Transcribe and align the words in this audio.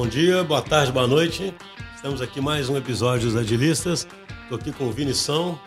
bom 0.00 0.08
dia, 0.08 0.42
boa 0.42 0.62
tarde, 0.62 0.90
boa 0.90 1.06
noite. 1.06 1.54
Estamos 1.94 2.22
aqui 2.22 2.40
mais 2.40 2.70
um 2.70 2.76
episódio 2.78 3.26
dos 3.26 3.36
Agilistas. 3.36 4.08
Estou 4.44 4.56
aqui 4.56 4.72
com 4.72 4.84
o 4.84 4.90
Vinição. 4.90 5.60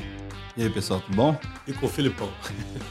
E 0.58 0.64
aí, 0.64 0.70
pessoal, 0.72 1.00
tudo 1.02 1.16
bom? 1.16 1.40
E 1.68 1.72
com 1.72 1.86
o 1.86 1.90
Filipão. 1.90 2.34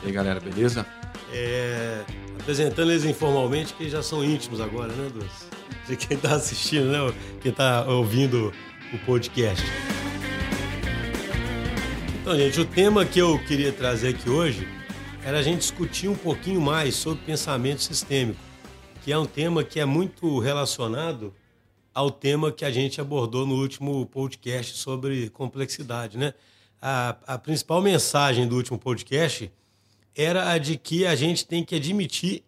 E 0.05 0.07
aí, 0.07 0.13
galera, 0.13 0.39
beleza? 0.39 0.87
É, 1.33 2.05
apresentando 2.39 2.93
eles 2.93 3.05
informalmente, 3.05 3.75
que 3.75 3.91
já 3.91 4.05
são 4.05 4.25
íntimos 4.25 4.61
agora, 4.61 4.93
né, 4.93 5.11
dos, 5.13 5.27
de 5.89 5.97
quem 5.97 6.17
está 6.17 6.37
assistindo, 6.37 6.85
né? 6.85 7.13
Quem 7.41 7.51
está 7.51 7.87
ouvindo 7.87 8.53
o 8.95 8.99
podcast. 8.99 9.67
Então, 12.21 12.37
gente, 12.37 12.61
o 12.61 12.65
tema 12.65 13.05
que 13.05 13.19
eu 13.19 13.37
queria 13.41 13.73
trazer 13.73 14.11
aqui 14.11 14.31
hoje 14.31 14.69
era 15.25 15.41
a 15.41 15.43
gente 15.43 15.59
discutir 15.59 16.07
um 16.07 16.15
pouquinho 16.15 16.61
mais 16.61 16.95
sobre 16.95 17.25
pensamento 17.25 17.83
sistêmico, 17.83 18.39
que 19.05 19.11
é 19.11 19.19
um 19.19 19.27
tema 19.27 19.65
que 19.65 19.81
é 19.81 19.85
muito 19.85 20.39
relacionado 20.39 21.35
ao 21.95 22.11
tema 22.11 22.51
que 22.51 22.65
a 22.65 22.71
gente 22.71 23.01
abordou 23.01 23.47
no 23.47 23.55
último 23.55 24.07
podcast 24.07 24.79
sobre 24.79 25.29
complexidade, 25.31 26.17
né? 26.17 26.35
A, 26.81 27.17
a 27.27 27.39
principal 27.39 27.81
mensagem 27.81 28.47
do 28.47 28.57
último 28.57 28.79
podcast 28.79 29.53
era 30.15 30.51
a 30.51 30.59
de 30.59 30.77
que 30.77 31.07
a 31.07 31.15
gente 31.15 31.47
tem 31.47 31.65
que 31.65 31.75
admitir 31.75 32.43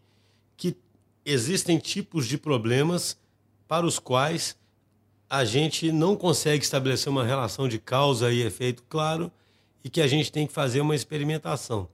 que 0.57 0.77
existem 1.25 1.79
tipos 1.79 2.27
de 2.27 2.37
problemas 2.37 3.17
para 3.69 3.87
os 3.87 3.99
quais 3.99 4.57
a 5.29 5.45
gente 5.45 5.91
não 5.91 6.17
consegue 6.17 6.65
estabelecer 6.65 7.11
uma 7.11 7.25
relação 7.25 7.69
de 7.69 7.79
causa 7.79 8.33
e 8.33 8.43
efeito 8.43 8.83
claro 8.89 9.31
e 9.83 9.91
que 9.91 10.01
a 10.01 10.07
gente 10.07 10.33
tem 10.33 10.47
que 10.47 10.53
fazer 10.53 10.81
uma 10.81 10.95
experimentação. 10.95 11.89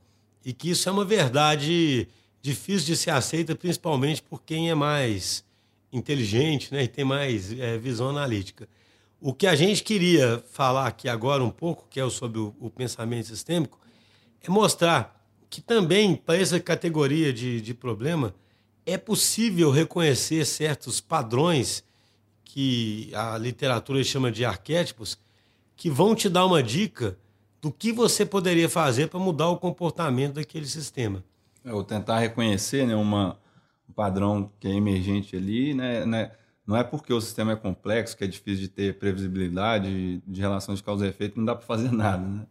E 0.45 0.52
que 0.52 0.70
isso 0.70 0.88
é 0.88 0.92
uma 0.92 1.04
verdade 1.04 2.09
difícil 2.40 2.87
de 2.87 2.96
ser 2.96 3.10
aceita, 3.10 3.54
principalmente 3.54 4.23
por 4.23 4.42
quem 4.42 4.70
é 4.70 4.74
mais 4.74 5.45
inteligente 5.93 6.73
né, 6.73 6.85
e 6.85 6.89
tem 6.89 7.05
mais 7.05 7.53
é, 7.59 7.77
visão 7.79 8.09
analítica. 8.11 8.69
O 9.21 9.35
que 9.35 9.46
a 9.46 9.55
gente 9.55 9.83
queria 9.83 10.43
falar 10.51 10.87
aqui 10.87 11.09
agora 11.09 11.45
um 11.45 11.51
pouco, 11.51 11.87
que 11.91 12.01
é 12.01 12.09
sobre 12.09 12.38
o, 12.38 12.55
o 12.59 12.71
pensamento 12.71 13.27
sistêmico, 13.27 13.79
é 14.43 14.49
mostrar 14.49 15.21
que 15.51 15.60
também, 15.60 16.15
para 16.15 16.38
essa 16.38 16.60
categoria 16.60 17.32
de, 17.32 17.60
de 17.60 17.74
problema, 17.74 18.35
é 18.87 18.97
possível 18.97 19.71
reconhecer 19.71 20.45
certos 20.47 21.01
padrões 21.01 21.85
que 22.45 23.10
a 23.15 23.37
literatura 23.37 24.02
chama 24.02 24.30
de 24.32 24.45
arquétipos, 24.45 25.19
que 25.77 25.91
vão 25.91 26.15
te 26.15 26.29
dar 26.29 26.47
uma 26.47 26.63
dica 26.63 27.19
do 27.60 27.71
que 27.71 27.93
você 27.93 28.25
poderia 28.25 28.69
fazer 28.69 29.09
para 29.09 29.21
mudar 29.21 29.49
o 29.49 29.57
comportamento 29.57 30.35
daquele 30.35 30.66
sistema. 30.66 31.23
É, 31.65 31.73
ou 31.73 31.85
tentar 31.85 32.19
reconhecer 32.19 32.87
né, 32.87 32.95
uma, 32.95 33.32
um 33.32 33.40
padrão 33.91 34.51
que 34.59 34.69
é 34.69 34.73
emergente 34.73 35.37
ali, 35.37 35.74
né, 35.74 36.05
né, 36.07 36.30
não 36.66 36.77
é 36.77 36.85
porque 36.85 37.13
o 37.13 37.21
sistema 37.21 37.52
é 37.52 37.57
complexo, 37.57 38.16
que 38.16 38.23
é 38.23 38.27
difícil 38.29 38.60
de 38.60 38.69
ter 38.69 38.99
previsibilidade 38.99 40.23
de 40.24 40.41
relação 40.41 40.73
de 40.73 40.82
causa 40.82 41.05
e 41.05 41.09
efeito, 41.09 41.37
não 41.37 41.45
dá 41.45 41.57
para 41.57 41.66
fazer 41.66 41.91
nada. 41.93 42.24
Né? 42.24 42.47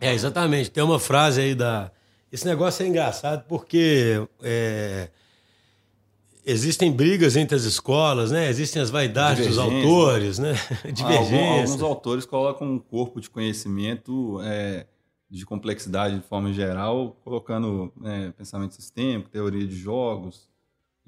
É, 0.00 0.12
exatamente. 0.14 0.70
Tem 0.70 0.82
uma 0.82 1.00
frase 1.00 1.40
aí 1.40 1.54
da. 1.56 1.90
Esse 2.30 2.46
negócio 2.46 2.84
é 2.84 2.86
engraçado 2.86 3.44
porque 3.48 4.22
é... 4.42 5.08
existem 6.46 6.92
brigas 6.92 7.36
entre 7.36 7.56
as 7.56 7.64
escolas, 7.64 8.30
né? 8.30 8.48
Existem 8.48 8.80
as 8.80 8.90
vaidades 8.90 9.46
dos 9.46 9.58
autores, 9.58 10.38
né? 10.38 10.52
Divergência. 10.92 11.36
Alguns, 11.36 11.70
alguns 11.70 11.82
autores 11.82 12.26
colocam 12.26 12.70
um 12.70 12.78
corpo 12.78 13.20
de 13.20 13.28
conhecimento 13.28 14.40
é, 14.44 14.86
de 15.28 15.44
complexidade 15.44 16.16
de 16.16 16.26
forma 16.26 16.52
geral, 16.52 17.16
colocando 17.24 17.92
é, 18.04 18.30
pensamento 18.30 18.74
sistêmico, 18.74 19.30
teoria 19.30 19.66
de 19.66 19.74
jogos, 19.74 20.48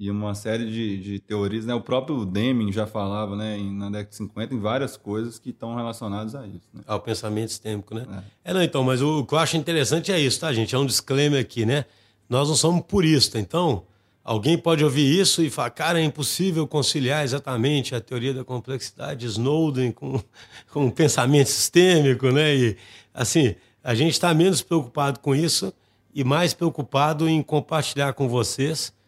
e 0.01 0.11
uma 0.11 0.35
série 0.35 0.65
de, 0.65 0.97
de 0.97 1.19
teorias. 1.19 1.67
Né? 1.67 1.75
O 1.75 1.81
próprio 1.83 2.25
Deming 2.25 2.73
já 2.73 2.87
falava 2.87 3.37
né, 3.37 3.59
na 3.59 3.91
década 3.91 4.09
de 4.09 4.17
50 4.17 4.55
em 4.55 4.59
várias 4.59 4.97
coisas 4.97 5.39
que 5.39 5.51
estão 5.51 5.77
relacionadas 5.77 6.35
a 6.35 6.47
isso. 6.47 6.67
Né? 6.73 6.81
Ao 6.87 6.99
pensamento 6.99 7.51
sistêmico, 7.51 7.95
né? 7.95 8.25
É. 8.43 8.51
é. 8.51 8.55
não, 8.55 8.63
então, 8.63 8.83
mas 8.83 9.03
o, 9.03 9.19
o 9.19 9.27
que 9.27 9.35
eu 9.35 9.39
acho 9.39 9.59
interessante 9.59 10.11
é 10.11 10.19
isso, 10.19 10.41
tá, 10.41 10.51
gente? 10.55 10.75
É 10.75 10.79
um 10.79 10.87
disclaimer 10.87 11.39
aqui, 11.39 11.67
né? 11.67 11.85
Nós 12.31 12.49
não 12.49 12.57
somos 12.57 12.83
puristas, 12.87 13.43
então 13.43 13.83
alguém 14.25 14.57
pode 14.57 14.83
ouvir 14.83 15.21
isso 15.21 15.43
e 15.43 15.51
falar, 15.51 15.69
cara, 15.69 16.01
é 16.01 16.03
impossível 16.03 16.67
conciliar 16.67 17.23
exatamente 17.23 17.95
a 17.95 18.01
teoria 18.01 18.33
da 18.33 18.43
complexidade 18.43 19.21
de 19.21 19.27
Snowden 19.27 19.93
com, 19.93 20.19
com 20.73 20.87
o 20.87 20.91
pensamento 20.91 21.49
sistêmico, 21.49 22.31
né? 22.31 22.57
E, 22.57 22.77
assim, 23.13 23.55
a 23.85 23.95
gente 23.95 24.13
está 24.13 24.33
menos 24.33 24.63
preocupado 24.63 25.21
com 25.21 25.35
isso 25.35 25.75
e 26.15 26.25
mais 26.25 26.55
preocupado 26.55 27.29
em 27.29 27.43
compartilhar 27.43 28.15
com 28.15 28.31
vocês 28.31 28.99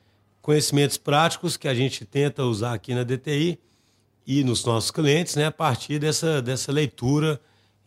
conhecimentos 0.43 0.97
práticos 0.97 1.57
que 1.57 1.69
a 1.69 1.75
gente 1.75 2.05
tenta 2.05 2.45
usar 2.45 2.75
aqui 2.75 2.95
na 2.95 3.05
DTI 3.05 3.59
e 4.27 4.43
nos 4.43 4.65
nossos 4.65 4.91
clientes, 4.91 5.37
né, 5.37 5.47
a 5.47 5.53
partir 5.53 6.01
dessa, 6.01 6.43
dessa 6.43 6.73
leitura 6.73 7.41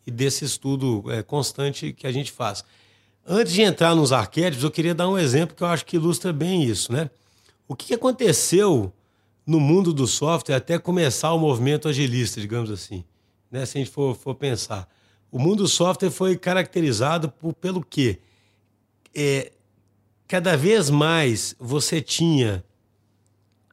e 0.08 0.12
desse 0.12 0.46
estudo 0.46 1.04
é, 1.12 1.22
constante 1.22 1.92
que 1.92 2.08
a 2.08 2.12
gente 2.12 2.32
faz. 2.32 2.64
Antes 3.28 3.54
de 3.54 3.62
entrar 3.62 3.94
nos 3.94 4.14
arquétipos, 4.14 4.64
eu 4.64 4.72
queria 4.72 4.96
dar 4.96 5.10
um 5.10 5.18
exemplo 5.18 5.56
que 5.56 5.64
eu 5.64 5.68
acho 5.68 5.86
que 5.86 5.98
ilustra 5.98 6.32
bem 6.32 6.64
isso, 6.64 6.94
né? 6.94 7.10
O 7.68 7.76
que 7.76 7.94
aconteceu 7.94 8.94
no 9.46 9.60
mundo 9.60 9.92
do 9.92 10.08
software 10.08 10.56
até 10.56 10.78
começar 10.78 11.34
o 11.34 11.40
movimento 11.40 11.88
agilista, 11.88 12.40
digamos 12.40 12.70
assim, 12.70 13.04
né? 13.52 13.66
Se 13.66 13.78
a 13.78 13.82
gente 13.82 13.92
for, 13.92 14.16
for 14.16 14.36
pensar. 14.36 14.88
O 15.32 15.40
mundo 15.40 15.64
do 15.64 15.68
software 15.68 16.12
foi 16.12 16.38
caracterizado 16.38 17.30
por, 17.30 17.54
pelo 17.54 17.84
quê? 17.84 18.20
É, 19.14 19.52
cada 20.28 20.56
vez 20.58 20.90
mais 20.90 21.56
você 21.60 22.02
tinha 22.02 22.64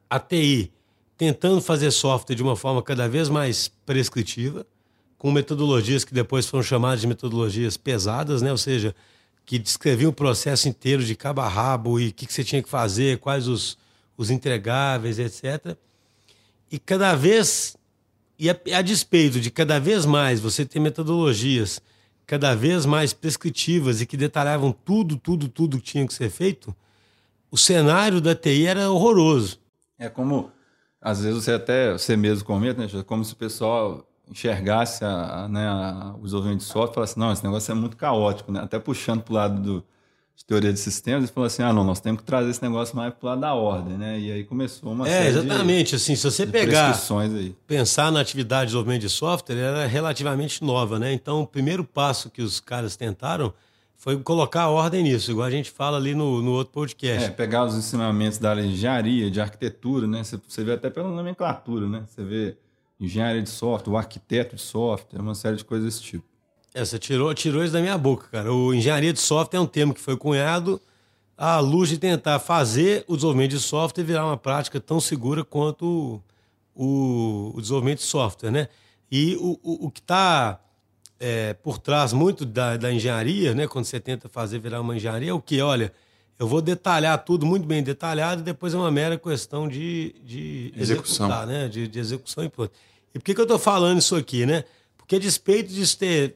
a 0.09 0.19
TI 0.19 0.71
tentando 1.17 1.61
fazer 1.61 1.91
software 1.91 2.35
de 2.35 2.43
uma 2.43 2.55
forma 2.55 2.81
cada 2.81 3.07
vez 3.07 3.29
mais 3.29 3.67
prescritiva, 3.85 4.65
com 5.17 5.31
metodologias 5.31 6.03
que 6.03 6.13
depois 6.13 6.45
foram 6.45 6.63
chamadas 6.63 7.01
de 7.01 7.07
metodologias 7.07 7.77
pesadas, 7.77 8.41
né? 8.41 8.51
ou 8.51 8.57
seja, 8.57 8.93
que 9.45 9.57
descreviam 9.57 10.09
o 10.09 10.13
processo 10.13 10.67
inteiro 10.67 11.03
de 11.03 11.15
cabo 11.15 11.41
a 11.41 11.47
rabo 11.47 11.99
e 11.99 12.09
o 12.09 12.13
que, 12.13 12.25
que 12.25 12.33
você 12.33 12.43
tinha 12.43 12.61
que 12.61 12.69
fazer, 12.69 13.19
quais 13.19 13.47
os, 13.47 13.77
os 14.17 14.29
entregáveis, 14.29 15.19
etc. 15.19 15.77
E 16.71 16.79
cada 16.79 17.15
vez, 17.15 17.75
e 18.37 18.49
a, 18.49 18.59
a 18.75 18.81
despeito 18.81 19.39
de 19.39 19.49
cada 19.49 19.79
vez 19.79 20.05
mais 20.05 20.39
você 20.39 20.65
ter 20.65 20.79
metodologias 20.79 21.81
cada 22.25 22.55
vez 22.55 22.85
mais 22.85 23.13
prescritivas 23.13 24.01
e 24.01 24.05
que 24.05 24.17
detalhavam 24.17 24.71
tudo, 24.71 25.17
tudo, 25.17 25.47
tudo 25.47 25.77
que 25.77 25.83
tinha 25.83 26.07
que 26.07 26.13
ser 26.13 26.29
feito, 26.29 26.75
o 27.51 27.57
cenário 27.57 28.19
da 28.19 28.33
TI 28.33 28.65
era 28.65 28.89
horroroso. 28.89 29.59
É 29.99 30.09
como, 30.09 30.51
às 31.01 31.21
vezes, 31.21 31.43
você 31.43 31.51
até, 31.51 31.93
você 31.93 32.15
mesmo 32.15 32.45
comenta, 32.45 32.81
né, 32.81 33.03
como 33.05 33.23
se 33.23 33.33
o 33.33 33.35
pessoal 33.35 34.07
enxergasse 34.29 35.03
a, 35.03 35.43
a, 35.43 35.47
né, 35.47 35.67
a, 35.67 36.15
o 36.17 36.23
desenvolvimento 36.23 36.59
de 36.59 36.65
software 36.65 36.91
e 36.91 36.95
falasse, 36.95 37.19
não, 37.19 37.31
esse 37.31 37.43
negócio 37.43 37.71
é 37.71 37.75
muito 37.75 37.97
caótico, 37.97 38.51
né? 38.51 38.61
até 38.61 38.79
puxando 38.79 39.21
para 39.21 39.31
o 39.31 39.35
lado 39.35 39.61
do, 39.61 39.83
de 40.35 40.45
teoria 40.45 40.73
de 40.73 40.79
sistemas, 40.79 41.29
e 41.29 41.33
falou 41.33 41.47
assim: 41.47 41.63
ah, 41.63 41.71
não, 41.71 41.83
nós 41.83 41.99
temos 41.99 42.21
que 42.21 42.25
trazer 42.25 42.49
esse 42.49 42.61
negócio 42.61 42.95
mais 42.95 43.13
para 43.13 43.25
o 43.25 43.29
lado 43.29 43.41
da 43.41 43.53
ordem, 43.53 43.97
né? 43.97 44.19
E 44.19 44.31
aí 44.31 44.43
começou 44.43 44.91
uma 44.91 45.07
é, 45.07 45.11
série 45.11 45.27
exatamente, 45.29 45.89
de, 45.91 45.95
assim, 45.95 46.15
se 46.15 46.23
você 46.23 46.45
pegar, 46.45 46.99
aí. 47.19 47.55
pensar 47.67 48.11
na 48.11 48.19
atividade 48.19 48.63
de 48.63 48.67
desenvolvimento 48.67 49.01
de 49.01 49.09
software, 49.09 49.55
era 49.55 49.85
relativamente 49.85 50.63
nova, 50.63 50.99
né? 50.99 51.13
Então, 51.13 51.41
o 51.41 51.47
primeiro 51.47 51.83
passo 51.83 52.29
que 52.29 52.41
os 52.41 52.59
caras 52.59 52.95
tentaram 52.95 53.53
foi 53.95 54.17
colocar 54.17 54.63
a 54.63 54.69
ordem 54.69 55.01
nisso, 55.01 55.31
igual 55.31 55.47
a 55.47 55.51
gente 55.51 55.71
fala 55.71 55.95
ali 55.95 56.13
no, 56.13 56.41
no 56.41 56.51
outro 56.51 56.73
podcast. 56.73 57.23
É, 57.23 57.29
pegar 57.29 57.63
os 57.63 57.75
ensinamentos 57.75 58.37
da 58.37 58.49
área 58.49 58.63
de 58.63 58.69
engenharia, 58.69 59.31
de 59.31 59.39
arquitetura, 59.39 60.05
né? 60.07 60.23
Você, 60.25 60.37
você 60.45 60.61
vê 60.61 60.73
até 60.73 60.89
pela 60.89 61.07
nomenclatura, 61.09 61.87
né? 61.87 62.03
Você 62.05 62.21
vê 62.21 62.57
engenharia 62.99 63.41
de 63.41 63.49
software, 63.49 63.93
o 63.93 63.97
arquiteto 63.97 64.57
de 64.57 64.61
software, 64.61 65.21
uma 65.21 65.35
série 65.35 65.55
de 65.55 65.63
coisas 65.63 65.85
desse 65.85 66.03
tipo. 66.03 66.25
É, 66.73 66.83
você 66.83 66.97
tirou, 66.97 67.33
tirou 67.33 67.63
isso 67.63 67.73
da 67.73 67.79
minha 67.79 67.97
boca, 67.97 68.27
cara. 68.31 68.51
O 68.51 68.73
engenharia 68.73 69.13
de 69.13 69.19
software 69.19 69.59
é 69.59 69.61
um 69.61 69.67
termo 69.67 69.93
que 69.93 70.01
foi 70.01 70.17
cunhado 70.17 70.81
à 71.37 71.59
luz 71.59 71.89
de 71.89 71.97
tentar 71.97 72.39
fazer 72.39 73.05
o 73.07 73.15
desenvolvimento 73.15 73.51
de 73.51 73.59
software 73.59 74.03
virar 74.03 74.25
uma 74.25 74.37
prática 74.37 74.79
tão 74.79 74.99
segura 74.99 75.43
quanto 75.43 76.21
o, 76.75 77.51
o 77.55 77.61
desenvolvimento 77.61 77.99
de 77.99 78.05
software, 78.05 78.51
né? 78.51 78.67
E 79.11 79.35
o, 79.35 79.59
o, 79.61 79.85
o 79.85 79.91
que 79.91 79.99
está 79.99 80.59
é, 81.19 81.53
por 81.53 81.77
trás 81.77 82.11
muito 82.11 82.45
da, 82.45 82.75
da 82.75 82.91
engenharia, 82.91 83.53
né? 83.53 83.67
Quando 83.67 83.85
você 83.85 83.99
tenta 83.99 84.27
fazer 84.27 84.57
virar 84.57 84.81
uma 84.81 84.95
engenharia, 84.95 85.29
é 85.29 85.33
o 85.33 85.41
que? 85.41 85.61
Olha, 85.61 85.93
eu 86.39 86.47
vou 86.47 86.59
detalhar 86.59 87.23
tudo 87.23 87.45
muito 87.45 87.67
bem 87.67 87.83
detalhado 87.83 88.41
e 88.41 88.43
depois 88.43 88.73
é 88.73 88.77
uma 88.77 88.89
mera 88.89 89.17
questão 89.17 89.67
de, 89.67 90.15
de 90.25 90.73
execução, 90.75 91.45
né? 91.45 91.67
De, 91.67 91.87
de 91.87 91.99
execução 91.99 92.43
e 92.43 92.49
pronto. 92.49 92.71
E 93.13 93.19
por 93.19 93.25
que, 93.25 93.35
que 93.35 93.39
eu 93.39 93.45
estou 93.45 93.59
falando 93.59 93.99
isso 93.99 94.15
aqui, 94.15 94.43
né? 94.45 94.63
Porque 94.97 95.17
a 95.17 95.19
despeito 95.19 95.71
de 95.71 95.97
ter 95.97 96.35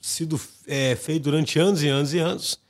sido 0.00 0.40
é, 0.66 0.96
feito 0.96 1.24
durante 1.24 1.58
anos 1.58 1.82
e 1.82 1.88
anos 1.88 2.14
e 2.14 2.18
anos. 2.18 2.60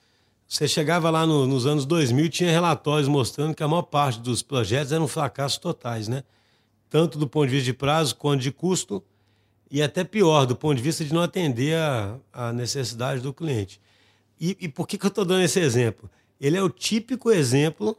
Você 0.49 0.67
chegava 0.67 1.11
lá 1.11 1.25
no, 1.27 1.47
nos 1.47 1.65
anos 1.65 1.87
2000 1.87 2.25
e 2.25 2.29
tinha 2.29 2.51
relatórios 2.51 3.09
mostrando 3.09 3.55
que 3.55 3.63
a 3.63 3.69
maior 3.69 3.83
parte 3.83 4.19
dos 4.19 4.43
projetos 4.43 4.93
eram 4.93 5.07
fracassos 5.07 5.59
totais, 5.59 6.09
né? 6.09 6.25
Tanto 6.89 7.19
do 7.19 7.29
ponto 7.29 7.47
de 7.47 7.53
vista 7.53 7.67
de 7.67 7.73
prazo 7.73 8.17
quanto 8.17 8.43
de 8.43 8.51
custo 8.51 9.03
e 9.71 9.81
até 9.81 10.03
pior, 10.03 10.47
do 10.47 10.57
ponto 10.57 10.77
de 10.77 10.83
vista 10.83 11.05
de 11.05 11.15
não 11.15 11.23
atender 11.23 11.77
a, 11.77 12.19
a 12.33 12.53
necessidade 12.53 13.21
do 13.21 13.33
cliente. 13.33 13.81
E, 14.41 14.57
e 14.61 14.69
por 14.69 14.89
que, 14.89 14.99
que 14.99 15.07
eu 15.07 15.11
estou 15.11 15.25
dando 15.25 15.43
esse 15.43 15.61
exemplo? 15.61 16.11
Ele 16.41 16.57
é 16.57 16.63
o 16.63 16.69
típico 16.69 17.31
exemplo 17.31 17.97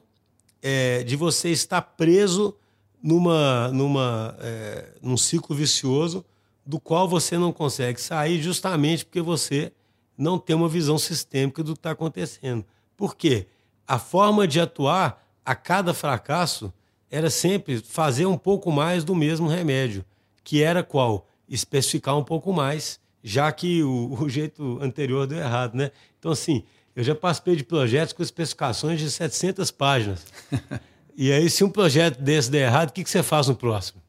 é, 0.62 1.04
de 1.04 1.16
você 1.16 1.50
estar 1.50 1.82
preso 1.82 2.54
numa, 3.02 3.70
numa, 3.70 4.36
é, 4.40 4.90
num 5.02 5.16
ciclo 5.16 5.56
vicioso 5.56 6.26
do 6.72 6.80
qual 6.80 7.06
você 7.06 7.38
não 7.38 7.52
consegue 7.52 8.00
sair 8.00 8.42
justamente 8.42 9.04
porque 9.04 9.20
você 9.20 9.74
não 10.18 10.40
tem 10.40 10.56
uma 10.56 10.70
visão 10.70 10.98
sistêmica 10.98 11.62
do 11.62 11.74
que 11.74 11.80
está 11.80 11.92
acontecendo. 11.92 12.64
Por 12.96 13.14
quê? 13.14 13.46
A 13.86 14.00
forma 14.00 14.48
de 14.48 14.58
atuar 14.58 15.22
a 15.44 15.54
cada 15.54 15.94
fracasso 15.94 16.74
era 17.10 17.30
sempre 17.30 17.82
fazer 17.82 18.26
um 18.26 18.38
pouco 18.38 18.72
mais 18.72 19.04
do 19.04 19.14
mesmo 19.14 19.50
remédio, 19.50 20.06
que 20.46 20.64
era 20.64 20.82
qual? 20.82 21.28
Especificar 21.46 22.18
um 22.18 22.24
pouco 22.24 22.54
mais, 22.54 23.02
já 23.22 23.52
que 23.52 23.84
o, 23.84 24.16
o 24.24 24.30
jeito 24.30 24.80
anterior 24.82 25.28
deu 25.28 25.40
errado, 25.40 25.76
né? 25.76 25.92
Então, 26.20 26.32
assim, 26.32 26.64
eu 26.96 27.04
já 27.04 27.14
participei 27.14 27.58
de 27.58 27.66
projetos 27.66 28.14
com 28.14 28.24
especificações 28.24 28.98
de 28.98 29.12
700 29.12 29.70
páginas. 29.72 30.26
e 31.18 31.34
aí, 31.34 31.50
se 31.50 31.66
um 31.66 31.70
projeto 31.70 32.22
desse 32.22 32.50
der 32.50 32.68
errado, 32.68 32.92
o 32.92 32.94
que, 32.94 33.04
que 33.04 33.10
você 33.10 33.22
faz 33.22 33.50
no 33.50 33.56
próximo? 33.56 34.01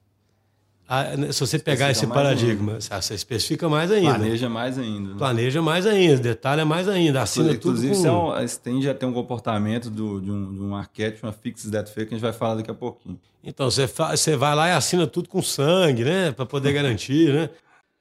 Ah, 0.88 1.16
né, 1.16 1.32
se 1.32 1.40
você 1.40 1.58
pegar 1.58 1.90
esse 1.90 2.06
paradigma, 2.06 2.72
ainda. 2.72 3.00
você 3.00 3.14
especifica 3.14 3.68
mais 3.68 3.90
ainda. 3.90 4.14
Planeja 4.14 4.48
mais 4.48 4.78
ainda. 4.78 5.10
Né? 5.10 5.14
Planeja 5.16 5.62
mais 5.62 5.86
ainda, 5.86 6.18
detalha 6.18 6.64
mais 6.64 6.88
ainda, 6.88 7.22
assina 7.22 7.52
Inclusive, 7.52 7.94
tudo. 7.94 8.08
Inclusive, 8.08 8.36
com... 8.36 8.44
isso 8.44 8.60
tende 8.60 8.88
a 8.90 8.94
ter 8.94 9.06
um 9.06 9.12
comportamento 9.12 9.88
do, 9.88 10.20
de, 10.20 10.30
um, 10.30 10.52
de 10.52 10.60
um 10.60 10.76
arquétipo, 10.76 11.26
uma 11.26 11.32
fixed 11.32 11.70
debt 11.70 11.90
fake, 11.90 12.08
que 12.08 12.14
a 12.14 12.18
gente 12.18 12.22
vai 12.22 12.32
falar 12.32 12.56
daqui 12.56 12.70
a 12.70 12.74
pouquinho. 12.74 13.18
Então, 13.42 13.70
você, 13.70 13.88
fa... 13.88 14.14
você 14.14 14.36
vai 14.36 14.54
lá 14.54 14.68
e 14.68 14.72
assina 14.72 15.06
tudo 15.06 15.28
com 15.28 15.40
sangue, 15.40 16.04
né? 16.04 16.32
Para 16.32 16.44
poder 16.44 16.72
garantir, 16.72 17.32
né? 17.32 17.48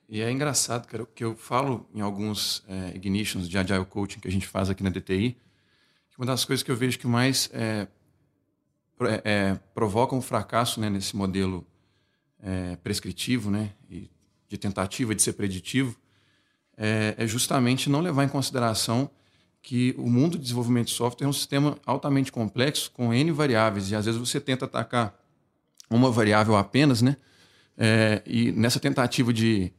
E 0.10 0.22
é 0.22 0.30
engraçado, 0.30 0.86
cara, 0.88 1.08
que 1.16 1.24
eu 1.24 1.38
falo 1.38 1.88
em 1.96 2.02
alguns 2.02 2.66
é, 2.68 2.94
ignitions 2.94 3.48
de 3.48 3.58
Agile 3.58 3.86
Coaching 3.86 4.20
que 4.20 4.28
a 4.28 4.32
gente 4.32 4.46
faz 4.46 4.70
aqui 4.70 4.84
na 4.84 4.90
DTI, 4.90 5.38
que 6.10 6.18
uma 6.18 6.26
das 6.26 6.44
coisas 6.44 6.62
que 6.62 6.70
eu 6.70 6.76
vejo 6.76 7.00
que 7.00 7.08
mais 7.08 7.50
é, 7.54 7.88
é, 9.00 9.22
é 9.24 9.60
provocam 9.74 10.18
um 10.18 10.22
fracasso 10.22 10.82
né, 10.82 10.90
nesse 10.90 11.16
modelo 11.16 11.66
é, 12.42 12.76
prescritivo, 12.78 13.50
né, 13.52 13.72
e 13.90 14.10
de 14.48 14.58
tentativa 14.58 15.16
de 15.16 15.22
ser 15.22 15.34
preditivo, 15.34 15.96
é, 16.78 17.16
é, 17.18 17.28
justamente 17.28 17.90
não 17.90 18.02
levar 18.02 18.24
em 18.24 18.30
consideração 18.30 19.10
que 19.62 19.94
o 19.98 20.10
mundo 20.10 20.38
de 20.38 20.44
desenvolvimento 20.44 20.88
de 20.88 20.94
software 20.94 21.26
é 21.26 21.30
um 21.30 21.34
sistema 21.34 21.78
altamente 21.86 22.32
complexo 22.32 22.92
com 22.92 23.14
N 23.14 23.32
variáveis, 23.32 23.92
e 23.92 23.96
às 23.96 24.06
vezes 24.06 24.20
você 24.20 24.40
tenta 24.40 24.66
atacar 24.66 25.16
uma 25.90 26.10
variável 26.10 26.56
apenas, 26.56 27.02
né, 27.02 27.18
é, 27.78 28.22
e 28.26 28.52
nessa 28.52 28.80
tentativa 28.80 29.32
de 29.32 29.72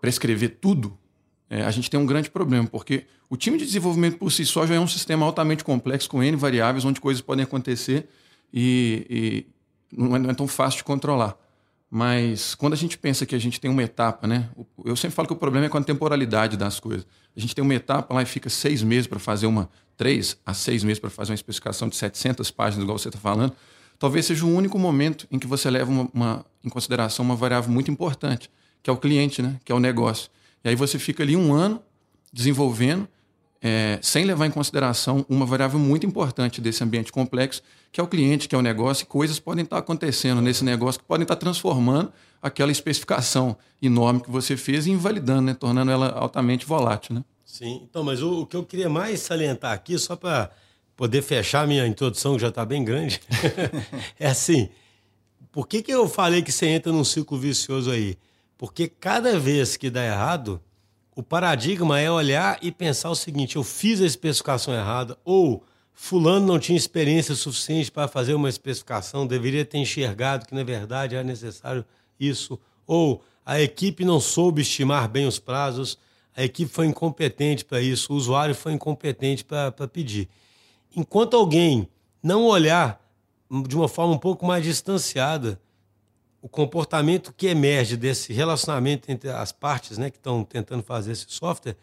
prescrever 0.00 0.58
tudo, 0.60 0.98
é, 1.48 1.62
a 1.62 1.70
gente 1.70 1.88
tem 1.88 1.98
um 1.98 2.06
grande 2.06 2.30
problema, 2.30 2.66
porque 2.66 3.06
o 3.28 3.36
time 3.36 3.56
de 3.58 3.64
desenvolvimento 3.64 4.18
por 4.18 4.30
si 4.30 4.44
só 4.44 4.66
já 4.66 4.74
é 4.74 4.80
um 4.80 4.86
sistema 4.86 5.24
altamente 5.24 5.64
complexo, 5.64 6.08
com 6.08 6.22
N 6.22 6.36
variáveis, 6.36 6.84
onde 6.84 7.00
coisas 7.00 7.20
podem 7.20 7.44
acontecer 7.44 8.08
e, 8.52 9.06
e 9.10 9.96
não, 9.96 10.16
é, 10.16 10.18
não, 10.18 10.30
é, 10.30 10.34
tão 10.34 10.46
fácil 10.46 10.78
de 10.78 10.84
controlar. 10.84 11.36
Mas 11.90 12.54
quando 12.54 12.72
a 12.72 12.76
gente 12.76 12.98
pensa 12.98 13.24
que 13.24 13.34
a 13.34 13.38
gente 13.38 13.60
tem 13.60 13.70
uma 13.70 13.82
etapa, 13.82 14.26
né? 14.26 14.48
Eu 14.84 14.96
sempre 14.96 15.14
falo 15.14 15.28
que 15.28 15.34
o 15.34 15.36
problema 15.36 15.66
é 15.66 15.68
com 15.68 15.78
a 15.78 15.82
temporalidade 15.82 16.56
das 16.56 16.80
coisas. 16.80 17.06
A 17.36 17.40
gente 17.40 17.54
tem 17.54 17.62
uma 17.62 17.74
etapa 17.74 18.12
lá 18.12 18.22
e 18.22 18.26
fica 18.26 18.50
seis 18.50 18.82
meses 18.82 19.06
para 19.06 19.18
fazer 19.18 19.46
uma, 19.46 19.70
três 19.96 20.36
a 20.44 20.52
seis 20.52 20.82
meses 20.82 20.98
para 20.98 21.10
fazer 21.10 21.32
uma 21.32 21.36
especificação 21.36 21.88
de 21.88 21.96
700 21.96 22.50
páginas, 22.50 22.82
igual 22.82 22.98
você 22.98 23.08
está 23.08 23.20
falando. 23.20 23.52
Talvez 23.98 24.26
seja 24.26 24.44
o 24.44 24.52
único 24.52 24.78
momento 24.78 25.26
em 25.30 25.38
que 25.38 25.46
você 25.46 25.70
leva 25.70 25.90
uma, 25.90 26.10
uma, 26.12 26.46
em 26.62 26.68
consideração 26.68 27.24
uma 27.24 27.36
variável 27.36 27.70
muito 27.70 27.90
importante, 27.90 28.50
que 28.82 28.90
é 28.90 28.92
o 28.92 28.96
cliente, 28.96 29.40
né? 29.40 29.58
que 29.64 29.72
é 29.72 29.74
o 29.74 29.80
negócio. 29.80 30.30
E 30.64 30.68
aí 30.68 30.74
você 30.74 30.98
fica 30.98 31.22
ali 31.22 31.36
um 31.36 31.54
ano 31.54 31.80
desenvolvendo, 32.32 33.08
é, 33.66 33.98
sem 34.00 34.24
levar 34.24 34.46
em 34.46 34.50
consideração 34.52 35.26
uma 35.28 35.44
variável 35.44 35.76
muito 35.76 36.06
importante 36.06 36.60
desse 36.60 36.84
ambiente 36.84 37.10
complexo, 37.10 37.60
que 37.90 38.00
é 38.00 38.04
o 38.04 38.06
cliente, 38.06 38.46
que 38.46 38.54
é 38.54 38.58
o 38.58 38.62
negócio, 38.62 39.02
e 39.02 39.06
coisas 39.06 39.40
podem 39.40 39.64
estar 39.64 39.78
acontecendo 39.78 40.40
nesse 40.40 40.64
negócio 40.64 41.00
que 41.00 41.06
podem 41.06 41.24
estar 41.24 41.34
transformando 41.34 42.12
aquela 42.40 42.70
especificação 42.70 43.56
enorme 43.82 44.20
que 44.20 44.30
você 44.30 44.56
fez 44.56 44.86
e 44.86 44.92
invalidando, 44.92 45.42
né? 45.42 45.54
tornando 45.54 45.90
ela 45.90 46.10
altamente 46.10 46.64
volátil. 46.64 47.16
Né? 47.16 47.24
Sim, 47.44 47.80
então, 47.82 48.04
mas 48.04 48.22
o, 48.22 48.42
o 48.42 48.46
que 48.46 48.56
eu 48.56 48.64
queria 48.64 48.88
mais 48.88 49.18
salientar 49.18 49.72
aqui, 49.72 49.98
só 49.98 50.14
para 50.14 50.48
poder 50.96 51.22
fechar 51.22 51.66
minha 51.66 51.84
introdução, 51.88 52.34
que 52.36 52.42
já 52.42 52.48
está 52.48 52.64
bem 52.64 52.84
grande, 52.84 53.20
é 54.16 54.28
assim: 54.28 54.68
por 55.50 55.66
que, 55.66 55.82
que 55.82 55.92
eu 55.92 56.08
falei 56.08 56.40
que 56.40 56.52
você 56.52 56.66
entra 56.66 56.92
num 56.92 57.02
ciclo 57.02 57.36
vicioso 57.36 57.90
aí? 57.90 58.16
Porque 58.56 58.86
cada 58.86 59.40
vez 59.40 59.76
que 59.76 59.90
dá 59.90 60.04
errado, 60.04 60.62
o 61.16 61.22
paradigma 61.22 61.98
é 61.98 62.10
olhar 62.10 62.58
e 62.60 62.70
pensar 62.70 63.08
o 63.08 63.14
seguinte: 63.16 63.56
eu 63.56 63.64
fiz 63.64 64.02
a 64.02 64.06
especificação 64.06 64.74
errada, 64.74 65.16
ou 65.24 65.64
Fulano 65.94 66.46
não 66.46 66.58
tinha 66.58 66.76
experiência 66.76 67.34
suficiente 67.34 67.90
para 67.90 68.06
fazer 68.06 68.34
uma 68.34 68.50
especificação, 68.50 69.26
deveria 69.26 69.64
ter 69.64 69.78
enxergado 69.78 70.46
que, 70.46 70.54
na 70.54 70.62
verdade, 70.62 71.14
era 71.14 71.24
necessário 71.24 71.86
isso, 72.20 72.60
ou 72.86 73.24
a 73.46 73.58
equipe 73.60 74.04
não 74.04 74.20
soube 74.20 74.60
estimar 74.60 75.08
bem 75.08 75.26
os 75.26 75.38
prazos, 75.38 75.98
a 76.36 76.44
equipe 76.44 76.70
foi 76.70 76.84
incompetente 76.84 77.64
para 77.64 77.80
isso, 77.80 78.12
o 78.12 78.16
usuário 78.16 78.54
foi 78.54 78.74
incompetente 78.74 79.42
para 79.42 79.72
pedir. 79.88 80.28
Enquanto 80.94 81.34
alguém 81.34 81.88
não 82.22 82.44
olhar 82.44 83.00
de 83.66 83.74
uma 83.74 83.88
forma 83.88 84.12
um 84.12 84.18
pouco 84.18 84.44
mais 84.44 84.62
distanciada 84.62 85.58
o 86.46 86.48
comportamento 86.48 87.34
que 87.36 87.48
emerge 87.48 87.96
desse 87.96 88.32
relacionamento 88.32 89.10
entre 89.10 89.28
as 89.28 89.50
partes 89.50 89.98
né, 89.98 90.10
que 90.10 90.16
estão 90.16 90.44
tentando 90.44 90.80
fazer 90.80 91.10
esse 91.10 91.26
software, 91.28 91.76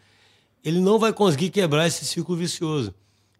ele 0.64 0.80
não 0.80 0.98
vai 0.98 1.12
conseguir 1.12 1.50
quebrar 1.50 1.86
esse 1.86 2.06
ciclo 2.06 2.34
vicioso. 2.34 2.94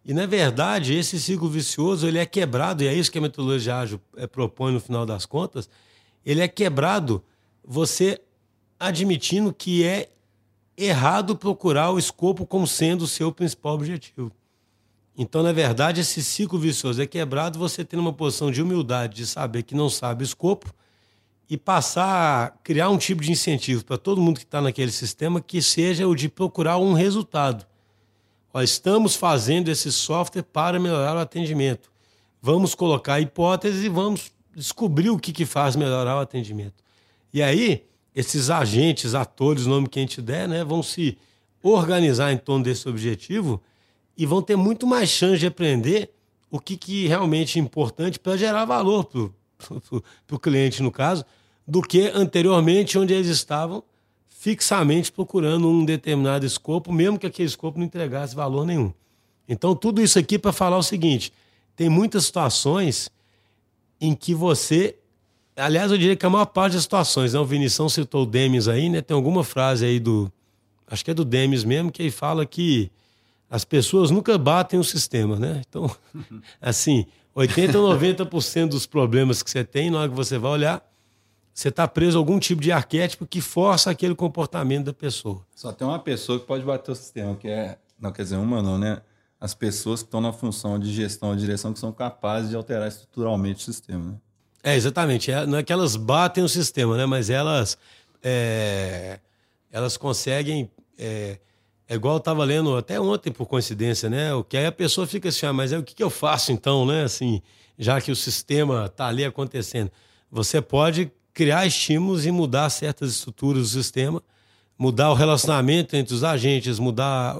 E, 0.05 0.13
na 0.13 0.27
verdade, 0.27 0.93
esse 0.93 1.19
ciclo 1.19 1.49
vicioso 1.49 2.07
ele 2.07 2.19
é 2.19 2.27
quebrado, 2.27 2.83
e 2.83 2.87
é 2.87 2.93
isso 2.93 3.11
que 3.11 3.17
a 3.17 3.21
metodologia 3.21 3.75
ágil 3.75 3.99
é, 4.15 4.27
propõe 4.27 4.71
no 4.71 4.79
final 4.79 5.03
das 5.03 5.25
contas, 5.25 5.67
ele 6.23 6.41
é 6.41 6.47
quebrado 6.47 7.23
você 7.63 8.21
admitindo 8.79 9.51
que 9.51 9.83
é 9.83 10.11
errado 10.77 11.35
procurar 11.35 11.89
o 11.89 11.97
escopo 11.97 12.45
como 12.45 12.67
sendo 12.67 13.01
o 13.01 13.07
seu 13.07 13.31
principal 13.31 13.73
objetivo. 13.73 14.31
Então, 15.17 15.41
na 15.41 15.51
verdade, 15.51 16.01
esse 16.01 16.23
ciclo 16.23 16.59
vicioso 16.59 17.01
é 17.01 17.07
quebrado 17.07 17.57
você 17.57 17.83
tendo 17.83 18.01
uma 18.01 18.13
posição 18.13 18.51
de 18.51 18.61
humildade, 18.61 19.15
de 19.15 19.25
saber 19.25 19.63
que 19.63 19.73
não 19.73 19.89
sabe 19.89 20.23
o 20.23 20.25
escopo, 20.25 20.71
e 21.49 21.57
passar 21.57 22.47
a 22.47 22.49
criar 22.63 22.89
um 22.89 22.97
tipo 22.97 23.21
de 23.21 23.31
incentivo 23.31 23.85
para 23.85 23.97
todo 23.97 24.21
mundo 24.21 24.37
que 24.37 24.45
está 24.45 24.61
naquele 24.61 24.91
sistema 24.91 25.39
que 25.39 25.61
seja 25.61 26.07
o 26.07 26.15
de 26.15 26.27
procurar 26.27 26.77
um 26.77 26.93
resultado. 26.93 27.65
Ó, 28.53 28.61
estamos 28.61 29.15
fazendo 29.15 29.69
esse 29.69 29.91
software 29.91 30.43
para 30.43 30.79
melhorar 30.79 31.15
o 31.15 31.19
atendimento. 31.19 31.91
Vamos 32.41 32.73
colocar 32.73 33.19
hipóteses 33.19 33.83
e 33.83 33.89
vamos 33.89 34.31
descobrir 34.55 35.09
o 35.09 35.19
que, 35.19 35.31
que 35.31 35.45
faz 35.45 35.75
melhorar 35.75 36.15
o 36.15 36.19
atendimento. 36.19 36.83
E 37.33 37.43
aí, 37.43 37.83
esses 38.15 38.49
agentes, 38.49 39.13
atores, 39.13 39.65
o 39.65 39.69
nome 39.69 39.89
que 39.89 39.99
a 39.99 40.01
gente 40.01 40.21
der, 40.21 40.47
né, 40.47 40.63
vão 40.63 40.81
se 40.81 41.17
organizar 41.61 42.31
em 42.31 42.37
torno 42.37 42.63
desse 42.63 42.87
objetivo 42.87 43.61
e 44.17 44.25
vão 44.25 44.41
ter 44.41 44.55
muito 44.55 44.87
mais 44.87 45.09
chance 45.09 45.39
de 45.39 45.47
aprender 45.47 46.11
o 46.49 46.59
que, 46.59 46.77
que 46.77 47.07
realmente 47.07 47.59
é 47.59 47.61
importante 47.61 48.17
para 48.17 48.37
gerar 48.37 48.63
valor 48.63 49.03
para 49.03 50.35
o 50.35 50.39
cliente, 50.39 50.81
no 50.81 50.91
caso, 50.91 51.25
do 51.67 51.81
que 51.81 52.07
anteriormente, 52.13 52.97
onde 52.97 53.13
eles 53.13 53.27
estavam 53.27 53.83
fixamente 54.29 55.11
procurando 55.11 55.67
um 55.67 55.83
determinado 55.83 56.45
escopo, 56.45 56.93
mesmo 56.93 57.17
que 57.17 57.25
aquele 57.25 57.47
escopo 57.47 57.79
não 57.79 57.85
entregasse 57.85 58.35
valor 58.35 58.65
nenhum. 58.65 58.93
Então, 59.49 59.75
tudo 59.75 60.01
isso 60.01 60.19
aqui 60.19 60.37
para 60.37 60.51
falar 60.51 60.77
o 60.77 60.83
seguinte: 60.83 61.33
tem 61.75 61.89
muitas 61.89 62.25
situações 62.25 63.09
em 63.99 64.13
que 64.13 64.33
você. 64.35 64.95
Aliás, 65.55 65.91
eu 65.91 65.97
diria 65.97 66.15
que 66.15 66.25
a 66.25 66.29
maior 66.29 66.45
parte 66.45 66.73
das 66.73 66.83
situações, 66.83 67.33
né? 67.33 67.39
o 67.39 67.45
Vinição 67.45 67.87
citou 67.87 68.23
o 68.23 68.25
Demis 68.25 68.67
aí, 68.67 68.89
né? 68.89 69.01
Tem 69.01 69.15
alguma 69.15 69.43
frase 69.43 69.85
aí 69.85 69.99
do. 69.99 70.31
Acho 70.87 71.03
que 71.03 71.11
é 71.11 71.13
do 71.13 71.25
Demis 71.25 71.63
mesmo, 71.63 71.91
que 71.91 72.03
ele 72.03 72.11
fala 72.11 72.45
que 72.45 72.91
as 73.49 73.65
pessoas 73.65 74.11
nunca 74.11 74.37
batem 74.37 74.79
o 74.79 74.83
sistema, 74.83 75.37
né? 75.37 75.61
Então, 75.67 75.89
assim, 76.61 77.05
80 77.33 77.79
ou 77.79 77.97
90% 77.97 78.67
dos 78.67 78.85
problemas 78.85 79.41
que 79.41 79.49
você 79.49 79.63
tem, 79.63 79.89
na 79.89 80.01
hora 80.01 80.09
que 80.09 80.15
você 80.15 80.37
vai 80.37 80.51
olhar, 80.51 80.85
você 81.55 81.69
está 81.69 81.87
preso 81.87 82.17
a 82.17 82.19
algum 82.19 82.37
tipo 82.37 82.61
de 82.61 82.69
arquétipo 82.69 83.25
que 83.25 83.39
força 83.39 83.89
aquele 83.89 84.13
comportamento 84.13 84.87
da 84.87 84.93
pessoa. 84.93 85.41
Só 85.55 85.71
tem 85.71 85.87
uma 85.87 85.97
pessoa 85.97 86.37
que 86.37 86.45
pode 86.45 86.65
bater 86.65 86.91
o 86.91 86.95
sistema, 86.95 87.33
que 87.33 87.47
é. 87.47 87.77
Não, 87.97 88.11
quer 88.11 88.23
dizer, 88.23 88.35
uma 88.35 88.61
não, 88.61 88.77
né? 88.77 89.01
As 89.39 89.53
pessoas 89.53 90.01
que 90.01 90.07
estão 90.07 90.19
na 90.19 90.33
função 90.33 90.77
de 90.77 90.91
gestão 90.91 91.29
ou 91.29 91.35
direção 91.35 91.71
que 91.71 91.79
são 91.79 91.93
capazes 91.93 92.49
de 92.49 92.57
alterar 92.57 92.89
estruturalmente 92.89 93.61
o 93.61 93.63
sistema, 93.63 94.03
né? 94.11 94.17
É, 94.61 94.75
exatamente. 94.75 95.31
É, 95.31 95.45
não 95.45 95.57
é 95.57 95.63
que 95.63 95.71
elas 95.71 95.95
batem 95.95 96.43
o 96.43 96.49
sistema, 96.49 96.97
né? 96.97 97.05
Mas 97.05 97.29
elas. 97.29 97.77
É, 98.21 99.21
elas 99.71 99.95
conseguem. 99.95 100.69
É, 100.97 101.39
é 101.87 101.95
igual 101.95 102.15
eu 102.15 102.19
estava 102.19 102.43
lendo 102.43 102.75
até 102.75 102.99
ontem, 102.99 103.31
por 103.31 103.45
coincidência, 103.45 104.09
né? 104.09 104.33
O 104.33 104.43
que 104.43 104.57
aí 104.57 104.65
a 104.65 104.73
pessoa 104.73 105.07
fica 105.07 105.29
assim, 105.29 105.45
ah, 105.45 105.53
mas 105.53 105.71
é 105.71 105.77
o 105.77 105.83
que, 105.83 105.95
que 105.95 106.03
eu 106.03 106.09
faço 106.09 106.51
então, 106.51 106.85
né? 106.85 107.05
Assim, 107.05 107.41
já 107.79 108.01
que 108.01 108.11
o 108.11 108.15
sistema 108.15 108.87
está 108.87 109.07
ali 109.07 109.23
acontecendo. 109.23 109.89
Você 110.29 110.61
pode 110.61 111.09
criar 111.35 111.67
estímulos 111.67 112.25
e 112.25 112.31
mudar 112.31 112.69
certas 112.69 113.11
estruturas 113.11 113.63
do 113.63 113.67
sistema, 113.67 114.23
mudar 114.77 115.11
o 115.11 115.13
relacionamento 115.13 115.93
entre 115.95 116.15
os 116.15 116.23
agentes, 116.23 116.79
mudar 116.79 117.37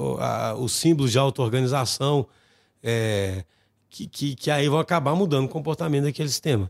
os 0.59 0.73
símbolos 0.73 1.13
de 1.13 1.17
auto-organização, 1.17 2.27
é, 2.83 3.45
que, 3.89 4.05
que, 4.05 4.35
que 4.35 4.51
aí 4.51 4.67
vão 4.67 4.79
acabar 4.79 5.15
mudando 5.15 5.45
o 5.45 5.49
comportamento 5.49 6.03
daquele 6.03 6.27
sistema. 6.27 6.69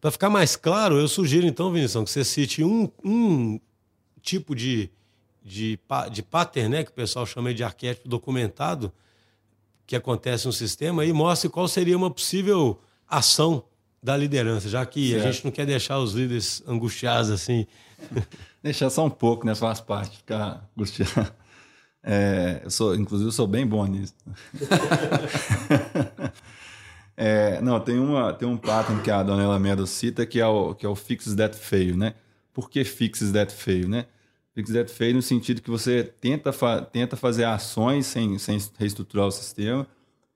Para 0.00 0.10
ficar 0.10 0.28
mais 0.28 0.56
claro, 0.56 0.98
eu 0.98 1.06
sugiro 1.06 1.46
então, 1.46 1.72
Vinição, 1.72 2.04
que 2.04 2.10
você 2.10 2.24
cite 2.24 2.64
um, 2.64 2.90
um 3.04 3.60
tipo 4.20 4.52
de, 4.52 4.90
de, 5.44 5.78
de 6.10 6.22
pattern, 6.24 6.68
né, 6.68 6.84
que 6.84 6.90
o 6.90 6.94
pessoal 6.94 7.24
chama 7.24 7.54
de 7.54 7.62
arquétipo 7.62 8.08
documentado, 8.08 8.92
que 9.86 9.94
acontece 9.94 10.46
no 10.46 10.52
sistema, 10.52 11.04
e 11.04 11.12
mostre 11.12 11.48
qual 11.48 11.68
seria 11.68 11.96
uma 11.96 12.10
possível 12.10 12.80
ação 13.08 13.62
da 14.04 14.14
liderança, 14.18 14.68
já 14.68 14.84
que 14.84 15.12
certo. 15.12 15.26
a 15.26 15.32
gente 15.32 15.44
não 15.46 15.50
quer 15.50 15.64
deixar 15.64 15.98
os 15.98 16.12
líderes 16.12 16.62
angustiados 16.68 17.30
assim. 17.30 17.66
Deixar 18.62 18.90
só 18.90 19.04
um 19.06 19.10
pouco, 19.10 19.46
né? 19.46 19.54
Faz 19.54 19.80
parte, 19.80 20.18
ficar 20.18 20.68
angustiado. 20.76 21.32
É, 22.06 22.60
eu 22.62 22.70
sou, 22.70 22.94
inclusive, 22.94 23.28
eu 23.28 23.32
sou 23.32 23.46
bem 23.46 23.66
bom 23.66 23.86
nisso. 23.86 24.12
é, 27.16 27.58
não, 27.62 27.80
tem, 27.80 27.98
uma, 27.98 28.30
tem 28.34 28.46
um 28.46 28.58
pattern 28.58 29.00
que 29.00 29.10
a 29.10 29.22
dona 29.22 29.42
Elamedo 29.42 29.86
cita 29.86 30.26
que 30.26 30.38
é 30.38 30.46
o, 30.46 30.74
que 30.74 30.84
é 30.84 30.88
o 30.88 30.94
Fix 30.94 31.34
That 31.34 31.56
Fail, 31.56 31.96
né? 31.96 32.12
Por 32.52 32.68
que 32.68 32.84
Fix 32.84 33.32
That 33.32 33.54
Fail, 33.54 33.88
né? 33.88 34.04
Fix 34.54 34.70
That 34.70 34.92
Fail 34.92 35.14
no 35.14 35.22
sentido 35.22 35.62
que 35.62 35.70
você 35.70 36.04
tenta, 36.04 36.52
fa 36.52 36.82
tenta 36.82 37.16
fazer 37.16 37.44
ações 37.44 38.04
sem, 38.04 38.38
sem 38.38 38.58
reestruturar 38.78 39.26
o 39.26 39.30
sistema 39.30 39.86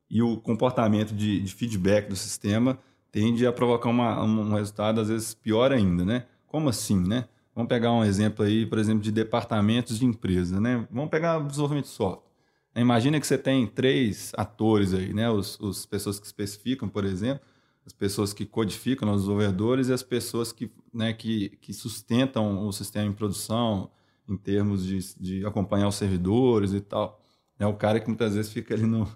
e 0.09 0.23
o 0.23 0.39
comportamento 0.39 1.15
de, 1.15 1.39
de 1.39 1.53
feedback 1.53 2.09
do 2.09 2.17
sistema 2.17 2.79
tende 3.19 3.45
a 3.45 3.53
provocar 3.53 3.89
uma, 3.89 4.23
um 4.23 4.55
resultado, 4.55 5.01
às 5.01 5.09
vezes, 5.09 5.35
pior 5.35 5.73
ainda, 5.73 6.05
né? 6.05 6.27
Como 6.47 6.69
assim, 6.69 6.97
né? 6.97 7.27
Vamos 7.53 7.69
pegar 7.69 7.91
um 7.91 8.05
exemplo 8.05 8.45
aí, 8.45 8.65
por 8.65 8.79
exemplo, 8.79 9.03
de 9.03 9.11
departamentos 9.11 9.99
de 9.99 10.05
empresa, 10.05 10.61
né? 10.61 10.87
Vamos 10.89 11.11
pegar 11.11 11.41
desenvolvimento 11.41 11.87
de 11.87 11.91
software. 11.91 12.29
Imagina 12.77 13.19
que 13.19 13.27
você 13.27 13.37
tem 13.37 13.67
três 13.67 14.33
atores 14.37 14.95
aí, 14.95 15.13
né? 15.13 15.29
Os, 15.29 15.59
os 15.59 15.85
pessoas 15.85 16.21
que 16.21 16.27
especificam, 16.27 16.89
por 16.89 17.05
exemplo, 17.05 17.45
as 17.85 17.93
pessoas 17.93 18.33
que 18.33 18.47
codificam, 18.47 19.11
os 19.11 19.23
desenvolvedores 19.23 19.89
e 19.89 19.93
as 19.93 20.03
pessoas 20.03 20.53
que, 20.53 20.71
né, 20.95 21.13
que, 21.13 21.59
que 21.61 21.73
sustentam 21.73 22.65
o 22.65 22.73
sistema 22.73 23.07
em 23.07 23.13
produção 23.13 23.91
em 24.29 24.37
termos 24.37 24.87
de, 24.87 24.99
de 25.19 25.47
acompanhar 25.47 25.89
os 25.89 25.97
servidores 25.97 26.73
e 26.73 26.81
tal. 26.81 27.21
É 27.59 27.67
o 27.67 27.75
cara 27.75 27.99
que 27.99 28.07
muitas 28.07 28.37
vezes 28.37 28.53
fica 28.53 28.75
ali 28.75 28.87
no, 28.87 29.09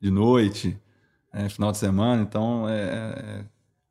de 0.00 0.10
noite, 0.10 0.78
é, 1.32 1.48
final 1.48 1.72
de 1.72 1.78
semana, 1.78 2.22
então 2.22 2.68
é, 2.68 2.80
é, 2.80 3.44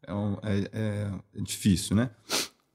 é, 0.08 0.70
é, 0.72 1.12
é 1.36 1.42
difícil, 1.42 1.96
né? 1.96 2.10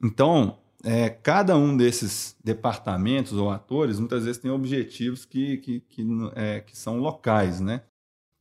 Então, 0.02 0.58
é, 0.84 1.08
cada 1.08 1.56
um 1.56 1.76
desses 1.76 2.36
departamentos 2.42 3.32
ou 3.34 3.50
atores 3.50 3.98
muitas 3.98 4.24
vezes 4.24 4.40
tem 4.40 4.50
objetivos 4.50 5.24
que, 5.24 5.58
que, 5.58 5.80
que, 5.80 6.04
que 6.66 6.76
são 6.76 6.98
locais, 6.98 7.60
né? 7.60 7.82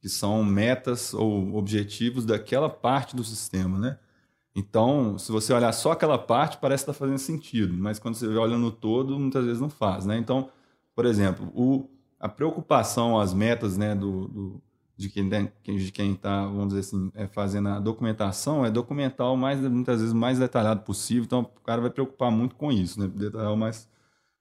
que 0.02 0.10
são 0.10 0.44
metas 0.44 1.14
ou 1.14 1.56
objetivos 1.56 2.26
daquela 2.26 2.68
parte 2.68 3.16
do 3.16 3.24
sistema. 3.24 3.78
Né? 3.78 4.00
Então, 4.56 5.18
se 5.20 5.32
você 5.32 5.54
olhar 5.54 5.72
só 5.72 5.92
aquela 5.92 6.18
parte, 6.18 6.58
parece 6.58 6.82
estar 6.82 6.94
fazendo 6.94 7.20
sentido, 7.20 7.74
mas 7.78 8.00
quando 8.00 8.16
você 8.16 8.28
olha 8.36 8.58
no 8.58 8.72
todo, 8.72 9.20
muitas 9.20 9.46
vezes 9.46 9.62
não 9.62 9.70
faz. 9.70 10.06
Né? 10.06 10.18
Então, 10.18 10.50
por 10.96 11.06
exemplo, 11.06 11.52
o, 11.54 11.88
a 12.20 12.28
preocupação, 12.28 13.20
as 13.20 13.32
metas 13.32 13.78
né, 13.78 13.94
do, 13.94 14.28
do 14.28 14.62
de 15.02 15.10
quem 15.10 15.30
de 15.30 15.92
quem 15.92 16.14
está, 16.14 16.46
vamos 16.46 16.70
dizer 16.70 16.82
assim, 16.82 17.12
é, 17.16 17.28
fazendo 17.28 17.70
a 17.70 17.80
documentação, 17.80 18.66
é 18.66 18.72
documentar 18.72 19.32
o 19.32 19.38
mais, 19.38 19.60
muitas 19.60 20.00
vezes, 20.00 20.14
o 20.14 20.18
mais 20.18 20.40
detalhado 20.40 20.82
possível. 20.82 21.24
Então, 21.24 21.42
o 21.42 21.62
cara 21.62 21.82
vai 21.82 21.90
preocupar 21.90 22.32
muito 22.32 22.56
com 22.56 22.72
isso, 22.72 23.00
né? 23.00 23.08
Detalhar 23.08 23.54
o, 23.54 23.58
mais, 23.58 23.90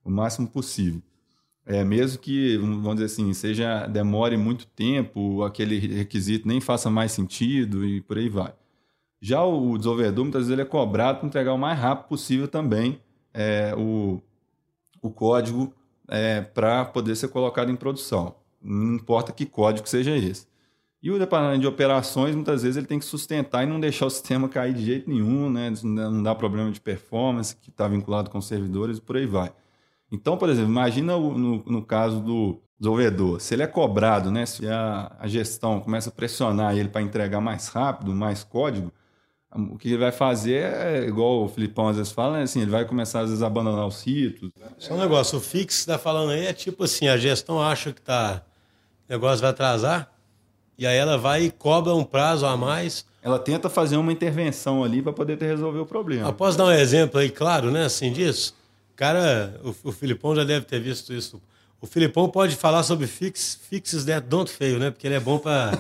o 0.05 0.11
máximo 0.11 0.49
possível. 0.49 1.03
É, 1.67 1.85
mesmo 1.85 2.19
que, 2.21 2.57
vamos 2.57 2.95
dizer 2.95 3.07
assim, 3.07 3.33
seja 3.33 3.87
demore 3.87 4.37
muito 4.37 4.67
tempo, 4.67 5.43
aquele 5.45 5.79
requisito 5.79 6.49
nem 6.49 6.61
faça 6.61 6.91
mais 6.91 7.13
sentido 7.13 7.85
e 7.85 8.01
por 8.01 8.19
aí 8.19 8.29
vai. 8.29 8.53
Já 9.21 9.45
o 9.45 9.77
desenvolvedor, 9.77 10.25
muitas 10.25 10.43
vezes, 10.43 10.53
ele 10.53 10.63
é 10.63 10.65
cobrado 10.65 11.19
para 11.19 11.29
entregar 11.29 11.53
o 11.53 11.59
mais 11.59 11.79
rápido 11.79 12.09
possível 12.09 12.49
também 12.49 13.01
é, 13.35 13.75
o, 13.77 14.21
o 15.03 15.11
código 15.11 15.73
é, 16.09 16.41
para 16.41 16.85
poder 16.85 17.15
ser 17.17 17.29
colocado 17.29 17.71
em 17.71 17.77
produção. 17.77 18.35
Não 18.61 18.97
importa 18.97 19.33
que 19.33 19.47
código 19.47 19.89
seja 19.89 20.17
esse. 20.17 20.47
E 21.03 21.11
o 21.11 21.19
departamento 21.19 21.61
de 21.61 21.67
operações, 21.67 22.35
muitas 22.35 22.63
vezes, 22.63 22.77
ele 22.77 22.87
tem 22.87 22.99
que 22.99 23.05
sustentar 23.05 23.65
e 23.65 23.67
não 23.67 23.81
deixar 23.81 24.07
o 24.07 24.11
sistema 24.11 24.49
cair 24.49 24.75
de 24.75 24.85
jeito 24.85 25.09
nenhum, 25.09 25.51
né? 25.51 25.73
não 25.83 26.23
dá 26.23 26.35
problema 26.35 26.71
de 26.71 26.81
performance 26.81 27.57
que 27.57 27.71
está 27.71 27.89
vinculado 27.89 28.29
com 28.29 28.41
servidores 28.41 28.99
e 28.99 29.01
por 29.01 29.17
aí 29.17 29.27
vai. 29.27 29.53
Então, 30.13 30.37
por 30.37 30.49
exemplo, 30.49 30.71
imagina 30.71 31.17
no, 31.17 31.63
no 31.65 31.83
caso 31.83 32.21
do 32.21 32.61
desenvolvedor, 32.79 33.41
se 33.41 33.55
ele 33.55 33.63
é 33.63 33.67
cobrado, 33.67 34.31
né? 34.31 34.45
se 34.45 34.67
a, 34.67 35.15
a 35.19 35.29
gestão 35.29 35.81
começa 35.81 36.09
a 36.09 36.13
pressionar 36.13 36.77
ele 36.77 36.89
para 36.89 37.03
entregar 37.03 37.41
mais 37.41 37.69
rápido, 37.69 38.15
mais 38.15 38.43
código, 38.43 38.93
o 39.53 39.77
que 39.77 39.89
ele 39.89 39.99
vai 39.99 40.13
fazer 40.13 40.63
é, 40.73 41.07
igual 41.07 41.45
o 41.45 41.49
Filipão 41.49 41.89
às 41.89 41.97
vezes 41.97 42.13
fala, 42.13 42.39
né? 42.39 42.43
assim, 42.45 42.63
ele 42.63 42.71
vai 42.71 42.85
começar 42.85 43.21
às 43.21 43.29
vezes 43.29 43.43
a 43.43 43.49
abandonar 43.49 43.87
os 43.87 43.97
sítios. 43.97 44.53
Só 44.79 44.95
um 44.95 44.99
negócio, 44.99 45.39
o 45.39 45.41
fix 45.41 45.81
está 45.81 45.99
falando 45.99 46.31
aí 46.31 46.47
é 46.47 46.53
tipo 46.53 46.85
assim, 46.85 47.09
a 47.09 47.17
gestão 47.17 47.61
acha 47.61 47.93
que 47.93 48.01
tá, 48.01 48.43
o 49.09 49.13
negócio 49.13 49.41
vai 49.41 49.51
atrasar, 49.51 50.11
e 50.81 50.87
aí 50.87 50.97
ela 50.97 51.19
vai 51.19 51.43
e 51.45 51.51
cobra 51.51 51.95
um 51.95 52.03
prazo 52.03 52.47
a 52.47 52.57
mais. 52.57 53.05
Ela 53.23 53.39
tenta 53.39 53.69
fazer 53.69 53.99
uma 53.99 54.11
intervenção 54.11 54.83
ali 54.83 55.03
para 55.03 55.13
poder 55.13 55.37
resolver 55.39 55.79
o 55.79 55.85
problema. 55.85 56.27
Eu 56.27 56.33
posso 56.33 56.57
dar 56.57 56.65
um 56.65 56.73
exemplo 56.73 57.21
aí, 57.21 57.29
claro, 57.29 57.71
né, 57.71 57.85
assim, 57.85 58.11
disso? 58.11 58.57
Cara, 58.97 59.61
o, 59.63 59.91
o 59.91 59.93
Filipão 59.93 60.35
já 60.35 60.43
deve 60.43 60.65
ter 60.65 60.81
visto 60.81 61.13
isso. 61.13 61.39
O 61.83 61.87
Filipão 61.87 62.31
pode 62.31 62.57
falar 62.57 62.83
sobre 62.83 63.07
fix, 63.07 63.61
fixes 63.69 64.07
that 64.07 64.27
don't 64.27 64.51
fail, 64.51 64.79
né? 64.79 64.91
Porque 64.91 65.07
ele 65.07 65.17
é 65.17 65.21
bom 65.21 65.39
para 65.39 65.71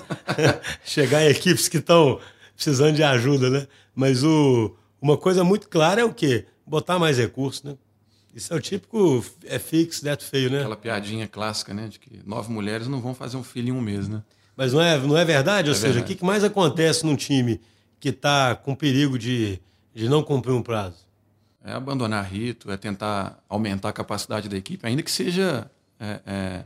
chegar 0.84 1.24
em 1.24 1.28
equipes 1.28 1.66
que 1.66 1.78
estão 1.78 2.20
precisando 2.54 2.94
de 2.94 3.02
ajuda, 3.02 3.48
né? 3.48 3.66
Mas 3.94 4.22
o, 4.22 4.76
uma 5.00 5.16
coisa 5.16 5.42
muito 5.42 5.66
clara 5.70 6.02
é 6.02 6.04
o 6.04 6.12
quê? 6.12 6.44
Botar 6.66 6.98
mais 6.98 7.16
recursos, 7.16 7.62
né? 7.62 7.74
Isso 8.34 8.52
é 8.52 8.56
o 8.56 8.60
típico 8.60 9.24
é 9.46 9.58
fix, 9.58 10.00
that 10.00 10.22
fail, 10.22 10.50
né? 10.50 10.58
Aquela 10.58 10.76
piadinha 10.76 11.26
clássica, 11.26 11.72
né? 11.72 11.88
De 11.88 11.98
que 11.98 12.20
nove 12.26 12.52
mulheres 12.52 12.86
não 12.86 13.00
vão 13.00 13.14
fazer 13.14 13.38
um 13.38 13.42
filho 13.42 13.70
em 13.70 13.72
um 13.72 13.80
mês, 13.80 14.06
né? 14.06 14.22
Mas 14.60 14.74
não 14.74 14.82
é, 14.82 14.98
não 14.98 15.16
é 15.16 15.24
verdade? 15.24 15.70
Ou 15.70 15.74
é 15.74 15.78
seja, 15.78 16.00
o 16.00 16.04
que 16.04 16.22
mais 16.22 16.44
acontece 16.44 17.06
num 17.06 17.16
time 17.16 17.58
que 17.98 18.10
está 18.10 18.54
com 18.54 18.74
perigo 18.74 19.18
de, 19.18 19.58
de 19.94 20.06
não 20.06 20.22
cumprir 20.22 20.52
um 20.52 20.60
prazo? 20.60 20.98
É 21.64 21.72
abandonar 21.72 22.22
rito, 22.26 22.70
é 22.70 22.76
tentar 22.76 23.42
aumentar 23.48 23.88
a 23.88 23.92
capacidade 23.94 24.50
da 24.50 24.58
equipe, 24.58 24.86
ainda 24.86 25.02
que 25.02 25.10
seja 25.10 25.70
é, 25.98 26.20
é, 26.26 26.64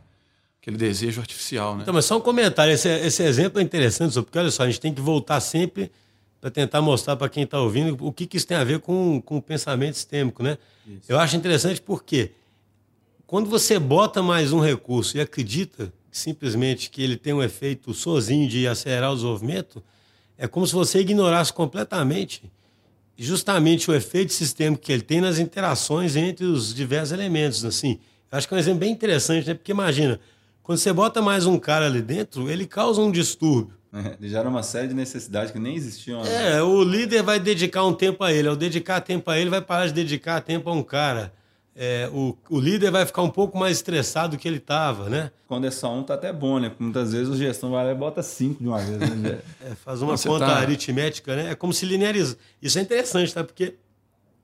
aquele 0.61 0.77
desejo 0.77 1.21
artificial. 1.21 1.77
Né? 1.77 1.83
Então, 1.83 1.95
mas 1.95 2.05
só 2.05 2.19
um 2.19 2.21
comentário. 2.21 2.73
Esse, 2.73 2.89
esse 2.89 3.23
exemplo 3.23 3.61
é 3.61 3.63
interessante, 3.63 4.13
porque 4.15 4.41
olha 4.41 4.51
só, 4.51 4.65
a 4.65 4.67
gente 4.67 4.81
tem 4.81 4.93
que 4.93 5.01
voltar 5.01 5.39
sempre 5.39 5.93
para 6.41 6.51
tentar 6.51 6.83
mostrar 6.83 7.15
para 7.15 7.29
quem 7.29 7.45
está 7.45 7.61
ouvindo 7.61 7.97
o 8.05 8.13
que, 8.13 8.27
que, 8.27 8.39
isso 8.39 8.47
tem 8.49 8.57
a 8.57 8.65
ver 8.65 8.81
com, 8.81 9.23
com 9.23 9.37
o 9.37 9.43
pensamento 9.43 9.95
sistêmico. 9.95 10.43
Né? 10.43 10.59
Isso. 10.85 11.13
Eu 11.13 11.21
acho 11.21 11.37
interessante 11.37 11.81
porque 11.81 12.33
quando 13.25 13.49
você 13.49 13.79
bota 13.79 14.21
mais 14.21 14.53
um 14.53 14.59
recurso 14.59 15.17
e 15.17 15.21
acredita 15.21 15.93
simplesmente 16.19 16.91
que 16.91 17.03
ele 17.03 17.17
tem 17.17 17.33
um 17.33 17.43
efeito 17.43 17.93
sozinho 17.93 18.49
de 18.49 18.69
acelerar 18.69 19.11
o 19.11 19.15
desenvolvimento, 19.15 19.83
é 20.39 20.47
como 20.47 20.67
se 20.67 20.73
você 20.73 21.01
ignorasse 21.01 21.53
completamente 21.53 22.43
justamente 23.17 23.91
o 23.91 23.95
efeito 23.95 24.33
sistêmico 24.33 24.83
que 24.83 24.93
ele 24.93 25.03
tem 25.03 25.21
nas 25.21 25.39
interações 25.39 26.17
entre 26.17 26.45
os 26.45 26.75
diversos 26.75 27.13
elementos. 27.13 27.65
Assim, 27.65 27.99
acho 28.31 28.47
que 28.47 28.55
é 28.55 28.57
um 28.57 28.61
exemplo 28.61 28.81
bem 28.81 28.93
interessante, 28.93 29.47
né? 29.47 29.55
Porque 29.55 29.73
imagina, 29.73 30.21
quando 30.63 30.79
você 30.79 30.93
bota 30.93 31.21
mais 31.21 31.47
um 31.47 31.59
cara 31.59 31.87
ali 31.87 32.03
dentro, 32.03 32.51
ele 32.51 32.67
causa 32.67 33.01
um 33.01 33.11
distúrbio. 33.11 33.75
É, 33.95 34.17
ele 34.19 34.29
gera 34.29 34.49
uma 34.49 34.65
série 34.65 34.89
de 34.89 34.95
necessidades 34.95 35.53
que 35.53 35.59
nem 35.61 35.77
existiam. 35.77 36.21
É, 36.25 36.61
o 36.61 36.83
líder 36.83 37.23
vai 37.23 37.39
dedicar 37.39 37.85
um 37.85 37.95
tempo 37.95 38.25
a 38.25 38.33
ele. 38.33 38.49
Ao 38.49 38.57
dedicar 38.57 39.01
tempo 39.01 39.31
a 39.31 39.39
ele, 39.39 39.49
vai 39.49 39.61
parar 39.61 39.87
de 39.87 39.93
dedicar 39.93 40.41
tempo 40.41 40.69
a 40.69 40.73
um 40.73 40.83
cara 40.83 41.33
é, 41.77 42.09
o, 42.13 42.37
o 42.49 42.61
líder 42.61 42.91
vai 42.93 43.05
ficar 43.05 43.23
um 43.23 43.31
pouco 43.31 43.59
mais 43.59 43.79
estressado 43.79 44.37
do 44.37 44.41
que 44.41 44.47
ele 44.47 44.59
estava, 44.59 45.09
né? 45.09 45.33
Quando 45.49 45.67
é 45.67 45.71
só 45.71 45.93
um, 45.93 46.05
tá 46.05 46.15
até 46.15 46.33
bom, 46.33 46.61
né? 46.61 46.71
Muitas 46.79 47.13
vezes 47.13 47.29
o 47.29 47.37
gestão 47.37 47.73
vai 47.73 47.85
lá 47.85 47.91
e 47.91 47.95
bota 47.95 48.23
cinco 48.23 48.63
de 48.63 48.69
uma 48.69 48.79
vez. 48.79 48.99
Né? 49.17 49.41
é, 49.61 49.75
faz 49.75 50.01
uma 50.01 50.17
conta 50.17 50.47
tá... 50.47 50.57
aritmética, 50.59 51.35
né? 51.35 51.51
É 51.51 51.55
como 51.55 51.73
se 51.73 51.85
lineariza. 51.85 52.39
Isso 52.63 52.79
é 52.79 52.83
interessante, 52.83 53.35
tá? 53.35 53.43
Porque 53.43 53.75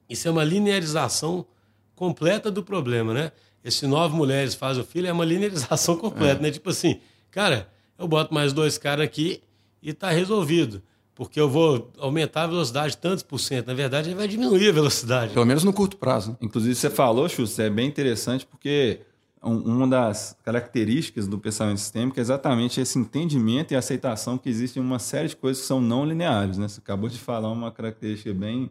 isso 0.08 0.26
é 0.26 0.30
uma 0.30 0.42
linearização 0.42 1.46
completa 1.94 2.50
do 2.50 2.64
problema, 2.64 3.14
né? 3.14 3.30
Esse 3.62 3.86
nove 3.86 4.16
mulheres 4.16 4.54
faz 4.54 4.76
o 4.76 4.82
filho 4.82 5.06
é 5.06 5.12
uma 5.12 5.24
linearização 5.24 5.94
completa, 5.98 6.40
é. 6.40 6.42
né? 6.42 6.50
Tipo 6.50 6.70
assim, 6.70 7.00
cara, 7.30 7.68
eu 7.96 8.08
boto 8.08 8.34
mais 8.34 8.52
dois 8.52 8.76
caras 8.76 9.04
aqui 9.04 9.40
e 9.80 9.92
tá 9.92 10.10
resolvido 10.10 10.82
porque 11.20 11.38
eu 11.38 11.50
vou 11.50 11.92
aumentar 11.98 12.44
a 12.44 12.46
velocidade 12.46 12.96
tantos 12.96 13.22
por 13.22 13.38
cento. 13.38 13.66
Na 13.66 13.74
verdade, 13.74 14.08
ele 14.08 14.16
vai 14.16 14.26
diminuir 14.26 14.70
a 14.70 14.72
velocidade. 14.72 15.34
Pelo 15.34 15.44
menos 15.44 15.62
no 15.62 15.70
curto 15.70 15.98
prazo. 15.98 16.30
Né? 16.30 16.36
Inclusive, 16.40 16.74
você 16.74 16.88
falou, 16.88 17.28
Xuxa, 17.28 17.64
é 17.64 17.68
bem 17.68 17.86
interessante 17.86 18.46
porque 18.46 19.00
uma 19.42 19.86
das 19.86 20.34
características 20.42 21.28
do 21.28 21.38
pensamento 21.38 21.76
sistêmico 21.76 22.18
é 22.18 22.22
exatamente 22.22 22.80
esse 22.80 22.98
entendimento 22.98 23.74
e 23.74 23.76
aceitação 23.76 24.38
que 24.38 24.48
existem 24.48 24.82
uma 24.82 24.98
série 24.98 25.28
de 25.28 25.36
coisas 25.36 25.60
que 25.60 25.68
são 25.68 25.78
não 25.78 26.06
lineares. 26.06 26.56
Né? 26.56 26.66
Você 26.66 26.80
acabou 26.80 27.10
de 27.10 27.18
falar 27.18 27.52
uma 27.52 27.70
característica 27.70 28.32
bem, 28.32 28.70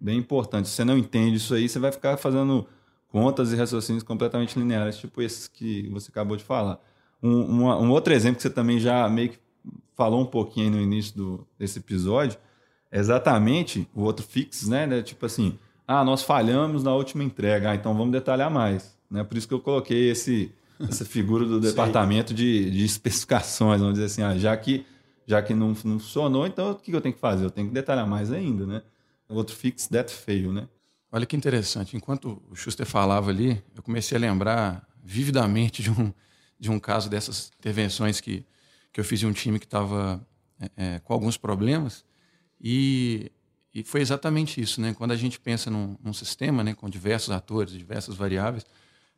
bem 0.00 0.16
importante. 0.16 0.70
Se 0.70 0.76
você 0.76 0.86
não 0.86 0.96
entende 0.96 1.36
isso 1.36 1.52
aí, 1.52 1.68
você 1.68 1.78
vai 1.78 1.92
ficar 1.92 2.16
fazendo 2.16 2.66
contas 3.08 3.52
e 3.52 3.56
raciocínios 3.56 4.02
completamente 4.02 4.58
lineares, 4.58 4.96
tipo 4.96 5.20
esses 5.20 5.46
que 5.46 5.90
você 5.90 6.10
acabou 6.10 6.38
de 6.38 6.42
falar. 6.42 6.80
Um, 7.22 7.42
uma, 7.42 7.78
um 7.78 7.90
outro 7.90 8.14
exemplo 8.14 8.36
que 8.36 8.42
você 8.42 8.48
também 8.48 8.80
já 8.80 9.06
meio 9.10 9.28
que 9.28 9.42
falou 9.94 10.20
um 10.20 10.26
pouquinho 10.26 10.70
no 10.72 10.80
início 10.80 11.16
do, 11.16 11.46
desse 11.58 11.78
episódio, 11.78 12.38
exatamente 12.90 13.88
o 13.94 14.02
outro 14.02 14.24
fix, 14.24 14.68
né? 14.68 14.86
né? 14.86 15.02
Tipo 15.02 15.26
assim, 15.26 15.58
ah, 15.86 16.04
nós 16.04 16.22
falhamos 16.22 16.82
na 16.82 16.94
última 16.94 17.24
entrega, 17.24 17.70
ah, 17.70 17.74
então 17.74 17.94
vamos 17.94 18.12
detalhar 18.12 18.50
mais. 18.50 18.96
Né? 19.10 19.24
Por 19.24 19.36
isso 19.36 19.48
que 19.48 19.54
eu 19.54 19.60
coloquei 19.60 20.10
esse, 20.10 20.52
essa 20.80 21.04
figura 21.04 21.44
do 21.44 21.58
departamento 21.60 22.32
de, 22.32 22.70
de 22.70 22.84
especificações, 22.84 23.80
vamos 23.80 23.94
dizer 23.94 24.06
assim, 24.06 24.22
ah, 24.22 24.36
já 24.36 24.56
que, 24.56 24.84
já 25.26 25.42
que 25.42 25.54
não, 25.54 25.68
não 25.68 25.98
funcionou, 25.98 26.46
então 26.46 26.72
o 26.72 26.74
que 26.74 26.94
eu 26.94 27.00
tenho 27.00 27.14
que 27.14 27.20
fazer? 27.20 27.44
Eu 27.44 27.50
tenho 27.50 27.68
que 27.68 27.74
detalhar 27.74 28.06
mais 28.06 28.32
ainda, 28.32 28.66
né? 28.66 28.82
O 29.28 29.34
outro 29.34 29.54
fix 29.54 29.86
that 29.88 30.12
fail, 30.12 30.52
né? 30.52 30.68
Olha 31.10 31.26
que 31.26 31.36
interessante. 31.36 31.96
Enquanto 31.96 32.42
o 32.50 32.56
Schuster 32.56 32.86
falava 32.86 33.30
ali, 33.30 33.62
eu 33.74 33.82
comecei 33.82 34.16
a 34.16 34.20
lembrar 34.20 34.86
vividamente 35.04 35.82
de 35.82 35.90
um, 35.90 36.12
de 36.58 36.70
um 36.70 36.78
caso 36.78 37.10
dessas 37.10 37.50
intervenções 37.58 38.20
que, 38.20 38.44
que 38.92 39.00
eu 39.00 39.04
fiz 39.04 39.22
em 39.22 39.26
um 39.26 39.32
time 39.32 39.58
que 39.58 39.64
estava 39.64 40.24
é, 40.60 40.70
é, 40.76 40.98
com 41.00 41.12
alguns 41.12 41.36
problemas. 41.36 42.04
E, 42.60 43.32
e 43.74 43.82
foi 43.82 44.00
exatamente 44.00 44.60
isso. 44.60 44.80
Né? 44.80 44.94
Quando 44.94 45.12
a 45.12 45.16
gente 45.16 45.40
pensa 45.40 45.70
num, 45.70 45.96
num 46.02 46.12
sistema 46.12 46.62
né, 46.62 46.74
com 46.74 46.88
diversos 46.88 47.30
atores, 47.30 47.72
diversas 47.72 48.14
variáveis, 48.14 48.64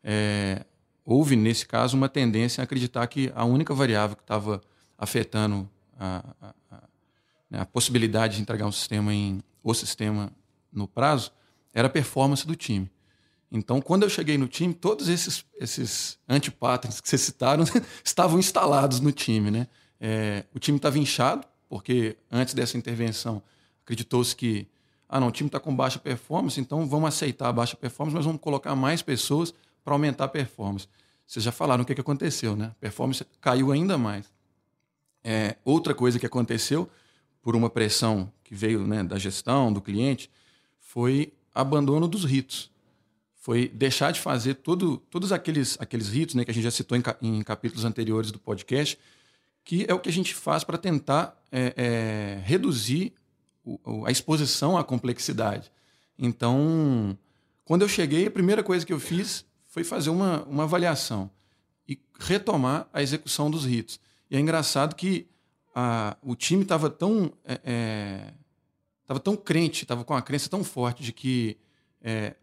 é, 0.03 0.65
houve, 1.05 1.37
nesse 1.37 1.67
caso, 1.67 1.97
uma 1.97 2.09
tendência 2.09 2.63
a 2.63 2.65
acreditar 2.65 3.07
que 3.07 3.33
a 3.35 3.45
única 3.45 3.75
variável 3.75 4.17
que 4.17 4.23
estava 4.23 4.61
afetando 4.97 5.69
a, 5.99 6.25
a, 6.41 6.55
a, 6.71 6.83
né, 7.51 7.61
a, 7.61 7.67
possibilidade 7.67 8.37
de 8.37 8.43
entregar 8.43 8.67
um 8.67 8.73
sistema 8.73 9.13
em 9.13 9.43
o 9.63 9.73
sistema 9.73 10.31
no 10.73 10.87
prazo 10.87 11.33
era 11.73 11.89
a 11.89 11.91
performance 11.91 12.47
do 12.47 12.55
time. 12.55 12.91
Então, 13.51 13.81
quando 13.81 14.03
eu 14.03 14.11
cheguei 14.11 14.37
no 14.37 14.49
time, 14.49 14.75
todos 14.75 15.09
esses, 15.09 15.45
esses 15.61 16.19
antipatterns 16.29 17.01
que 17.01 17.09
vocês 17.09 17.23
citaram 17.23 17.65
estavam 18.03 18.39
instalados 18.39 19.01
no 19.01 19.13
time. 19.13 19.51
Né? 19.51 19.69
É, 20.01 20.45
o 20.55 20.59
time 20.59 20.77
estava 20.77 20.99
inchado, 20.99 21.47
porque 21.69 22.17
antes 22.31 22.55
dessa 22.55 22.77
intervenção 22.77 23.43
acreditou-se 23.83 24.35
que 24.35 24.67
ah, 25.09 25.21
não, 25.21 25.29
o 25.29 25.31
time 25.31 25.49
está 25.49 25.61
com 25.61 25.75
baixa 25.75 25.99
performance, 25.99 26.61
então 26.61 26.89
vamos 26.89 27.09
aceitar 27.09 27.49
a 27.49 27.53
baixa 27.53 27.77
performance, 27.77 28.17
mas 28.17 28.25
vamos 28.25 28.41
colocar 28.41 28.75
mais 28.75 29.03
pessoas 29.03 29.55
para 29.85 29.95
aumentar 29.95 30.25
a 30.25 30.29
performance. 30.29 30.89
Vocês 31.27 31.45
já 31.45 31.53
falaram 31.53 31.83
o 31.83 31.87
que, 31.87 31.95
que 31.95 32.01
aconteceu, 32.01 32.57
né? 32.57 32.67
A 32.67 32.81
performance 32.81 33.25
caiu 33.41 33.71
ainda 33.71 33.97
mais. 33.97 34.33
É, 35.23 35.57
outra 35.65 35.95
coisa 35.95 36.19
que 36.19 36.27
aconteceu, 36.27 36.89
por 37.41 37.55
uma 37.55 37.71
pressão 37.71 38.31
que 38.43 38.55
veio 38.55 38.87
né, 38.87 39.03
da 39.03 39.19
gestão, 39.19 39.73
do 39.73 39.81
cliente, 39.81 40.31
foi 40.79 41.33
abandono 41.55 42.09
dos 42.09 42.25
ritos. 42.25 42.71
Foi 43.45 43.69
deixar 43.69 44.11
de 44.11 44.21
fazer 44.21 44.55
todo, 44.55 44.97
todos 45.11 45.31
aqueles, 45.31 45.77
aqueles 45.79 46.09
ritos 46.09 46.35
né, 46.35 46.47
que 46.47 46.51
a 46.51 46.55
gente 46.55 46.65
já 46.65 46.71
citou 46.71 46.97
em, 46.97 47.03
em 47.21 47.43
capítulos 47.43 47.85
anteriores 47.85 48.31
do 48.31 48.39
podcast, 48.39 48.99
que 49.63 49.85
é 49.87 49.93
o 49.93 50.01
que 50.01 50.09
a 50.09 50.13
gente 50.13 50.35
faz 50.35 50.65
para 50.65 50.79
tentar 50.79 51.39
é, 51.53 51.75
é, 51.77 52.43
reduzir 52.43 53.13
o, 53.63 54.07
a 54.07 54.11
exposição 54.11 54.79
à 54.79 54.83
complexidade. 54.83 55.71
Então, 56.19 57.19
quando 57.67 57.83
eu 57.83 57.89
cheguei, 57.89 58.27
a 58.27 58.31
primeira 58.31 58.63
coisa 58.63 58.87
que 58.87 58.95
eu 58.95 58.99
fiz 58.99 59.45
foi 59.67 59.85
fazer 59.85 60.09
uma, 60.09 60.43
uma 60.45 60.63
avaliação 60.63 61.31
e 61.87 62.01
retomar 62.19 62.89
a 62.95 63.03
execução 63.03 63.51
dos 63.51 63.67
ritos. 63.67 64.01
E 64.31 64.39
é 64.39 64.41
engraçado 64.41 64.97
que 64.97 65.29
a, 65.75 66.17
o 66.23 66.35
time 66.35 66.63
estava 66.63 66.89
tão 66.89 67.31
é, 67.45 68.33
é 69.07 69.19
tão 69.19 69.37
crente, 69.37 69.83
estava 69.83 70.03
com 70.03 70.15
a 70.15 70.23
crença 70.23 70.49
tão 70.49 70.65
forte 70.65 71.03
de 71.03 71.13
que 71.13 71.59
é, 72.01 72.37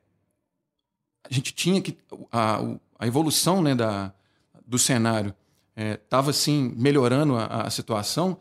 a 1.29 1.33
gente 1.33 1.53
tinha 1.53 1.81
que 1.81 1.97
a, 2.31 2.59
a 2.99 3.07
evolução 3.07 3.61
né, 3.61 3.75
da, 3.75 4.13
do 4.65 4.77
cenário 4.77 5.33
estava 5.75 6.27
é, 6.27 6.31
assim 6.31 6.73
melhorando 6.77 7.35
a, 7.35 7.63
a, 7.63 7.69
situação 7.69 8.37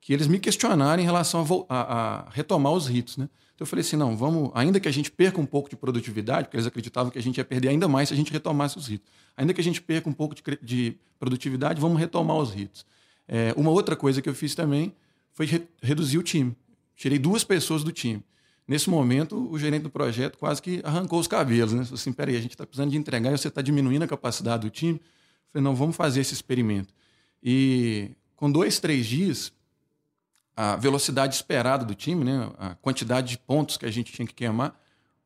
que 0.00 0.12
eles 0.12 0.26
me 0.26 0.38
questionaram 0.38 1.02
em 1.02 1.04
relação 1.04 1.44
a, 1.68 1.80
a, 1.80 2.30
retomar 2.30 2.72
os 2.72 2.86
ritos, 2.86 3.16
né? 3.16 3.28
Então 3.54 3.64
eu 3.64 3.66
falei 3.66 3.84
assim, 3.84 3.96
não, 3.96 4.16
vamos, 4.16 4.50
ainda 4.52 4.80
que 4.80 4.88
a 4.88 4.92
gente 4.92 5.12
perca 5.12 5.40
um 5.40 5.46
pouco 5.46 5.70
de 5.70 5.76
produtividade, 5.76 6.44
porque 6.44 6.56
eles 6.56 6.66
acreditavam 6.66 7.10
que 7.10 7.18
a 7.18 7.22
gente 7.22 7.38
ia 7.38 7.44
perder 7.44 7.68
ainda 7.68 7.86
mais 7.86 8.08
se 8.08 8.14
a 8.14 8.16
gente 8.16 8.32
retomasse 8.32 8.76
os 8.76 8.88
ritos. 8.88 9.08
Ainda 9.36 9.54
que 9.54 9.60
a 9.60 9.64
gente 9.64 9.80
perca 9.80 10.08
um 10.08 10.12
pouco 10.12 10.34
de, 10.34 10.42
de 10.60 10.96
produtividade, 11.20 11.80
vamos 11.80 11.98
retomar 11.98 12.36
os 12.36 12.52
ritos. 12.52 12.84
É, 13.28 13.54
uma 13.56 13.70
outra 13.70 13.94
coisa 13.94 14.20
que 14.20 14.28
eu 14.28 14.34
fiz 14.34 14.54
também 14.56 14.92
foi 15.32 15.46
re 15.46 15.62
reduzir 15.80 16.18
o 16.18 16.22
time. 16.22 16.56
Tirei 16.96 17.18
duas 17.18 17.44
pessoas 17.44 17.84
do 17.84 17.92
time. 17.92 18.24
Nesse 18.66 18.88
momento, 18.88 19.50
o 19.50 19.58
gerente 19.58 19.82
do 19.82 19.90
projeto 19.90 20.38
quase 20.38 20.62
que 20.62 20.80
arrancou 20.84 21.20
os 21.20 21.26
cabelos, 21.26 21.72
né? 21.72 21.84
Falei 21.84 21.94
assim, 21.94 22.12
peraí, 22.12 22.36
a 22.36 22.40
gente 22.40 22.52
está 22.52 22.66
precisando 22.66 22.90
de 22.90 22.96
entregar 22.96 23.32
e 23.32 23.36
você 23.36 23.48
está 23.48 23.60
diminuindo 23.60 24.02
a 24.04 24.08
capacidade 24.08 24.62
do 24.62 24.70
time. 24.70 25.00
Falei, 25.52 25.62
não, 25.62 25.74
vamos 25.74 25.94
fazer 25.94 26.20
esse 26.20 26.32
experimento. 26.32 26.92
E 27.42 28.10
com 28.36 28.50
dois, 28.50 28.80
três 28.80 29.04
dias, 29.04 29.52
a 30.56 30.76
velocidade 30.76 31.34
esperada 31.34 31.84
do 31.84 31.94
time, 31.94 32.24
né? 32.24 32.50
a 32.58 32.74
quantidade 32.76 33.28
de 33.28 33.38
pontos 33.38 33.76
que 33.76 33.84
a 33.84 33.90
gente 33.90 34.12
tinha 34.12 34.26
que 34.26 34.34
queimar, 34.34 34.78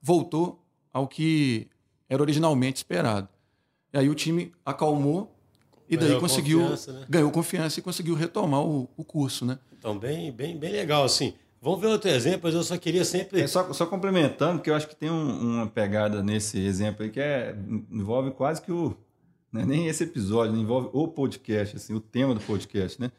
voltou 0.02 0.64
ao 0.92 1.06
que 1.06 1.68
era 2.08 2.20
originalmente 2.20 2.78
esperado. 2.78 3.28
E 3.92 3.98
aí 3.98 4.08
o 4.08 4.14
time 4.14 4.52
acalmou 4.64 5.34
e 5.88 5.96
daí 5.96 6.08
ganhou 6.08 6.20
conseguiu 6.20 6.60
confiança, 6.60 6.92
né? 6.92 7.06
ganhou 7.08 7.30
confiança 7.30 7.78
e 7.78 7.82
conseguiu 7.82 8.14
retomar 8.14 8.62
o, 8.62 8.88
o 8.96 9.04
curso, 9.04 9.44
né? 9.44 9.58
Então 9.78 9.98
bem, 9.98 10.32
bem, 10.32 10.58
bem 10.58 10.72
legal 10.72 11.04
assim. 11.04 11.34
Vamos 11.60 11.80
ver 11.80 11.88
outro 11.88 12.08
exemplo, 12.08 12.40
mas 12.44 12.54
eu 12.54 12.62
só 12.62 12.76
queria 12.78 13.04
sempre. 13.04 13.40
É 13.40 13.46
só, 13.46 13.72
só 13.72 13.86
complementando, 13.86 14.58
porque 14.58 14.70
eu 14.70 14.74
acho 14.74 14.88
que 14.88 14.94
tem 14.94 15.10
um, 15.10 15.56
uma 15.56 15.66
pegada 15.66 16.22
nesse 16.22 16.58
exemplo 16.58 17.02
aí 17.02 17.10
que 17.10 17.20
é, 17.20 17.56
envolve 17.90 18.30
quase 18.30 18.62
que 18.62 18.70
o. 18.70 18.96
Né, 19.52 19.64
nem 19.64 19.86
esse 19.86 20.04
episódio, 20.04 20.54
envolve 20.56 20.90
o 20.92 21.08
podcast, 21.08 21.76
assim, 21.76 21.94
o 21.94 22.00
tema 22.00 22.34
do 22.34 22.40
podcast, 22.40 23.00
né? 23.00 23.10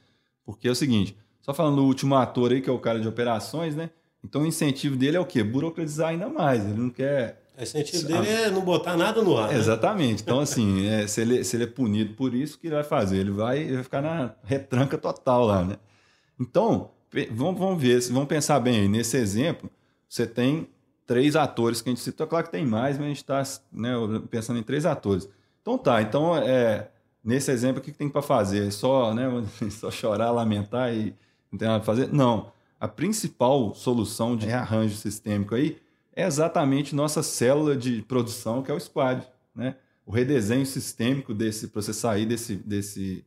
Porque 0.46 0.68
é 0.68 0.72
o 0.72 0.76
seguinte, 0.76 1.18
só 1.42 1.54
falando 1.54 1.78
do 1.78 1.86
último 1.86 2.16
ator 2.16 2.52
aí, 2.52 2.62
que 2.62 2.70
é 2.70 2.74
o 2.74 2.78
cara 2.78 3.00
de 3.00 3.08
operações, 3.08 3.76
né? 3.76 3.90
Então 4.24 4.42
o 4.42 4.46
incentivo 4.46 4.96
dele 4.96 5.18
é 5.18 5.20
o 5.20 5.26
quê? 5.26 5.44
Burocratizar 5.44 6.10
ainda 6.10 6.30
mais. 6.30 6.64
Ele 6.64 6.80
não 6.80 6.90
quer. 6.90 7.42
O 7.58 7.64
incentivo 7.64 8.08
dele 8.08 8.28
é 8.28 8.50
não 8.50 8.62
botar 8.62 8.96
nada 8.96 9.22
no 9.22 9.38
ar. 9.38 9.50
Né? 9.50 9.58
Exatamente. 9.58 10.22
Então, 10.22 10.40
assim, 10.42 10.88
é, 10.88 11.08
se, 11.08 11.22
ele, 11.22 11.44
se 11.44 11.56
ele 11.58 11.64
é 11.64 11.68
punido 11.68 12.14
por 12.14 12.34
isso, 12.34 12.56
o 12.56 12.60
que 12.60 12.68
ele 12.68 12.76
vai 12.76 12.84
fazer? 12.84 13.18
Ele 13.18 13.32
vai, 13.32 13.60
ele 13.60 13.76
vai 13.76 13.84
ficar 13.84 14.02
na 14.02 14.36
retranca 14.44 14.98
total 14.98 15.46
lá, 15.46 15.64
né? 15.64 15.78
Então, 16.40 16.92
vamos, 17.32 17.60
vamos 17.60 17.82
ver, 17.82 18.00
vamos 18.12 18.28
pensar 18.28 18.60
bem 18.60 18.82
aí. 18.82 18.88
Nesse 18.88 19.18
exemplo, 19.18 19.70
você 20.08 20.26
tem 20.26 20.68
três 21.06 21.36
atores 21.36 21.82
que 21.82 21.90
a 21.90 21.92
gente 21.92 22.02
citou. 22.02 22.28
Claro 22.28 22.46
que 22.46 22.52
tem 22.52 22.66
mais, 22.66 22.98
mas 22.98 23.06
a 23.06 23.10
gente 23.10 23.18
está 23.18 23.44
né, 23.72 23.94
pensando 24.30 24.60
em 24.60 24.64
três 24.64 24.86
atores. 24.86 25.28
Então 25.62 25.78
tá, 25.78 26.02
então 26.02 26.36
é, 26.38 26.90
nesse 27.24 27.52
exemplo, 27.52 27.82
o 27.82 27.84
que 27.84 27.92
tem 27.92 28.10
para 28.10 28.22
fazer? 28.22 28.68
É 28.68 28.72
só, 28.72 29.14
né, 29.14 29.28
só 29.72 29.90
chorar, 29.90 30.32
lamentar 30.32 30.94
e 30.94 31.16
não 31.52 31.58
tem 31.58 31.68
nada 31.68 31.84
para 31.84 31.96
fazer? 31.96 32.14
Não. 32.14 32.52
A 32.80 32.88
principal 32.88 33.74
solução 33.76 34.38
de 34.38 34.46
rearranjo 34.46 34.96
sistêmico 34.96 35.56
aí 35.56 35.78
é 36.16 36.26
exatamente 36.26 36.96
nossa 36.96 37.22
célula 37.24 37.76
de 37.76 38.02
produção, 38.04 38.62
que 38.62 38.72
é 38.72 38.74
o 38.74 38.80
squad. 38.80 39.28
Né? 39.54 39.76
O 40.06 40.12
redesenho 40.12 40.66
sistêmico 40.66 41.34
desse, 41.34 41.68
para 41.68 41.82
você 41.82 41.94
sair 41.94 42.26
desse, 42.26 42.56
desse, 42.56 43.26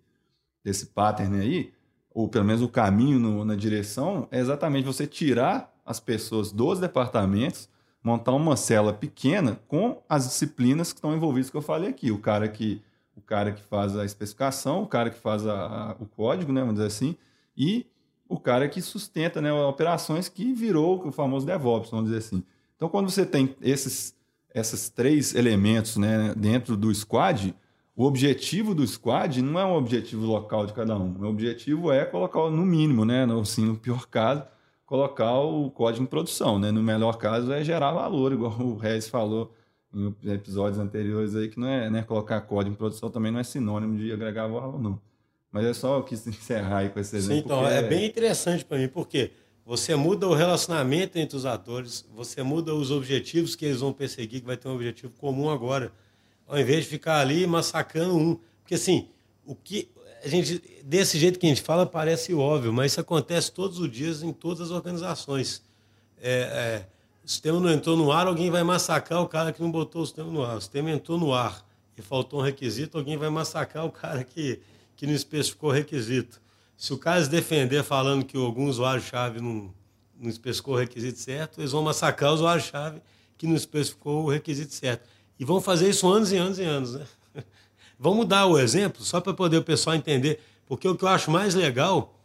desse 0.65 0.87
pattern 0.87 1.41
aí, 1.41 1.73
ou 2.15 2.29
pelo 2.29 2.45
menos 2.45 2.63
o 2.63 2.69
caminho 2.69 3.19
no, 3.19 3.45
na 3.45 3.55
direção, 3.55 4.29
é 4.31 4.39
exatamente 4.39 4.85
você 4.85 5.07
tirar 5.07 5.73
as 5.85 5.99
pessoas 5.99 6.53
dos 6.53 6.79
departamentos, 6.79 7.69
montar 8.03 8.33
uma 8.33 8.57
célula 8.57 8.93
pequena 8.93 9.61
com 9.69 10.03
as 10.09 10.27
disciplinas 10.27 10.93
que 10.93 10.99
estão 10.99 11.15
envolvidas 11.15 11.51
que 11.51 11.57
eu 11.57 11.63
falei 11.63 11.91
aqui. 11.91 12.11
O 12.11 12.19
cara 12.19 12.49
que, 12.49 12.83
o 13.17 13.21
cara 13.21 13.53
que 13.53 13.63
faz 13.63 13.97
a 13.97 14.05
especificação, 14.05 14.83
o 14.83 14.87
cara 14.87 15.11
que 15.11 15.19
faz 15.19 15.47
a, 15.47 15.53
a, 15.55 15.97
o 16.01 16.07
código, 16.07 16.53
né, 16.53 16.61
vamos 16.61 16.75
dizer 16.75 16.87
assim, 16.87 17.17
e 17.57 17.87
o 18.29 18.39
cara 18.39 18.69
que 18.69 18.81
sustenta 18.81 19.41
né, 19.41 19.53
operações 19.53 20.29
que 20.29 20.53
virou 20.53 21.07
o 21.07 21.13
famoso 21.13 21.47
DevOps, 21.47 21.91
vamos 21.91 22.07
dizer 22.07 22.19
assim. 22.19 22.43
Então, 22.77 22.89
quando 22.89 23.11
você 23.11 23.27
tem 23.27 23.55
esses, 23.61 24.15
esses 24.55 24.89
três 24.89 25.35
elementos 25.35 25.97
né, 25.97 26.35
dentro 26.37 26.77
do 26.77 26.93
squad, 26.95 27.55
o 27.95 28.05
objetivo 28.05 28.75
do 28.75 28.87
squad 28.87 29.43
não 29.43 29.61
é 29.61 29.65
um 29.65 29.75
objetivo 29.75 30.25
local 30.25 30.67
de 30.67 30.73
cada 30.73 30.97
um. 30.97 31.15
O 31.21 31.27
objetivo 31.27 31.93
é 31.93 32.05
colocar, 32.05 32.51
no 32.51 32.65
mínimo, 32.65 33.05
né, 33.05 33.27
no, 33.27 33.41
assim, 33.41 33.67
no 33.67 33.77
pior 33.77 34.07
caso, 34.07 34.45
colocar 34.87 35.39
o 35.41 35.71
código 35.71 36.03
em 36.03 36.07
produção. 36.07 36.59
Né? 36.59 36.71
No 36.71 36.83
melhor 36.83 37.19
caso, 37.19 37.53
é 37.53 37.63
gerar 37.63 37.93
valor, 37.93 38.33
igual 38.33 38.59
o 38.61 38.77
Reis 38.77 39.09
falou 39.09 39.55
em 39.95 40.15
episódios 40.33 40.79
anteriores 40.79 41.37
aí, 41.37 41.49
que 41.49 41.61
não 41.61 41.69
é 41.69 41.91
né, 41.91 42.03
colocar 42.03 42.41
código 42.41 42.75
em 42.75 42.77
produção 42.77 43.11
também 43.11 43.31
não 43.31 43.39
é 43.39 43.45
sinônimo 43.45 43.99
de 43.99 44.11
agregar 44.11 44.47
valor, 44.47 44.81
não. 44.81 44.99
Mas 45.51 45.67
é 45.67 45.75
só 45.75 45.99
eu 45.99 46.03
quis 46.03 46.25
encerrar 46.27 46.79
aí 46.79 46.89
com 46.89 46.99
esse 46.99 47.15
exemplo. 47.15 47.37
Sim, 47.37 47.45
então, 47.45 47.67
é 47.67 47.83
bem 47.83 48.07
interessante 48.07 48.65
para 48.65 48.79
mim, 48.79 48.89
porque 48.89 49.33
você 49.67 49.95
muda 49.95 50.27
o 50.27 50.33
relacionamento 50.33 51.19
entre 51.19 51.37
os 51.37 51.45
atores, 51.45 52.09
você 52.15 52.43
muda 52.43 52.75
os 52.75 52.91
objetivos 52.91 53.55
que 53.55 53.67
eles 53.67 53.81
vão 53.81 53.93
perseguir, 53.93 54.41
que 54.41 54.47
vai 54.47 54.57
ter 54.57 54.67
um 54.69 54.75
objetivo 54.75 55.13
comum 55.19 55.51
agora 55.51 55.93
ao 56.53 56.61
invés 56.61 56.85
de 56.85 56.91
ficar 56.91 57.19
ali 57.19 57.47
massacrando 57.47 58.15
um. 58.15 58.39
Porque 58.61 58.75
assim, 58.75 59.09
o 59.47 59.55
que 59.55 59.91
a 60.23 60.29
gente 60.29 60.63
desse 60.85 61.19
jeito 61.19 61.39
que 61.39 61.47
a 61.47 61.49
gente 61.49 61.63
fala 61.63 61.87
parece 61.87 62.35
óbvio, 62.35 62.71
mas 62.71 62.93
isso 62.93 63.01
acontece 63.01 63.51
todos 63.51 63.79
os 63.79 63.91
dias 63.91 64.23
em 64.23 64.35
todas 64.35 64.61
as 64.61 64.71
organizações. 64.71 65.63
É, 66.21 66.31
é, 66.31 66.87
o 67.25 67.29
sistema 67.29 67.59
não 67.59 67.71
entrou 67.71 67.97
no 67.97 68.13
ar, 68.13 68.27
alguém 68.27 68.51
vai 68.51 68.63
massacrar 68.63 69.23
o 69.23 69.27
cara 69.27 69.51
que 69.51 69.63
não 69.63 69.71
botou 69.71 70.03
o 70.03 70.07
sistema 70.07 70.31
no 70.31 70.45
ar. 70.45 70.59
O 70.59 70.61
sistema 70.61 70.91
entrou 70.91 71.19
no 71.19 71.33
ar 71.33 71.67
e 71.97 72.03
faltou 72.03 72.41
um 72.41 72.43
requisito, 72.43 72.99
alguém 72.99 73.17
vai 73.17 73.31
massacrar 73.31 73.87
o 73.87 73.91
cara 73.91 74.23
que, 74.23 74.61
que 74.95 75.07
não 75.07 75.15
especificou 75.15 75.71
o 75.71 75.73
requisito. 75.73 76.39
Se 76.77 76.93
o 76.93 76.99
cara 76.99 77.25
se 77.25 77.31
defender 77.31 77.83
falando 77.83 78.27
que 78.27 78.37
algum 78.37 78.67
usuário-chave 78.67 79.41
não, 79.41 79.73
não 80.21 80.29
especificou 80.29 80.75
o 80.75 80.79
requisito 80.79 81.19
certo, 81.19 81.63
eles 81.63 81.73
vão 81.73 81.83
massacrar 81.83 82.31
o 82.31 82.35
usuário-chave 82.35 83.01
que 83.39 83.47
não 83.47 83.57
especificou 83.57 84.25
o 84.25 84.31
requisito 84.31 84.75
certo. 84.75 85.09
E 85.43 85.45
vão 85.45 85.61
fazer 85.61 85.91
isso 85.91 86.07
anos 86.07 86.31
e 86.31 86.37
anos 86.37 86.61
e 86.61 86.63
anos. 86.63 86.95
Né? 86.95 87.05
Vamos 87.99 88.29
dar 88.29 88.47
o 88.47 88.57
exemplo, 88.57 89.03
só 89.03 89.21
para 89.21 89.35
poder 89.35 89.57
o 89.57 89.65
pessoal 89.65 89.97
entender, 89.97 90.39
porque 90.67 90.87
o 90.87 90.95
que 90.95 91.03
eu 91.03 91.09
acho 91.09 91.33
mais 91.33 91.53
legal 91.53 92.17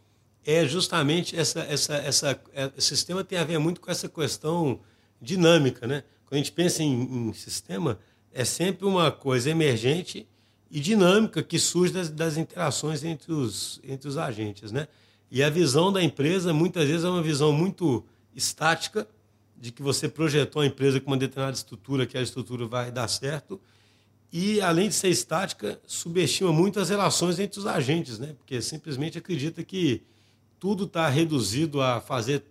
é 0.46 0.64
justamente 0.64 1.36
essa, 1.36 1.58
essa, 1.62 1.96
essa, 1.96 2.40
é, 2.54 2.70
esse 2.78 2.86
sistema 2.86 3.24
tem 3.24 3.36
a 3.36 3.42
ver 3.42 3.58
muito 3.58 3.80
com 3.80 3.90
essa 3.90 4.08
questão 4.08 4.78
dinâmica. 5.20 5.84
Né? 5.84 6.04
Quando 6.26 6.34
a 6.34 6.36
gente 6.36 6.52
pensa 6.52 6.80
em, 6.80 6.92
em 7.30 7.32
sistema, 7.32 7.98
é 8.32 8.44
sempre 8.44 8.86
uma 8.86 9.10
coisa 9.10 9.50
emergente 9.50 10.24
e 10.70 10.78
dinâmica 10.78 11.42
que 11.42 11.58
surge 11.58 11.92
das, 11.92 12.10
das 12.10 12.36
interações 12.36 13.02
entre 13.02 13.32
os, 13.32 13.80
entre 13.82 14.06
os 14.06 14.16
agentes. 14.16 14.70
Né? 14.70 14.86
E 15.28 15.42
a 15.42 15.50
visão 15.50 15.92
da 15.92 16.00
empresa, 16.00 16.54
muitas 16.54 16.86
vezes, 16.86 17.04
é 17.04 17.08
uma 17.08 17.20
visão 17.20 17.52
muito 17.52 18.04
estática, 18.32 19.08
de 19.60 19.72
que 19.72 19.82
você 19.82 20.08
projetou 20.08 20.62
a 20.62 20.66
empresa 20.66 21.00
com 21.00 21.10
uma 21.10 21.16
determinada 21.16 21.56
estrutura, 21.56 22.06
que 22.06 22.16
a 22.16 22.22
estrutura 22.22 22.66
vai 22.66 22.90
dar 22.90 23.08
certo, 23.08 23.60
e, 24.32 24.60
além 24.60 24.88
de 24.88 24.94
ser 24.94 25.08
estática, 25.08 25.80
subestima 25.86 26.52
muito 26.52 26.78
as 26.78 26.90
relações 26.90 27.38
entre 27.38 27.58
os 27.58 27.66
agentes, 27.66 28.18
né? 28.18 28.34
porque 28.36 28.60
simplesmente 28.60 29.18
acredita 29.18 29.64
que 29.64 30.02
tudo 30.60 30.84
está 30.84 31.08
reduzido 31.08 31.80
a 31.80 32.00
fazer 32.00 32.44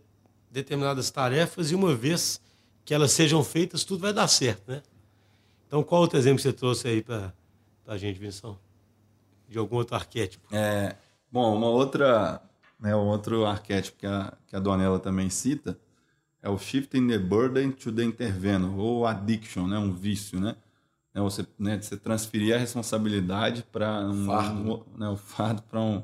determinadas 0.50 1.12
tarefas 1.12 1.72
e, 1.72 1.76
uma 1.76 1.96
vez 1.96 2.42
que 2.84 2.94
elas 2.94 3.12
sejam 3.12 3.44
feitas, 3.44 3.84
tudo 3.84 4.02
vai 4.02 4.14
dar 4.14 4.28
certo. 4.28 4.72
Né? 4.72 4.82
Então, 5.68 5.84
qual 5.84 6.02
outro 6.02 6.18
exemplo 6.18 6.40
você 6.40 6.52
trouxe 6.52 6.88
aí 6.88 7.04
para 7.04 7.34
a 7.86 7.98
gente, 7.98 8.20
Vinção? 8.20 8.58
De 9.48 9.58
algum 9.58 9.76
outro 9.76 9.96
arquétipo? 9.96 10.48
É, 10.54 10.96
bom, 11.32 11.56
uma 11.56 11.68
outra 11.68 12.42
né, 12.80 12.96
um 12.96 13.08
outro 13.08 13.46
arquétipo 13.46 13.98
que 14.00 14.08
a, 14.08 14.34
que 14.48 14.56
a 14.56 14.60
Donella 14.60 15.00
também 15.00 15.30
cita 15.30 15.78
é 16.42 16.50
o 16.50 16.58
shifting 16.58 17.08
the 17.08 17.18
burden 17.18 17.72
to 17.72 17.92
the 17.92 18.04
intervenor, 18.04 18.78
ou 18.78 19.06
addiction, 19.06 19.68
né, 19.68 19.78
um 19.78 19.94
vício, 19.94 20.40
né? 20.40 20.56
É 21.14 21.20
você, 21.20 21.46
né, 21.58 21.82
você 21.82 21.98
transferir 21.98 22.56
a 22.56 22.60
responsabilidade 22.60 23.66
para 23.72 24.02
um 24.08 24.26
fardo, 24.26 24.60
um, 24.62 24.98
né, 24.98 25.10
o 25.10 25.18
fardo 25.18 25.64
para 25.64 25.82
um, 25.82 26.04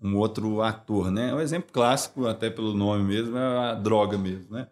um 0.00 0.16
outro 0.16 0.62
ator, 0.62 1.10
né? 1.10 1.32
Um 1.32 1.40
exemplo 1.40 1.70
clássico, 1.72 2.26
até 2.26 2.50
pelo 2.50 2.74
nome 2.74 3.04
mesmo, 3.04 3.36
é 3.36 3.70
a 3.70 3.74
droga 3.74 4.18
mesmo, 4.18 4.52
né? 4.52 4.66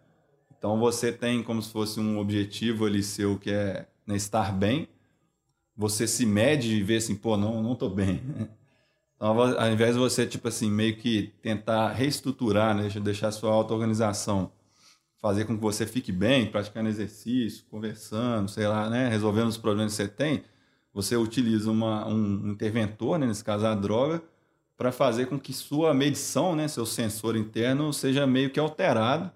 Então 0.57 0.77
você 0.77 1.11
tem 1.11 1.41
como 1.41 1.61
se 1.61 1.71
fosse 1.71 1.99
um 1.99 2.19
objetivo 2.19 2.85
ali 2.85 3.01
seu 3.01 3.39
que 3.39 3.49
é 3.49 3.87
né, 4.05 4.15
estar 4.15 4.51
bem, 4.51 4.87
você 5.75 6.05
se 6.05 6.25
mede 6.25 6.75
e 6.75 6.83
vê 6.83 6.97
assim, 6.97 7.15
pô, 7.15 7.37
não, 7.37 7.63
não 7.63 7.75
tô 7.75 7.89
bem. 7.89 8.21
Então, 9.15 9.39
ao 9.39 9.71
invés 9.71 9.93
de 9.93 9.99
você, 9.99 10.25
tipo 10.25 10.47
assim, 10.47 10.69
meio 10.69 10.97
que 10.97 11.31
tentar 11.41 11.91
reestruturar, 11.91 12.75
né? 12.75 12.89
deixar 13.01 13.27
a 13.27 13.31
sua 13.31 13.51
auto-organização 13.51 14.51
fazer 15.21 15.45
com 15.45 15.55
que 15.55 15.61
você 15.61 15.85
fique 15.85 16.11
bem, 16.11 16.47
praticando 16.47 16.89
exercício, 16.89 17.63
conversando, 17.69 18.49
sei 18.49 18.67
lá, 18.67 18.89
né? 18.89 19.07
resolvendo 19.07 19.47
os 19.47 19.57
problemas 19.57 19.93
que 19.93 19.97
você 19.97 20.07
tem, 20.07 20.43
você 20.93 21.15
utiliza 21.15 21.69
uma, 21.69 22.07
um 22.07 22.49
interventor, 22.49 23.19
né? 23.19 23.27
nesse 23.27 23.43
caso 23.43 23.65
a 23.65 23.75
droga, 23.75 24.21
para 24.75 24.91
fazer 24.91 25.27
com 25.27 25.39
que 25.39 25.53
sua 25.53 25.93
medição, 25.93 26.55
né? 26.55 26.67
seu 26.67 26.87
sensor 26.87 27.35
interno, 27.35 27.93
seja 27.93 28.25
meio 28.25 28.49
que 28.49 28.59
alterado 28.59 29.31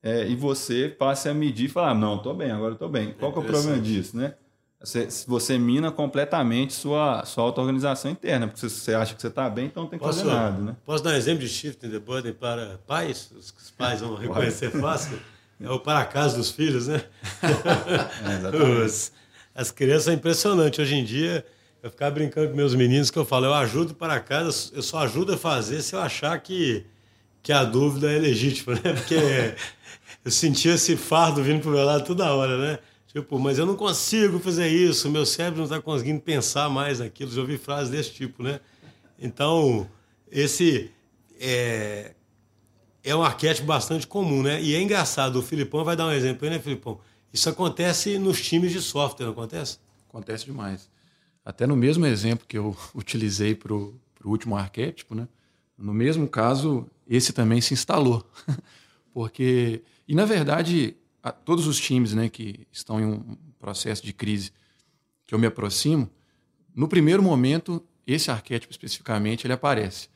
é, 0.00 0.28
e 0.28 0.36
você 0.36 0.88
passe 0.88 1.28
a 1.28 1.34
medir 1.34 1.66
e 1.66 1.68
falar, 1.68 1.94
não, 1.94 2.16
estou 2.16 2.34
bem, 2.34 2.52
agora 2.52 2.74
estou 2.74 2.88
bem. 2.88 3.12
Qual 3.18 3.32
é, 3.32 3.34
é 3.34 3.38
o 3.38 3.42
problema 3.42 3.78
disso, 3.80 4.16
né? 4.16 4.34
Você, 4.80 5.08
você 5.26 5.58
mina 5.58 5.90
completamente 5.90 6.72
sua, 6.72 7.24
sua 7.24 7.42
auto-organização 7.44 8.12
interna, 8.12 8.46
porque 8.46 8.68
você 8.68 8.94
acha 8.94 9.12
que 9.12 9.20
você 9.20 9.26
está 9.26 9.50
bem, 9.50 9.66
então 9.66 9.86
tem 9.88 9.98
que 9.98 10.04
posso, 10.04 10.20
fazer 10.20 10.32
nada. 10.32 10.62
Né? 10.62 10.76
Posso 10.84 11.02
dar 11.02 11.10
um 11.10 11.16
exemplo 11.16 11.40
de 11.40 11.48
shifting 11.48 11.90
the 11.90 11.98
burden 11.98 12.32
para 12.32 12.78
pais? 12.86 13.28
Os, 13.36 13.52
os 13.60 13.70
pais 13.72 14.00
vão 14.00 14.14
reconhecer 14.14 14.70
fácil. 14.70 15.18
É 15.60 15.68
o 15.68 15.80
para 15.80 16.04
casa 16.04 16.36
dos 16.36 16.52
filhos, 16.52 16.86
né? 16.86 17.02
É, 18.22 18.84
os, 18.84 19.10
as 19.52 19.72
crianças 19.72 20.04
são 20.04 20.14
impressionantes. 20.14 20.78
Hoje 20.78 20.94
em 20.94 21.04
dia, 21.04 21.44
eu 21.82 21.90
ficava 21.90 22.12
brincando 22.12 22.50
com 22.50 22.56
meus 22.56 22.74
meninos 22.76 23.10
que 23.10 23.18
eu 23.18 23.24
falo, 23.24 23.46
eu 23.46 23.54
ajudo 23.54 23.94
para 23.94 24.20
casa, 24.20 24.70
eu 24.72 24.82
só 24.82 24.98
ajudo 24.98 25.34
a 25.34 25.36
fazer 25.36 25.82
se 25.82 25.96
eu 25.96 26.00
achar 26.00 26.38
que, 26.38 26.86
que 27.42 27.52
a 27.52 27.64
dúvida 27.64 28.12
é 28.12 28.18
legítima, 28.18 28.74
né? 28.84 28.92
Porque 28.92 29.16
eu 30.24 30.30
sentia 30.30 30.74
esse 30.74 30.96
fardo 30.96 31.42
vindo 31.42 31.60
para 31.60 31.70
o 31.70 31.72
meu 31.72 31.84
lado 31.84 32.04
toda 32.04 32.32
hora, 32.32 32.56
né? 32.56 32.78
Tipo, 33.08 33.38
mas 33.38 33.58
eu 33.58 33.64
não 33.64 33.74
consigo 33.74 34.38
fazer 34.38 34.68
isso, 34.68 35.10
meu 35.10 35.24
cérebro 35.24 35.58
não 35.58 35.64
está 35.64 35.80
conseguindo 35.80 36.20
pensar 36.20 36.68
mais 36.68 37.00
naquilo. 37.00 37.30
Já 37.30 37.40
ouvi 37.40 37.56
frases 37.56 37.90
desse 37.90 38.12
tipo, 38.12 38.42
né? 38.42 38.60
Então, 39.18 39.88
esse 40.30 40.90
é, 41.40 42.14
é 43.02 43.16
um 43.16 43.22
arquétipo 43.22 43.66
bastante 43.66 44.06
comum, 44.06 44.42
né? 44.42 44.62
E 44.62 44.74
é 44.74 44.82
engraçado, 44.82 45.36
o 45.36 45.42
Filipão 45.42 45.84
vai 45.84 45.96
dar 45.96 46.06
um 46.06 46.12
exemplo 46.12 46.46
aí, 46.46 46.50
né, 46.50 46.58
Filipão? 46.58 47.00
Isso 47.32 47.48
acontece 47.48 48.18
nos 48.18 48.42
times 48.42 48.72
de 48.72 48.80
software, 48.82 49.24
não 49.24 49.32
acontece? 49.32 49.78
Acontece 50.06 50.44
demais. 50.44 50.90
Até 51.42 51.66
no 51.66 51.74
mesmo 51.74 52.04
exemplo 52.04 52.46
que 52.46 52.58
eu 52.58 52.76
utilizei 52.94 53.54
para 53.54 53.72
o 53.72 53.98
último 54.22 54.54
arquétipo, 54.54 55.14
né? 55.14 55.26
No 55.78 55.94
mesmo 55.94 56.28
caso, 56.28 56.86
esse 57.08 57.32
também 57.32 57.62
se 57.62 57.72
instalou. 57.72 58.22
Porque, 59.14 59.82
e 60.06 60.14
na 60.14 60.26
verdade, 60.26 60.94
a, 61.22 61.32
todos 61.32 61.66
os 61.66 61.78
times 61.78 62.12
né, 62.14 62.28
que 62.28 62.66
estão 62.72 63.00
em 63.00 63.04
um 63.04 63.36
processo 63.58 64.04
de 64.04 64.12
crise 64.12 64.52
que 65.26 65.34
eu 65.34 65.38
me 65.38 65.46
aproximo, 65.46 66.10
no 66.74 66.88
primeiro 66.88 67.22
momento, 67.22 67.84
esse 68.06 68.30
arquétipo 68.30 68.72
especificamente, 68.72 69.46
ele 69.46 69.52
aparece. 69.52 70.08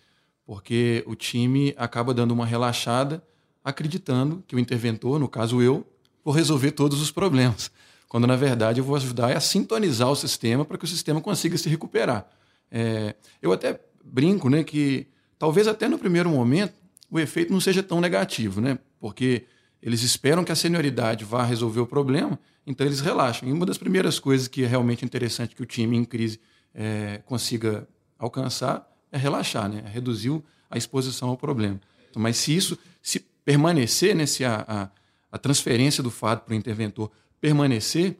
Porque 0.47 1.03
o 1.07 1.15
time 1.15 1.75
acaba 1.77 2.15
dando 2.15 2.33
uma 2.33 2.47
relaxada, 2.47 3.23
acreditando 3.65 4.43
que 4.47 4.57
o 4.57 4.59
interventor, 4.59 5.19
no 5.19 5.29
caso 5.29 5.61
eu, 5.61 5.87
vou 6.25 6.33
resolver 6.33 6.73
todos 6.73 7.01
os 7.01 7.11
problemas. 7.11 7.71
Quando, 8.09 8.27
na 8.27 8.37
verdade, 8.37 8.81
eu 8.81 8.85
vou 8.85 8.97
ajudar 8.97 9.37
a 9.37 9.41
sintonizar 9.41 10.11
o 10.11 10.17
sistema 10.17 10.65
para 10.65 10.79
que 10.79 10.85
o 10.85 10.88
sistema 10.88 11.21
consiga 11.21 11.57
se 11.57 11.69
recuperar. 11.69 12.29
É, 12.71 13.15
eu 13.41 13.53
até 13.53 13.81
brinco 14.05 14.49
né, 14.49 14.62
que 14.65 15.07
talvez 15.38 15.67
até 15.67 15.88
no 15.88 15.99
primeiro 15.99 16.31
momento 16.31 16.75
o 17.11 17.19
efeito 17.19 17.53
não 17.53 17.61
seja 17.61 17.83
tão 17.83 18.01
negativo, 18.01 18.61
né? 18.61 18.79
porque 18.99 19.45
eles 19.83 20.03
esperam 20.03 20.45
que 20.45 20.53
a 20.53 20.57
senioridade 20.57 21.25
vá 21.25 21.45
resolver 21.45 21.81
o 21.81 21.87
problema, 21.87 22.38
então 22.66 22.87
eles 22.87 23.01
relaxam. 23.01 23.49
E 23.49 23.53
uma 23.53 23.66
das 23.66 23.77
primeiras 23.77 24.21
coisas 24.21 24.47
que 24.47 24.62
é 24.62 24.66
realmente 24.66 25.05
interessante 25.05 25.57
que 25.57 25.62
o 25.62 25.66
time 25.66 25.97
em 25.97 26.05
crise 26.05 26.38
é, 26.73 27.21
consiga 27.27 27.88
alcançar 28.18 28.88
é 29.11 29.18
relaxar, 29.18 29.68
né? 29.68 29.83
É 29.85 29.88
reduzir 29.88 30.40
a 30.71 30.79
exposição 30.79 31.29
ao 31.29 31.37
problema. 31.37 31.81
Então, 32.09 32.23
mas 32.23 32.37
se 32.37 32.57
isso 32.57 32.79
se 33.03 33.21
permanecer, 33.45 34.14
né, 34.14 34.25
se 34.25 34.45
a, 34.45 34.64
a, 34.66 34.88
a 35.33 35.38
transferência 35.38 36.03
do 36.03 36.11
fato 36.11 36.45
para 36.45 36.53
o 36.53 36.57
interventor 36.57 37.11
permanecer, 37.40 38.16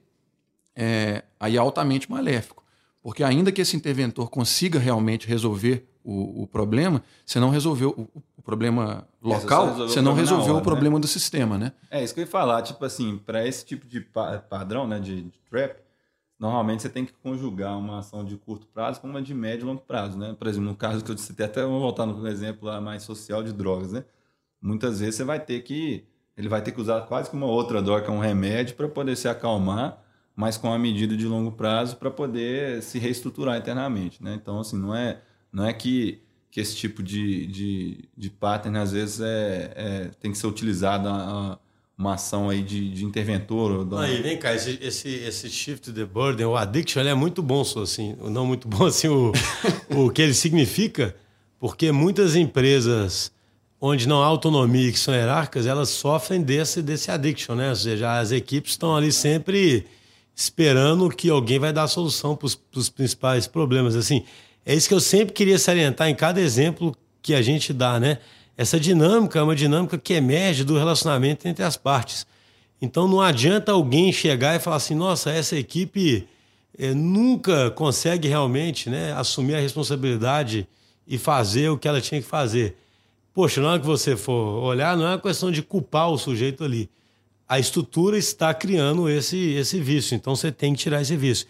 é, 0.75 1.23
aí 1.39 1.57
é 1.57 1.59
altamente 1.59 2.11
maléfico. 2.11 2.65
Porque 3.01 3.23
ainda 3.23 3.53
que 3.53 3.61
esse 3.61 3.77
interventor 3.77 4.29
consiga 4.31 4.79
realmente 4.79 5.27
resolver 5.27 5.89
o, 6.05 6.43
o 6.43 6.47
problema, 6.47 7.03
você 7.25 7.39
não 7.39 7.51
resolveu 7.51 7.91
o, 7.91 8.23
o 8.37 8.43
problema 8.43 9.07
é, 9.25 9.29
local, 9.29 9.69
é, 9.69 9.73
você, 9.75 10.01
não 10.01 10.15
resolveu 10.15 10.55
hora, 10.55 10.63
o 10.63 10.65
problema 10.65 10.97
né? 10.97 11.01
do 11.01 11.07
sistema, 11.07 11.57
né? 11.57 11.73
É 11.91 12.03
isso 12.03 12.13
que 12.13 12.21
eu 12.21 12.25
ia 12.25 12.31
falar. 12.31 12.63
Tipo 12.63 12.85
assim, 12.85 13.19
para 13.19 13.47
esse 13.47 13.65
tipo 13.65 13.87
de 13.87 14.01
padrão 14.01 14.87
né, 14.87 14.99
de, 14.99 15.23
de, 15.23 15.39
trap, 15.49 15.77
normalmente 16.39 16.83
você 16.83 16.89
tem 16.89 17.05
que 17.05 17.13
conjugar 17.13 17.79
uma 17.79 18.01
ação 18.01 18.25
de 18.25 18.37
curto 18.37 18.67
prazo 18.67 19.01
com 19.01 19.09
uma 19.09 19.23
de 19.23 19.35
médio 19.35 19.65
e 19.65 19.67
longo 19.67 19.83
prazo, 19.83 20.19
né? 20.19 20.35
Por 20.39 20.47
exemplo, 20.49 20.69
no 20.69 20.77
caso 20.77 21.05
que 21.05 21.11
eu 21.11 21.19
citei, 21.19 21.47
até 21.47 21.65
vou 21.65 21.81
voltar 21.81 22.05
no 22.07 22.27
exemplo 22.27 22.69
lá 22.69 22.81
mais 22.81 23.03
social 23.03 23.43
de 23.43 23.53
drogas, 23.53 23.93
né? 23.93 24.05
Muitas 24.61 25.01
vezes 25.01 25.17
você 25.17 25.25
vai 25.25 25.41
ter 25.41 25.61
que 25.61 26.05
ele 26.37 26.49
vai 26.49 26.63
ter 26.63 26.73
que 26.73 26.81
usar 26.81 27.03
quase 27.03 27.29
que 27.29 27.37
uma 27.37 27.47
outra 27.47 27.83
droga, 27.83 28.11
um 28.11 28.19
remédio, 28.19 28.75
para 28.75 28.89
poder 28.89 29.17
se 29.17 29.29
acalmar, 29.29 30.03
mas 30.35 30.57
com 30.57 30.69
uma 30.69 30.79
medida 30.79 31.17
de 31.17 31.27
longo 31.27 31.53
prazo 31.53 31.97
para 31.97 32.11
poder 32.11 32.83
se 32.83 32.99
reestruturar 32.99 33.59
internamente. 33.59 34.23
Né? 34.23 34.35
Então, 34.35 34.59
assim, 34.59 34.79
não 34.79 34.95
é 34.95 35.21
não 35.53 35.67
é 35.67 35.73
que, 35.73 36.21
que 36.51 36.61
esse 36.61 36.75
tipo 36.75 37.03
de, 37.03 37.47
de, 37.47 38.05
de 38.17 38.31
pattern, 38.31 38.79
às 38.79 38.93
vezes, 38.93 39.21
é, 39.21 39.73
é 39.75 40.11
tem 40.21 40.33
que 40.33 40.39
ser 40.39 40.47
utilizado 40.47 41.09
uma 41.97 42.15
ação 42.15 42.49
aí 42.49 42.63
de, 42.63 42.91
de 42.91 43.05
interventor. 43.05 43.87
Aí, 43.99 44.23
vem 44.23 44.39
cá, 44.39 44.55
esse, 44.55 44.79
esse, 44.81 45.09
esse 45.09 45.51
shift 45.51 45.93
the 45.93 46.05
burden, 46.05 46.47
o 46.47 46.57
addiction, 46.57 47.01
ele 47.01 47.11
é 47.11 47.15
muito 47.15 47.43
bom, 47.43 47.63
assim, 47.83 48.17
não 48.21 48.47
muito 48.47 48.67
bom, 48.67 48.87
assim, 48.87 49.09
o, 49.09 49.33
o 49.91 50.11
que 50.11 50.23
ele 50.23 50.35
significa, 50.35 51.15
porque 51.61 51.93
muitas 51.93 52.35
empresas 52.35 53.31
onde 53.85 54.07
não 54.07 54.23
há 54.23 54.27
autonomia 54.27 54.93
que 54.93 54.99
são 54.99 55.13
hierárquicas, 55.13 55.67
elas 55.67 55.89
sofrem 55.91 56.41
desse, 56.41 56.81
desse 56.81 57.11
addiction, 57.11 57.57
né? 57.57 57.69
Ou 57.71 57.75
seja, 57.75 58.17
as 58.17 58.31
equipes 58.31 58.73
estão 58.73 58.95
ali 58.95 59.11
sempre 59.11 59.85
esperando 60.37 61.09
que 61.11 61.29
alguém 61.29 61.59
vai 61.59 61.73
dar 61.73 61.83
a 61.83 61.89
solução 61.89 62.37
para 62.37 62.47
os 62.47 62.89
principais 62.89 63.49
problemas. 63.49 63.97
Assim, 63.97 64.23
é 64.65 64.75
isso 64.75 64.89
que 64.89 64.95
eu 64.95 65.01
sempre 65.01 65.33
queria 65.33 65.59
salientar 65.59 66.09
em 66.09 66.15
cada 66.15 66.41
exemplo 66.41 66.97
que 67.21 67.35
a 67.35 67.43
gente 67.43 67.73
dá, 67.73 67.99
né? 67.99 68.19
Essa 68.57 68.79
dinâmica 68.79 69.39
é 69.39 69.43
uma 69.43 69.57
dinâmica 69.57 69.99
que 69.99 70.13
emerge 70.13 70.63
do 70.63 70.77
relacionamento 70.77 71.49
entre 71.49 71.65
as 71.65 71.77
partes. 71.77 72.27
Então 72.81 73.09
não 73.09 73.21
adianta 73.21 73.73
alguém 73.73 74.13
chegar 74.13 74.57
e 74.57 74.59
falar 74.59 74.77
assim: 74.77 74.95
nossa, 74.95 75.31
essa 75.31 75.57
equipe 75.57 76.29
é, 76.79 76.93
nunca 76.93 77.71
consegue 77.71 78.29
realmente 78.29 78.91
né, 78.91 79.13
assumir 79.13 79.55
a 79.55 79.61
responsabilidade 79.61 80.67
e 81.07 81.19
fazer 81.19 81.69
o 81.69 81.79
que 81.79 81.89
ela 81.89 82.01
tinha 82.01 82.21
que 82.21 82.27
fazer. 82.27 82.77
poxa, 83.35 83.61
na 83.61 83.71
hora 83.71 83.81
que 83.81 83.87
você 83.87 84.17
for 84.17 84.63
olhar, 84.63 84.97
não 84.97 85.07
é 85.07 85.11
uma 85.11 85.19
questão 85.19 85.51
de 85.51 85.63
culpar 85.63 86.11
o 86.11 86.19
sujeito 86.19 86.65
ali. 86.65 86.89
A 87.49 87.59
estrutura 87.59 88.17
está 88.17 88.55
criando 88.55 89.09
esse, 89.09 89.53
esse 89.55 89.81
vício, 89.81 90.15
então 90.15 90.35
você 90.35 90.51
tem 90.51 90.73
que 90.73 90.81
tirar 90.81 91.03
esse 91.03 91.17
vício. 91.17 91.47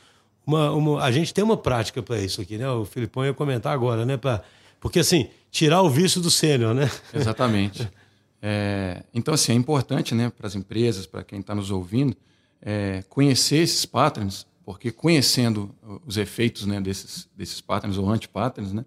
Uma, 0.47 0.73
uma, 0.73 1.03
a 1.03 1.11
gente 1.11 1.33
tem 1.33 1.43
uma 1.45 1.57
prática 1.57 2.03
para 2.03 2.19
isso 2.19 2.41
aqui, 2.41 2.59
né? 2.59 2.69
O 2.69 2.85
Filipão 2.85 3.25
ia 3.25 3.33
comentar 3.33 3.73
agora, 3.73 4.05
né? 4.05 4.17
Pra, 4.17 4.43
porque, 4.81 4.99
assim, 4.99 5.29
tirar 5.51 5.83
o 5.83 5.89
vício 5.89 6.21
do 6.21 6.31
sênior, 6.31 6.75
né? 6.75 6.91
Exatamente. 7.15 7.89
É, 8.45 9.05
então, 9.15 9.33
assim, 9.33 9.53
é 9.53 9.55
importante 9.55 10.17
né, 10.17 10.29
para 10.29 10.49
as 10.49 10.57
empresas, 10.57 11.07
para 11.07 11.23
quem 11.23 11.39
está 11.39 11.55
nos 11.55 11.71
ouvindo, 11.71 12.17
é, 12.61 13.05
conhecer 13.09 13.59
esses 13.59 13.87
patterns, 13.87 14.45
porque 14.65 14.91
conhecendo 14.91 15.73
os 16.05 16.17
efeitos 16.17 16.67
né, 16.67 16.81
desses, 16.81 17.29
desses 17.37 17.61
patterns 17.61 17.97
ou 17.97 18.11
anti-patterns, 18.11 18.73
né, 18.73 18.85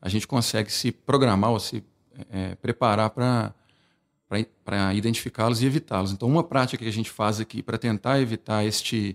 a 0.00 0.08
gente 0.08 0.26
consegue 0.26 0.72
se 0.72 0.90
programar 0.90 1.50
ou 1.50 1.60
se 1.60 1.84
é, 2.30 2.54
preparar 2.54 3.10
para 3.10 4.94
identificá-los 4.94 5.60
e 5.60 5.66
evitá-los. 5.66 6.10
Então, 6.10 6.26
uma 6.26 6.42
prática 6.42 6.82
que 6.82 6.88
a 6.88 6.92
gente 6.92 7.10
faz 7.10 7.40
aqui 7.40 7.62
para 7.62 7.76
tentar 7.76 8.22
evitar 8.22 8.64
este 8.64 9.14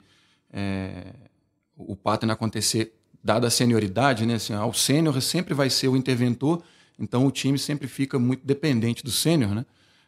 é, 0.54 1.15
o 1.88 1.96
pattern 1.96 2.32
acontecer, 2.32 2.94
dada 3.24 3.48
a 3.48 3.50
senioridade, 3.50 4.26
né, 4.26 4.36
assim, 4.36 4.54
o 4.54 4.74
sênior 4.74 5.22
sempre 5.22 5.54
vai 5.54 5.70
ser 5.70 5.88
o 5.88 5.96
interventor, 5.96 6.62
então 6.98 7.26
o 7.26 7.32
time 7.32 7.58
sempre 7.58 7.88
fica 7.88 8.20
muito 8.20 8.46
dependente 8.46 9.04
do 9.04 9.12
sênior, 9.12 9.56
né? 9.56 9.65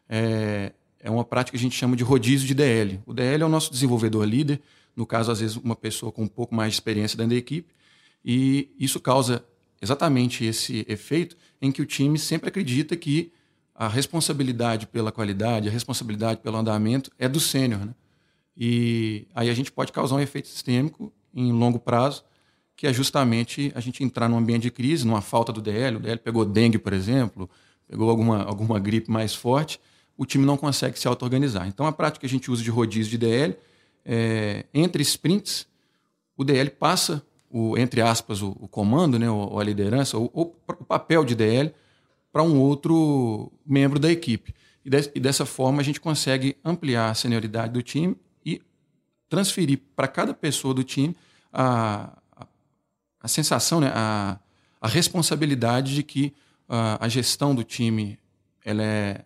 É, 0.09 0.73
é 0.99 1.09
uma 1.09 1.23
prática 1.23 1.57
que 1.57 1.61
a 1.61 1.63
gente 1.63 1.75
chama 1.75 1.95
de 1.95 2.03
rodízio 2.03 2.47
de 2.47 2.53
DL. 2.53 2.99
O 3.05 3.13
DL 3.13 3.41
é 3.41 3.45
o 3.45 3.49
nosso 3.49 3.71
desenvolvedor 3.71 4.25
líder, 4.25 4.61
no 4.95 5.05
caso, 5.05 5.31
às 5.31 5.39
vezes, 5.39 5.55
uma 5.55 5.75
pessoa 5.75 6.11
com 6.11 6.23
um 6.23 6.27
pouco 6.27 6.53
mais 6.53 6.73
de 6.73 6.75
experiência 6.75 7.17
dentro 7.17 7.31
da 7.31 7.37
equipe, 7.37 7.73
e 8.23 8.69
isso 8.77 8.99
causa 8.99 9.43
exatamente 9.81 10.45
esse 10.45 10.85
efeito 10.87 11.35
em 11.61 11.71
que 11.71 11.81
o 11.81 11.85
time 11.85 12.19
sempre 12.19 12.49
acredita 12.49 12.95
que 12.95 13.31
a 13.73 13.87
responsabilidade 13.87 14.85
pela 14.85 15.11
qualidade, 15.11 15.67
a 15.67 15.71
responsabilidade 15.71 16.41
pelo 16.41 16.57
andamento 16.57 17.09
é 17.17 17.27
do 17.27 17.39
sênior. 17.39 17.83
Né? 17.85 17.95
E 18.55 19.25
aí 19.33 19.49
a 19.49 19.53
gente 19.53 19.71
pode 19.71 19.91
causar 19.91 20.15
um 20.15 20.19
efeito 20.19 20.47
sistêmico 20.47 21.11
em 21.33 21.51
longo 21.51 21.79
prazo, 21.79 22.23
que 22.75 22.87
é 22.87 22.93
justamente 22.93 23.71
a 23.75 23.79
gente 23.79 24.03
entrar 24.03 24.27
num 24.27 24.37
ambiente 24.37 24.63
de 24.63 24.71
crise, 24.71 25.05
numa 25.05 25.21
falta 25.21 25.53
do 25.53 25.61
DL. 25.61 25.97
O 25.97 25.99
DL 25.99 26.19
pegou 26.19 26.43
dengue, 26.43 26.77
por 26.77 26.93
exemplo, 26.93 27.49
pegou 27.87 28.09
alguma, 28.09 28.43
alguma 28.43 28.79
gripe 28.79 29.11
mais 29.11 29.35
forte, 29.35 29.79
o 30.17 30.25
time 30.25 30.45
não 30.45 30.57
consegue 30.57 30.97
se 30.99 31.07
auto-organizar. 31.07 31.67
Então 31.67 31.85
a 31.85 31.91
prática 31.91 32.21
que 32.21 32.25
a 32.25 32.29
gente 32.29 32.49
usa 32.49 32.63
de 32.63 32.69
rodízio 32.69 33.11
de 33.11 33.17
DL 33.17 33.55
é, 34.05 34.65
entre 34.73 35.03
sprints, 35.03 35.67
o 36.35 36.43
DL 36.43 36.69
passa 36.69 37.23
o, 37.49 37.77
entre 37.77 38.01
aspas, 38.01 38.41
o, 38.41 38.55
o 38.59 38.67
comando, 38.67 39.19
né, 39.19 39.29
ou, 39.29 39.59
a 39.59 39.63
liderança, 39.63 40.17
ou, 40.17 40.31
o 40.33 40.45
papel 40.85 41.25
de 41.25 41.35
DL 41.35 41.73
para 42.31 42.41
um 42.41 42.59
outro 42.59 43.51
membro 43.65 43.99
da 43.99 44.09
equipe. 44.09 44.55
E, 44.85 44.89
de, 44.89 45.11
e, 45.13 45.19
dessa 45.19 45.45
forma 45.45 45.81
a 45.81 45.83
gente 45.83 45.99
consegue 45.99 46.57
ampliar 46.63 47.09
a 47.09 47.13
senioridade 47.13 47.73
do 47.73 47.81
time 47.81 48.15
transferir 49.31 49.79
para 49.95 50.09
cada 50.09 50.33
pessoa 50.33 50.73
do 50.73 50.83
time 50.83 51.15
a, 51.53 52.09
a, 52.35 52.45
a 53.21 53.27
sensação, 53.29 53.79
né, 53.79 53.89
a, 53.95 54.37
a 54.81 54.87
responsabilidade 54.89 55.95
de 55.95 56.03
que 56.03 56.33
a, 56.67 57.07
gestão 57.07 57.55
do 57.55 57.63
time 57.63 58.19
ela 58.63 58.83
é 58.83 59.21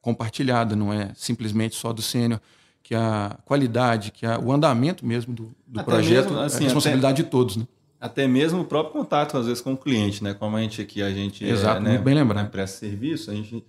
compartilhada, 0.00 0.74
não 0.74 0.90
é 0.92 1.12
simplesmente 1.14 1.76
só 1.76 1.92
do 1.92 2.00
sênior 2.00 2.40
que 2.82 2.94
a 2.94 3.38
qualidade, 3.44 4.12
que 4.12 4.24
a, 4.24 4.38
o 4.38 4.50
andamento 4.50 5.04
mesmo 5.04 5.34
do, 5.34 5.54
do 5.66 5.84
projeto 5.84 6.30
mesmo, 6.30 6.40
assim, 6.40 6.64
é 6.64 6.64
responsabilidade 6.64 7.20
até, 7.20 7.22
de 7.22 7.30
todos, 7.30 7.56
né? 7.56 7.66
Até 8.00 8.26
mesmo 8.26 8.62
o 8.62 8.64
próprio 8.64 8.92
contato, 8.92 9.36
às 9.36 9.46
vezes, 9.46 9.62
com 9.62 9.74
o 9.74 9.76
cliente, 9.76 10.22
né? 10.22 10.34
Como 10.34 10.56
a 10.56 10.60
gente 10.60 10.80
aqui, 10.80 11.02
a 11.02 11.10
gente 11.10 11.44
Exato, 11.44 11.80
é, 11.80 11.92
né, 11.92 11.98
bem 11.98 12.14
lembrado. 12.14 12.50
presta 12.50 12.78
serviço, 12.78 13.30
a 13.30 13.34
gente 13.34 13.64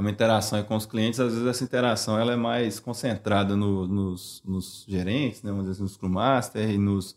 uma 0.00 0.10
interação 0.10 0.62
com 0.62 0.76
os 0.76 0.86
clientes, 0.86 1.20
às 1.20 1.32
vezes 1.32 1.46
essa 1.46 1.62
interação 1.62 2.18
ela 2.18 2.32
é 2.32 2.36
mais 2.36 2.80
concentrada 2.80 3.54
no, 3.54 3.86
nos, 3.86 4.42
nos, 4.44 4.84
gerentes, 4.88 5.42
né? 5.42 5.52
Dizer 5.52 5.70
assim, 5.72 5.82
nos 5.82 5.92
Scrum 5.92 6.08
Master 6.08 6.68
e, 6.68 6.78
nos, 6.78 7.16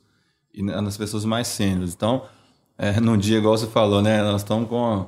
e 0.53 0.61
nas 0.61 0.97
pessoas 0.97 1.25
mais 1.25 1.47
sêniores. 1.47 1.93
Então, 1.93 2.23
é, 2.77 2.99
num 2.99 3.17
dia, 3.17 3.37
igual 3.37 3.57
você 3.57 3.67
falou, 3.67 4.01
né? 4.01 4.21
Nós 4.21 4.41
estamos 4.41 4.67
com 4.69 5.07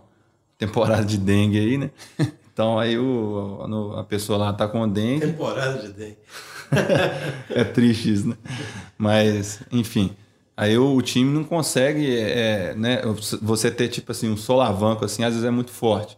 temporada 0.57 1.03
de 1.05 1.17
dengue 1.17 1.59
aí, 1.59 1.77
né? 1.77 1.91
Então 2.55 2.79
aí 2.79 2.97
o, 2.97 3.97
a 3.97 4.03
pessoa 4.05 4.37
lá 4.37 4.53
tá 4.53 4.65
com 4.65 4.87
dengue. 4.87 5.27
Temporada 5.27 5.77
de 5.77 5.91
dengue. 5.91 6.17
é 7.49 7.65
triste 7.65 8.13
isso, 8.13 8.29
né? 8.29 8.37
Mas, 8.97 9.59
enfim. 9.69 10.15
Aí 10.55 10.77
o, 10.77 10.95
o 10.95 11.01
time 11.01 11.33
não 11.33 11.43
consegue, 11.43 12.17
é, 12.17 12.73
né? 12.75 13.01
Você 13.41 13.69
ter 13.69 13.89
tipo 13.89 14.09
assim 14.13 14.29
um 14.29 14.37
solavanco 14.37 15.03
assim, 15.03 15.25
às 15.25 15.33
vezes 15.33 15.45
é 15.45 15.51
muito 15.51 15.69
forte. 15.69 16.15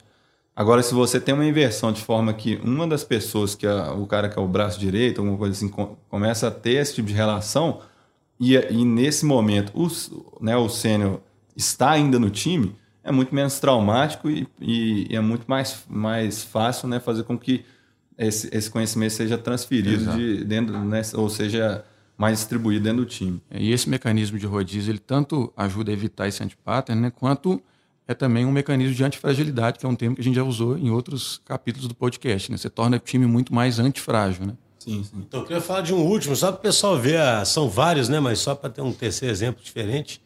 Agora, 0.57 0.81
se 0.81 0.91
você 0.91 1.19
tem 1.19 1.35
uma 1.35 1.45
inversão 1.45 1.91
de 1.91 2.01
forma 2.01 2.33
que 2.33 2.59
uma 2.63 2.87
das 2.87 3.03
pessoas, 3.03 3.53
que 3.53 3.67
é 3.67 3.91
o 3.91 4.07
cara 4.07 4.27
que 4.27 4.39
é 4.39 4.41
o 4.41 4.47
braço 4.47 4.79
direito, 4.79 5.21
alguma 5.21 5.37
coisa 5.37 5.53
assim, 5.53 5.71
começa 6.09 6.47
a 6.47 6.51
ter 6.51 6.81
esse 6.81 6.95
tipo 6.95 7.07
de 7.07 7.13
relação, 7.13 7.79
e, 8.39 8.55
e 8.55 8.83
nesse 8.83 9.23
momento 9.23 9.71
o, 9.75 9.87
né, 10.43 10.57
o 10.57 10.67
sênior 10.67 11.19
está 11.55 11.91
ainda 11.91 12.17
no 12.17 12.31
time, 12.31 12.75
é 13.03 13.11
muito 13.11 13.35
menos 13.35 13.59
traumático 13.59 14.31
e, 14.31 14.47
e, 14.59 15.05
e 15.11 15.15
é 15.15 15.21
muito 15.21 15.45
mais, 15.45 15.83
mais 15.87 16.43
fácil 16.43 16.87
né, 16.87 16.99
fazer 16.99 17.21
com 17.21 17.37
que 17.37 17.63
esse, 18.17 18.49
esse 18.51 18.67
conhecimento 18.67 19.13
seja 19.13 19.37
transferido 19.37 20.11
de 20.17 20.43
dentro, 20.43 20.75
né, 20.83 21.03
ou 21.13 21.29
seja 21.29 21.85
mais 22.17 22.39
distribuído 22.39 22.83
dentro 22.83 23.01
do 23.01 23.05
time. 23.05 23.39
É, 23.51 23.61
e 23.61 23.71
esse 23.71 23.87
mecanismo 23.87 24.39
de 24.39 24.47
rodízio 24.47 24.91
ele 24.91 24.97
tanto 24.97 25.53
ajuda 25.55 25.91
a 25.91 25.93
evitar 25.93 26.27
esse 26.27 26.41
antipattern, 26.41 26.99
né, 26.99 27.11
quanto 27.11 27.61
é 28.07 28.13
também 28.13 28.45
um 28.45 28.51
mecanismo 28.51 28.95
de 28.95 29.03
antifragilidade, 29.03 29.79
que 29.79 29.85
é 29.85 29.89
um 29.89 29.95
termo 29.95 30.15
que 30.15 30.21
a 30.21 30.23
gente 30.23 30.35
já 30.35 30.43
usou 30.43 30.77
em 30.77 30.89
outros 30.89 31.41
capítulos 31.45 31.87
do 31.87 31.95
podcast. 31.95 32.51
Né? 32.51 32.57
Você 32.57 32.69
torna 32.69 32.97
o 32.97 32.99
time 32.99 33.25
muito 33.25 33.53
mais 33.53 33.79
antifrágil. 33.79 34.45
Né? 34.45 34.53
Sim, 34.79 35.03
sim. 35.03 35.25
Então, 35.27 35.41
eu 35.41 35.45
queria 35.45 35.61
falar 35.61 35.81
de 35.81 35.93
um 35.93 35.99
último, 35.99 36.35
só 36.35 36.51
para 36.51 36.59
o 36.59 36.61
pessoal 36.61 36.97
ver, 36.97 37.19
a... 37.19 37.43
são 37.43 37.69
vários, 37.69 38.07
né? 38.07 38.19
mas 38.19 38.39
só 38.39 38.55
para 38.55 38.69
ter 38.69 38.81
um 38.81 38.93
terceiro 38.93 39.33
exemplo 39.33 39.63
diferente 39.63 40.21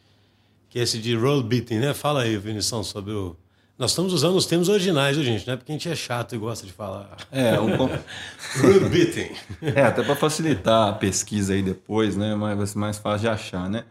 que 0.71 0.79
é 0.79 0.83
esse 0.83 0.97
de 0.97 1.13
roll 1.15 1.43
beating, 1.43 1.79
né? 1.79 1.93
Fala 1.93 2.23
aí, 2.23 2.37
Vinição, 2.37 2.81
sobre 2.81 3.11
o. 3.11 3.35
Nós 3.77 3.91
estamos 3.91 4.13
usando 4.13 4.37
os 4.37 4.45
termos 4.45 4.69
originais, 4.69 5.17
viu, 5.17 5.25
gente? 5.25 5.45
Não 5.45 5.53
é 5.53 5.57
porque 5.57 5.71
a 5.71 5.75
gente 5.75 5.89
é 5.89 5.95
chato 5.95 6.33
e 6.33 6.37
gosta 6.37 6.65
de 6.65 6.71
falar. 6.71 7.17
É, 7.29 7.59
o. 7.59 7.67
roll 7.75 8.89
beating. 8.89 9.35
É, 9.61 9.81
até 9.83 10.01
para 10.01 10.15
facilitar 10.15 10.87
a 10.87 10.93
pesquisa 10.93 11.53
aí 11.53 11.61
depois, 11.61 12.15
né? 12.15 12.35
Mas 12.35 12.57
vai 12.57 12.67
ser 12.67 12.77
mais 12.77 12.97
fácil 12.97 13.19
de 13.19 13.27
achar, 13.27 13.69
né? 13.69 13.83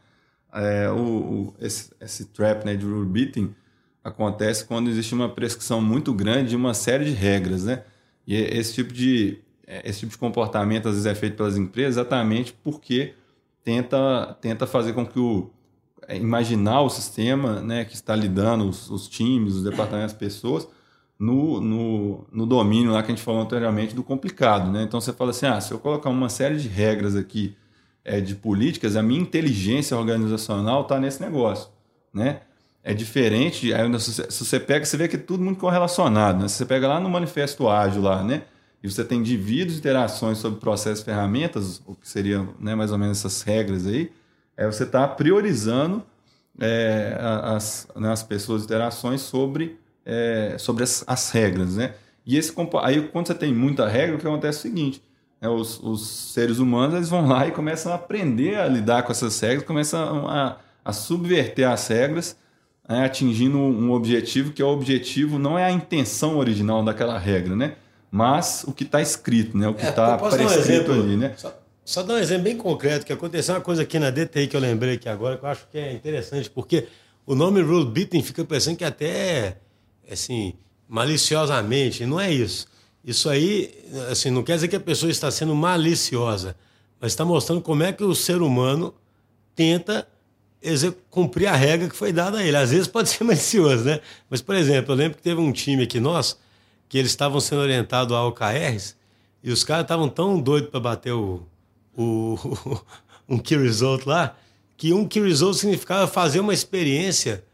É, 0.55 0.89
o, 0.89 0.97
o 0.97 1.55
esse, 1.61 1.91
esse, 2.01 2.25
trap 2.25 2.65
né, 2.65 2.75
de 2.75 2.87
rule 2.87 3.07
beating 3.07 3.55
acontece 4.03 4.65
quando 4.65 4.89
existe 4.89 5.15
uma 5.15 5.29
prescrição 5.29 5.81
muito 5.81 6.13
grande 6.13 6.51
de 6.51 6.57
uma 6.57 6.75
série 6.75 7.05
de 7.05 7.13
regras, 7.13 7.65
né? 7.65 7.85
E 8.27 8.35
esse 8.35 8.75
tipo 8.75 8.93
de, 8.93 9.39
é, 9.67 9.89
esse 9.89 10.01
tipo 10.01 10.13
de 10.13 10.19
comportamento 10.19 10.89
às 10.89 10.95
vezes 10.95 11.07
é 11.07 11.15
feito 11.15 11.37
pelas 11.37 11.57
empresas 11.57 11.97
exatamente 11.97 12.53
porque 12.53 13.15
tenta, 13.63 14.37
tenta 14.41 14.67
fazer 14.67 14.93
com 14.93 15.07
que 15.07 15.19
o, 15.19 15.51
é, 16.09 16.17
imaginar 16.17 16.83
o 16.83 16.91
sistema 16.91 17.61
né, 17.61 17.85
que 17.85 17.95
está 17.95 18.15
lidando, 18.17 18.69
os, 18.69 18.91
os 18.91 19.09
times, 19.09 19.55
os 19.55 19.65
departamentos, 19.65 20.13
as 20.13 20.19
pessoas, 20.19 20.69
no, 21.19 21.61
no, 21.61 22.27
no, 22.33 22.47
domínio 22.47 22.93
lá 22.93 23.03
que 23.03 23.13
a 23.13 23.15
gente 23.15 23.25
falou 23.25 23.43
anteriormente 23.43 23.95
do 23.95 24.03
complicado. 24.03 24.71
Né? 24.73 24.83
Então 24.83 25.01
você 25.01 25.13
fala 25.13 25.31
assim: 25.31 25.47
ah, 25.47 25.61
se 25.61 25.73
eu 25.73 25.79
colocar 25.79 26.09
uma 26.09 26.29
série 26.29 26.57
de 26.57 26.67
regras 26.67 27.15
aqui 27.15 27.57
é, 28.05 28.21
de 28.21 28.35
políticas, 28.35 28.97
a 28.97 29.03
minha 29.03 29.21
inteligência 29.21 29.97
organizacional 29.97 30.83
está 30.83 30.99
nesse 30.99 31.21
negócio. 31.21 31.71
Né? 32.13 32.41
É 32.83 32.95
diferente, 32.95 33.75
aí, 33.75 34.01
se 34.01 34.45
você 34.45 34.59
pega, 34.59 34.85
você 34.85 34.97
vê 34.97 35.07
que 35.07 35.17
é 35.17 35.19
tudo 35.19 35.45
muito 35.45 35.61
correlacionado. 35.61 36.43
Né? 36.43 36.49
Se 36.49 36.57
você 36.57 36.67
pega 36.67 36.89
lá 36.89 36.99
no 36.99 37.11
manifesto 37.11 37.69
ágil 37.69 38.01
lá, 38.03 38.25
né? 38.25 38.45
E 38.83 38.91
você 38.91 39.05
tem 39.05 39.19
indivíduos, 39.19 39.77
interações 39.77 40.39
sobre 40.39 40.59
processos 40.59 41.01
e 41.01 41.05
ferramentas, 41.05 41.83
o 41.87 41.95
que 41.95 42.09
seriam 42.09 42.55
né, 42.59 42.75
mais 42.75 42.91
ou 42.91 42.97
menos 42.97 43.19
essas 43.19 43.43
regras 43.43 43.87
aí, 43.87 44.11
é 44.57 44.65
você 44.65 44.85
está 44.85 45.07
priorizando 45.07 46.03
é, 46.59 47.17
as, 47.21 47.87
né, 47.95 48.11
as 48.11 48.23
pessoas, 48.23 48.65
interações 48.65 49.21
sobre, 49.21 49.79
é, 50.05 50.57
sobre 50.59 50.83
as, 50.85 51.05
as, 51.07 51.31
regras, 51.31 51.77
né? 51.77 51.95
E 52.25 52.37
esse, 52.37 52.55
aí, 52.83 53.09
quando 53.09 53.27
você 53.27 53.35
tem 53.35 53.53
muita 53.53 53.89
regra, 53.89 54.17
o 54.17 54.19
que 54.19 54.27
acontece 54.27 54.59
é 54.59 54.61
o 54.61 54.63
seguinte, 54.63 55.03
né, 55.41 55.49
os, 55.49 55.79
os, 55.83 56.07
seres 56.33 56.59
humanos 56.59 56.95
eles 56.95 57.09
vão 57.09 57.27
lá 57.27 57.47
e 57.47 57.51
começam 57.51 57.93
a 57.93 57.95
aprender 57.95 58.59
a 58.59 58.69
lidar 58.69 59.03
com 59.03 59.13
essas 59.13 59.39
regras, 59.41 59.67
começam 59.67 60.29
a, 60.29 60.59
a 60.85 60.93
subverter 60.93 61.69
as 61.69 61.87
regras, 61.89 62.37
né, 62.91 63.05
atingindo 63.05 63.57
um 63.57 63.93
objetivo 63.93 64.53
que 64.53 64.61
é 64.61 64.65
o 64.65 64.69
objetivo, 64.69 65.39
não 65.39 65.59
é 65.59 65.65
a 65.65 65.71
intenção 65.71 66.37
original 66.37 66.85
daquela 66.85 67.19
regra, 67.19 67.55
né? 67.55 67.77
Mas 68.11 68.65
o 68.67 68.73
que 68.73 68.83
está 68.83 69.01
escrito, 69.01 69.57
né? 69.57 69.69
O 69.69 69.75
que 69.75 69.87
está 69.87 70.15
é, 70.15 70.19
prescrito 70.19 70.91
um 70.91 71.01
ali, 71.01 71.17
né? 71.17 71.33
Só 71.37 71.55
só 71.91 72.05
dar 72.05 72.15
um 72.15 72.19
exemplo 72.19 72.45
bem 72.45 72.57
concreto, 72.57 73.05
que 73.05 73.13
aconteceu 73.13 73.53
uma 73.53 73.61
coisa 73.61 73.83
aqui 73.83 73.99
na 73.99 74.11
DTI 74.11 74.47
que 74.47 74.55
eu 74.55 74.61
lembrei 74.61 74.95
aqui 74.95 75.09
agora, 75.09 75.37
que 75.37 75.45
eu 75.45 75.49
acho 75.49 75.67
que 75.69 75.77
é 75.77 75.93
interessante, 75.93 76.49
porque 76.49 76.87
o 77.27 77.35
nome 77.35 77.61
rule 77.63 77.85
beating 77.85 78.23
fica 78.23 78.45
parecendo 78.45 78.77
que 78.77 78.85
até, 78.85 79.57
assim, 80.09 80.55
maliciosamente, 80.89 82.07
não 82.07 82.21
é 82.21 82.33
isso. 82.33 82.69
Isso 83.05 83.29
aí, 83.29 83.75
assim, 84.09 84.31
não 84.31 84.45
quer 84.45 84.55
dizer 84.55 84.69
que 84.69 84.77
a 84.77 84.81
pessoa 84.81 85.11
está 85.11 85.33
sendo 85.33 85.53
maliciosa, 85.53 86.55
mas 87.01 87.11
está 87.11 87.25
mostrando 87.25 87.61
como 87.61 87.83
é 87.83 87.93
que 87.93 88.05
o 88.05 88.15
ser 88.15 88.41
humano 88.41 88.95
tenta 89.57 90.07
cumprir 91.11 91.47
a 91.47 91.57
regra 91.57 91.89
que 91.89 91.97
foi 91.97 92.13
dada 92.13 92.39
a 92.39 92.45
ele. 92.45 92.57
Às 92.57 92.71
vezes 92.71 92.87
pode 92.87 93.09
ser 93.09 93.25
malicioso, 93.25 93.85
né? 93.85 94.01
Mas, 94.29 94.43
por 94.43 94.55
exemplo, 94.55 94.93
eu 94.93 94.97
lembro 94.97 95.17
que 95.17 95.23
teve 95.23 95.41
um 95.41 95.53
time 95.53 95.85
aqui 95.85 96.01
nosso 96.01 96.39
que 96.89 96.99
eles 96.99 97.11
estavam 97.11 97.41
sendo 97.41 97.63
orientados 97.63 98.15
a 98.15 98.25
OKRs 98.27 98.97
e 99.43 99.51
os 99.51 99.63
caras 99.63 99.85
estavam 99.85 100.09
tão 100.09 100.41
doidos 100.41 100.71
para 100.71 100.81
bater 100.81 101.13
o, 101.13 101.43
o, 101.97 102.37
um 103.29 103.39
key 103.39 103.57
result 103.57 104.07
lá 104.07 104.37
que 104.77 104.95
um 104.95 105.07
key 105.07 105.21
result 105.21 105.59
significava 105.59 106.07
fazer 106.09 106.41
uma 106.41 106.55
experiência 106.55 107.45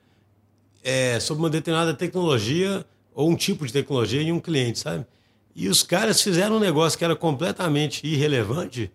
é, 0.83 1.19
sobre 1.19 1.43
uma 1.43 1.51
determinada 1.51 1.93
tecnologia 1.93 2.87
ou 3.13 3.29
um 3.29 3.35
tipo 3.35 3.67
de 3.67 3.73
tecnologia 3.73 4.23
em 4.23 4.31
um 4.31 4.39
cliente, 4.39 4.79
sabe? 4.79 5.05
E 5.53 5.69
os 5.69 5.83
caras 5.83 6.23
fizeram 6.23 6.57
um 6.57 6.61
negócio 6.61 6.97
que 6.97 7.05
era 7.05 7.17
completamente 7.17 8.07
irrelevante 8.07 8.93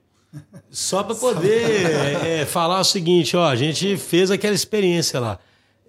só 0.70 1.04
para 1.04 1.16
poder 1.16 2.26
é, 2.26 2.46
falar 2.46 2.80
o 2.80 2.84
seguinte, 2.84 3.36
ó, 3.36 3.48
a 3.48 3.56
gente 3.56 3.98
fez 3.98 4.32
aquela 4.32 4.56
experiência 4.56 5.20
lá. 5.20 5.40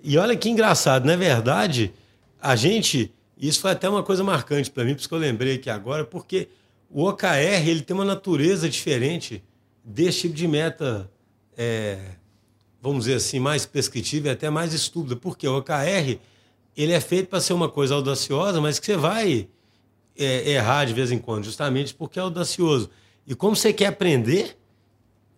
E 0.02 0.18
olha 0.18 0.37
que 0.37 0.48
engraçado, 0.48 1.05
na 1.05 1.16
verdade, 1.16 1.92
a 2.40 2.57
gente, 2.57 3.12
isso 3.38 3.61
foi 3.61 3.70
até 3.70 3.88
uma 3.88 4.02
coisa 4.02 4.24
marcante 4.24 4.70
para 4.70 4.85
mim, 4.85 4.94
por 4.94 5.00
isso 5.00 5.09
que 5.09 5.14
eu 5.14 5.18
lembrei 5.18 5.55
aqui 5.55 5.70
agora, 5.70 6.05
porque 6.05 6.48
o 6.90 7.05
OKR 7.09 7.68
ele 7.68 7.83
tem 7.83 7.94
uma 7.94 8.05
natureza 8.05 8.68
diferente 8.68 9.42
desse 9.85 10.22
tipo 10.22 10.35
de 10.35 10.48
meta, 10.48 11.09
é, 11.57 11.98
vamos 12.81 13.05
dizer 13.05 13.16
assim, 13.16 13.38
mais 13.38 13.64
prescritiva 13.64 14.28
e 14.28 14.31
até 14.31 14.50
mais 14.50 14.74
estúpida, 14.74 15.14
porque 15.14 15.46
o 15.46 15.59
OKR 15.59 16.18
ele 16.76 16.92
é 16.92 17.00
feito 17.00 17.28
para 17.28 17.40
ser 17.40 17.52
uma 17.52 17.68
coisa 17.68 17.94
audaciosa, 17.94 18.61
mas 18.61 18.78
que 18.78 18.87
você 18.87 18.96
vai 18.96 19.48
é, 20.16 20.50
errar 20.50 20.85
de 20.85 20.94
vez 20.94 21.12
em 21.12 21.18
quando, 21.18 21.44
justamente 21.44 21.94
porque 21.94 22.18
é 22.18 22.22
audacioso. 22.22 22.90
E 23.26 23.35
como 23.35 23.54
você 23.54 23.72
quer 23.72 23.87
aprender, 23.87 24.56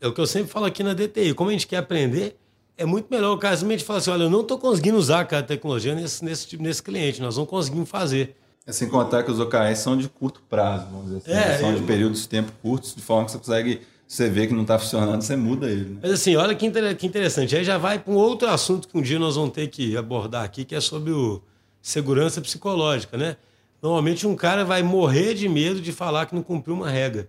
é 0.01 0.07
o 0.07 0.13
que 0.13 0.21
eu 0.21 0.27
sempre 0.27 0.51
falo 0.51 0.67
aqui 0.67 0.83
na 0.83 0.95
DTI, 0.95 1.35
como 1.35 1.51
a 1.51 1.53
gente 1.53 1.67
quer 1.67 1.79
aprender, 1.79 2.37
é 2.77 2.85
muito 2.85 3.07
melhor 3.11 3.35
o 3.35 3.39
caso 3.39 3.61
simplesmente 3.61 3.85
falar 3.85 3.99
assim, 4.01 4.11
olha, 4.11 4.25
eu 4.25 4.31
não 4.31 4.41
estou 4.41 4.59
conseguindo 4.59 4.97
usar 4.97 5.21
aquela 5.21 5.43
tecnologia 5.43 5.95
nesse, 5.95 6.25
nesse, 6.25 6.57
nesse 6.57 6.83
cliente, 6.83 7.21
nós 7.21 7.37
não 7.37 7.47
conseguimos 7.47 7.89
fazer. 7.89 8.37
É 8.67 8.73
sem 8.73 8.89
contar 8.89 9.23
que 9.23 9.31
os 9.31 9.39
OKRs 9.39 9.79
são 9.79 9.97
de 9.97 10.09
curto 10.09 10.43
prazo, 10.49 10.87
vamos 10.91 11.07
dizer 11.07 11.19
assim. 11.19 11.31
É, 11.31 11.49
né? 11.49 11.59
são 11.59 11.71
eu... 11.71 11.81
de 11.81 11.83
períodos 11.85 12.23
de 12.23 12.29
tempo 12.29 12.51
curtos, 12.63 12.95
de 12.95 13.03
forma 13.03 13.27
que 13.27 13.33
você 13.33 13.39
consegue, 13.39 13.81
você 14.09 14.29
vê 14.29 14.47
que 14.47 14.55
não 14.55 14.63
está 14.63 14.79
funcionando, 14.79 15.21
você 15.21 15.37
muda 15.37 15.71
ele. 15.71 15.91
Né? 15.91 15.99
Mas 16.03 16.13
assim, 16.13 16.35
olha 16.37 16.55
que, 16.55 16.67
interessante. 16.67 17.55
Aí 17.55 17.63
já 17.63 17.77
vai 17.77 17.99
para 17.99 18.13
um 18.13 18.17
outro 18.17 18.49
assunto 18.49 18.89
que 18.89 18.97
um 18.97 19.03
dia 19.03 19.19
nós 19.19 19.37
vamos 19.37 19.53
ter 19.53 19.69
que 19.69 19.97
abordar 19.97 20.45
aqui, 20.45 20.65
que 20.65 20.75
é 20.75 20.81
sobre 20.81 21.13
o 21.13 21.43
segurança 21.83 22.41
psicológica, 22.41 23.19
né? 23.19 23.37
Normalmente 23.83 24.27
um 24.27 24.35
cara 24.35 24.65
vai 24.65 24.83
morrer 24.83 25.35
de 25.35 25.47
medo 25.47 25.79
de 25.79 25.93
falar 25.93 26.25
que 26.25 26.35
não 26.35 26.43
cumpriu 26.43 26.75
uma 26.75 26.89
regra. 26.89 27.29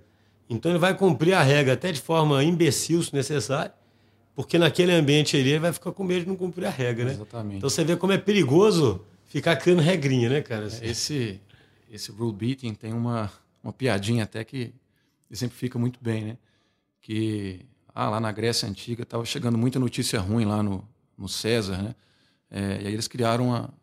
Então 0.49 0.71
ele 0.71 0.79
vai 0.79 0.95
cumprir 0.95 1.33
a 1.33 1.41
regra 1.41 1.73
até 1.73 1.91
de 1.91 1.99
forma 1.99 2.43
imbecil, 2.43 3.01
se 3.01 3.13
necessário, 3.13 3.73
porque 4.35 4.57
naquele 4.57 4.91
ambiente 4.91 5.35
ali 5.35 5.49
ele 5.49 5.59
vai 5.59 5.73
ficar 5.73 5.91
com 5.91 6.03
medo 6.03 6.21
de 6.21 6.27
não 6.27 6.35
cumprir 6.35 6.65
a 6.65 6.69
regra, 6.69 7.05
né? 7.05 7.11
Exatamente. 7.13 7.57
Então 7.57 7.69
você 7.69 7.83
vê 7.83 7.95
como 7.95 8.13
é 8.13 8.17
perigoso 8.17 9.01
ficar 9.25 9.55
criando 9.55 9.81
regrinha, 9.81 10.29
né, 10.29 10.41
cara? 10.41 10.65
Assim. 10.65 10.85
Esse, 10.85 11.41
esse 11.89 12.11
rule 12.11 12.33
beating 12.33 12.73
tem 12.73 12.93
uma, 12.93 13.31
uma 13.63 13.73
piadinha 13.73 14.23
até 14.23 14.43
que 14.43 14.73
sempre 15.31 15.57
fica 15.57 15.79
muito 15.79 15.99
bem, 16.01 16.23
né? 16.23 16.37
Que 17.01 17.65
ah, 17.93 18.09
lá 18.09 18.19
na 18.19 18.31
Grécia 18.31 18.67
Antiga 18.67 19.03
estava 19.03 19.25
chegando 19.25 19.57
muita 19.57 19.79
notícia 19.79 20.19
ruim 20.19 20.45
lá 20.45 20.61
no, 20.61 20.87
no 21.17 21.27
César, 21.27 21.81
né? 21.81 21.95
É, 22.51 22.81
e 22.83 22.87
aí 22.87 22.93
eles 22.93 23.07
criaram 23.07 23.47
uma, 23.47 23.73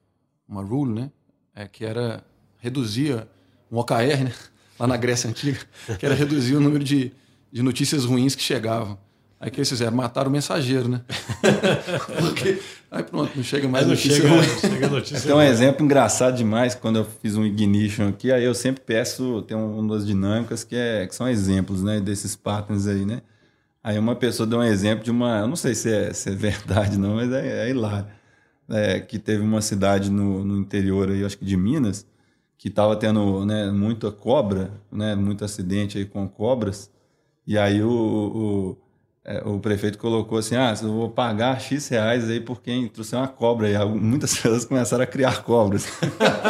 uma 0.46 0.62
rule, 0.62 0.92
né? 0.92 1.10
É, 1.54 1.66
que 1.66 1.84
era 1.84 2.24
reduzir 2.58 3.26
um 3.70 3.78
OKR, 3.78 4.24
né? 4.24 4.32
Lá 4.78 4.86
na 4.86 4.96
Grécia 4.96 5.28
Antiga, 5.28 5.58
que 5.98 6.04
era 6.04 6.14
reduzir 6.14 6.56
o 6.56 6.60
número 6.60 6.84
de, 6.84 7.12
de 7.52 7.62
notícias 7.62 8.04
ruins 8.04 8.34
que 8.34 8.42
chegavam. 8.42 8.98
Aí 9.42 9.50
que 9.50 9.58
eles 9.58 9.68
fizeram? 9.68 9.96
Mataram 9.96 10.28
o 10.28 10.32
mensageiro, 10.32 10.88
né? 10.88 11.00
Porque 12.20 12.60
aí 12.88 13.02
pronto, 13.02 13.32
não 13.34 13.42
chega 13.42 13.68
mais 13.68 13.84
não 13.84 13.94
notícia 13.94 14.22
chega, 14.22 14.28
ruim. 14.28 14.42
Chega 14.60 14.88
notícia 14.88 15.20
tem 15.20 15.34
um 15.34 15.42
exemplo 15.42 15.84
engraçado 15.84 16.36
demais, 16.36 16.76
quando 16.76 17.00
eu 17.00 17.04
fiz 17.20 17.34
um 17.36 17.44
ignition 17.44 18.08
aqui, 18.08 18.30
aí 18.30 18.44
eu 18.44 18.54
sempre 18.54 18.84
peço, 18.86 19.42
tem 19.42 19.56
uma 19.56 19.96
das 19.96 20.06
dinâmicas 20.06 20.62
que, 20.62 20.76
é, 20.76 21.08
que 21.08 21.14
são 21.14 21.28
exemplos 21.28 21.82
né, 21.82 22.00
desses 22.00 22.36
patterns 22.36 22.86
aí, 22.86 23.04
né? 23.04 23.20
Aí 23.82 23.98
uma 23.98 24.14
pessoa 24.14 24.46
deu 24.46 24.60
um 24.60 24.62
exemplo 24.62 25.04
de 25.04 25.10
uma, 25.10 25.40
eu 25.40 25.48
não 25.48 25.56
sei 25.56 25.74
se 25.74 25.92
é, 25.92 26.12
se 26.12 26.30
é 26.30 26.34
verdade 26.36 26.96
não, 26.96 27.16
mas 27.16 27.32
é, 27.32 27.66
é 27.66 27.70
hilário. 27.70 28.06
É, 28.70 29.00
que 29.00 29.18
teve 29.18 29.42
uma 29.42 29.60
cidade 29.60 30.08
no, 30.08 30.44
no 30.44 30.56
interior 30.56 31.10
aí, 31.10 31.24
acho 31.24 31.36
que 31.36 31.44
de 31.44 31.56
Minas, 31.56 32.06
que 32.62 32.68
estava 32.68 32.94
tendo 32.94 33.44
né, 33.44 33.72
muita 33.72 34.12
cobra, 34.12 34.70
né, 34.90 35.16
muito 35.16 35.44
acidente 35.44 35.98
aí 35.98 36.04
com 36.04 36.28
cobras, 36.28 36.88
e 37.44 37.58
aí 37.58 37.82
o, 37.82 37.90
o, 37.90 38.76
é, 39.24 39.42
o 39.44 39.58
prefeito 39.58 39.98
colocou 39.98 40.38
assim, 40.38 40.54
ah, 40.54 40.72
eu 40.80 40.92
vou 40.92 41.10
pagar 41.10 41.60
X 41.60 41.88
reais 41.88 42.30
aí 42.30 42.38
por 42.38 42.62
quem 42.62 42.86
trouxe 42.86 43.16
uma 43.16 43.26
cobra, 43.26 43.68
e 43.68 43.84
muitas 43.84 44.34
pessoas 44.38 44.64
começaram 44.64 45.02
a 45.02 45.06
criar 45.08 45.42
cobras. 45.42 45.88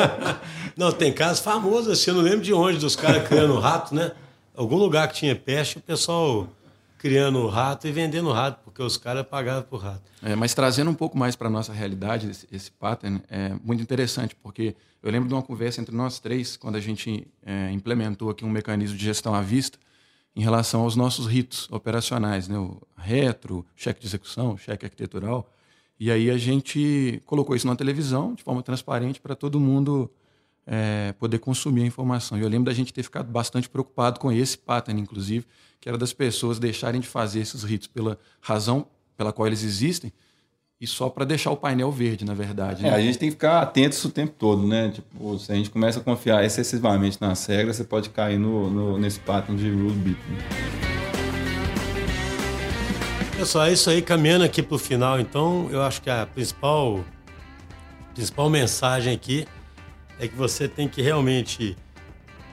não, 0.76 0.92
tem 0.92 1.10
casos 1.10 1.40
famosos, 1.42 1.88
assim, 1.88 2.10
eu 2.10 2.16
não 2.18 2.22
lembro 2.24 2.42
de 2.42 2.52
onde, 2.52 2.76
dos 2.76 2.94
caras 2.94 3.26
criando 3.26 3.58
rato, 3.58 3.94
né? 3.94 4.12
Algum 4.54 4.76
lugar 4.76 5.08
que 5.08 5.14
tinha 5.14 5.34
peste, 5.34 5.78
o 5.78 5.80
pessoal 5.80 6.46
criando 7.02 7.44
rato 7.48 7.88
e 7.88 7.90
vendendo 7.90 8.30
rato, 8.30 8.60
porque 8.62 8.80
os 8.80 8.96
caras 8.96 9.26
pagavam 9.26 9.64
por 9.64 9.78
rato. 9.82 10.08
É, 10.22 10.36
mas 10.36 10.54
trazendo 10.54 10.88
um 10.88 10.94
pouco 10.94 11.18
mais 11.18 11.34
para 11.34 11.48
a 11.48 11.50
nossa 11.50 11.72
realidade, 11.72 12.30
esse, 12.30 12.46
esse, 12.52 12.70
pattern 12.70 13.20
é 13.28 13.56
muito 13.64 13.82
interessante, 13.82 14.36
porque 14.36 14.76
eu 15.02 15.10
lembro 15.10 15.28
de 15.28 15.34
uma 15.34 15.42
conversa 15.42 15.80
entre 15.80 15.92
nós 15.92 16.20
três, 16.20 16.56
quando 16.56 16.76
a 16.76 16.80
gente 16.80 17.26
é, 17.44 17.72
implementou 17.72 18.30
aqui 18.30 18.44
um 18.44 18.48
mecanismo 18.48 18.96
de 18.96 19.04
gestão 19.04 19.34
à 19.34 19.40
vista, 19.40 19.76
em 20.36 20.42
relação 20.42 20.82
aos 20.82 20.94
nossos 20.94 21.26
ritos 21.26 21.68
operacionais, 21.72 22.46
né? 22.46 22.56
o 22.56 22.80
retro, 22.96 23.66
cheque 23.74 24.00
de 24.00 24.06
execução, 24.06 24.56
cheque 24.56 24.84
arquitetural. 24.84 25.52
E 25.98 26.08
aí 26.08 26.30
a 26.30 26.38
gente 26.38 27.20
colocou 27.26 27.56
isso 27.56 27.66
na 27.66 27.74
televisão, 27.74 28.32
de 28.32 28.44
forma 28.44 28.62
transparente, 28.62 29.20
para 29.20 29.34
todo 29.34 29.58
mundo 29.58 30.08
é, 30.66 31.12
poder 31.18 31.38
consumir 31.38 31.82
a 31.82 31.86
informação. 31.86 32.38
E 32.38 32.42
eu 32.42 32.48
lembro 32.48 32.66
da 32.66 32.74
gente 32.74 32.92
ter 32.92 33.02
ficado 33.02 33.30
bastante 33.30 33.68
preocupado 33.68 34.20
com 34.20 34.30
esse 34.30 34.56
pattern, 34.56 35.00
inclusive, 35.00 35.46
que 35.80 35.88
era 35.88 35.98
das 35.98 36.12
pessoas 36.12 36.58
deixarem 36.58 37.00
de 37.00 37.06
fazer 37.06 37.40
esses 37.40 37.62
ritos 37.62 37.88
pela 37.88 38.18
razão 38.40 38.86
pela 39.16 39.32
qual 39.32 39.46
eles 39.46 39.62
existem 39.62 40.12
e 40.82 40.86
só 40.86 41.08
para 41.08 41.24
deixar 41.24 41.52
o 41.52 41.56
painel 41.56 41.92
verde, 41.92 42.24
na 42.24 42.34
verdade. 42.34 42.82
Né? 42.82 42.88
É, 42.88 42.94
a 42.94 43.00
gente 43.00 43.16
tem 43.16 43.28
que 43.28 43.36
ficar 43.36 43.62
atento 43.62 43.94
isso 43.94 44.08
o 44.08 44.10
tempo 44.10 44.34
todo, 44.36 44.66
né? 44.66 44.90
Tipo, 44.90 45.38
se 45.38 45.52
a 45.52 45.54
gente 45.54 45.70
começa 45.70 46.00
a 46.00 46.02
confiar 46.02 46.44
excessivamente 46.44 47.18
nas 47.20 47.46
regras, 47.46 47.76
você 47.76 47.84
pode 47.84 48.10
cair 48.10 48.36
no, 48.36 48.68
no 48.68 48.98
nesse 48.98 49.20
pattern 49.20 49.56
de 49.56 49.70
rule 49.70 49.94
beat. 49.94 50.18
Né? 50.28 50.38
Pessoal, 53.36 53.66
é 53.66 53.72
isso 53.72 53.88
aí, 53.90 54.02
caminhando 54.02 54.44
aqui 54.44 54.60
para 54.60 54.74
o 54.74 54.78
final, 54.78 55.20
então, 55.20 55.68
eu 55.70 55.82
acho 55.82 56.02
que 56.02 56.10
a 56.10 56.26
principal, 56.26 57.04
principal 58.12 58.50
mensagem 58.50 59.14
aqui 59.14 59.46
é 60.22 60.28
que 60.28 60.36
você 60.36 60.68
tem 60.68 60.86
que 60.86 61.02
realmente 61.02 61.76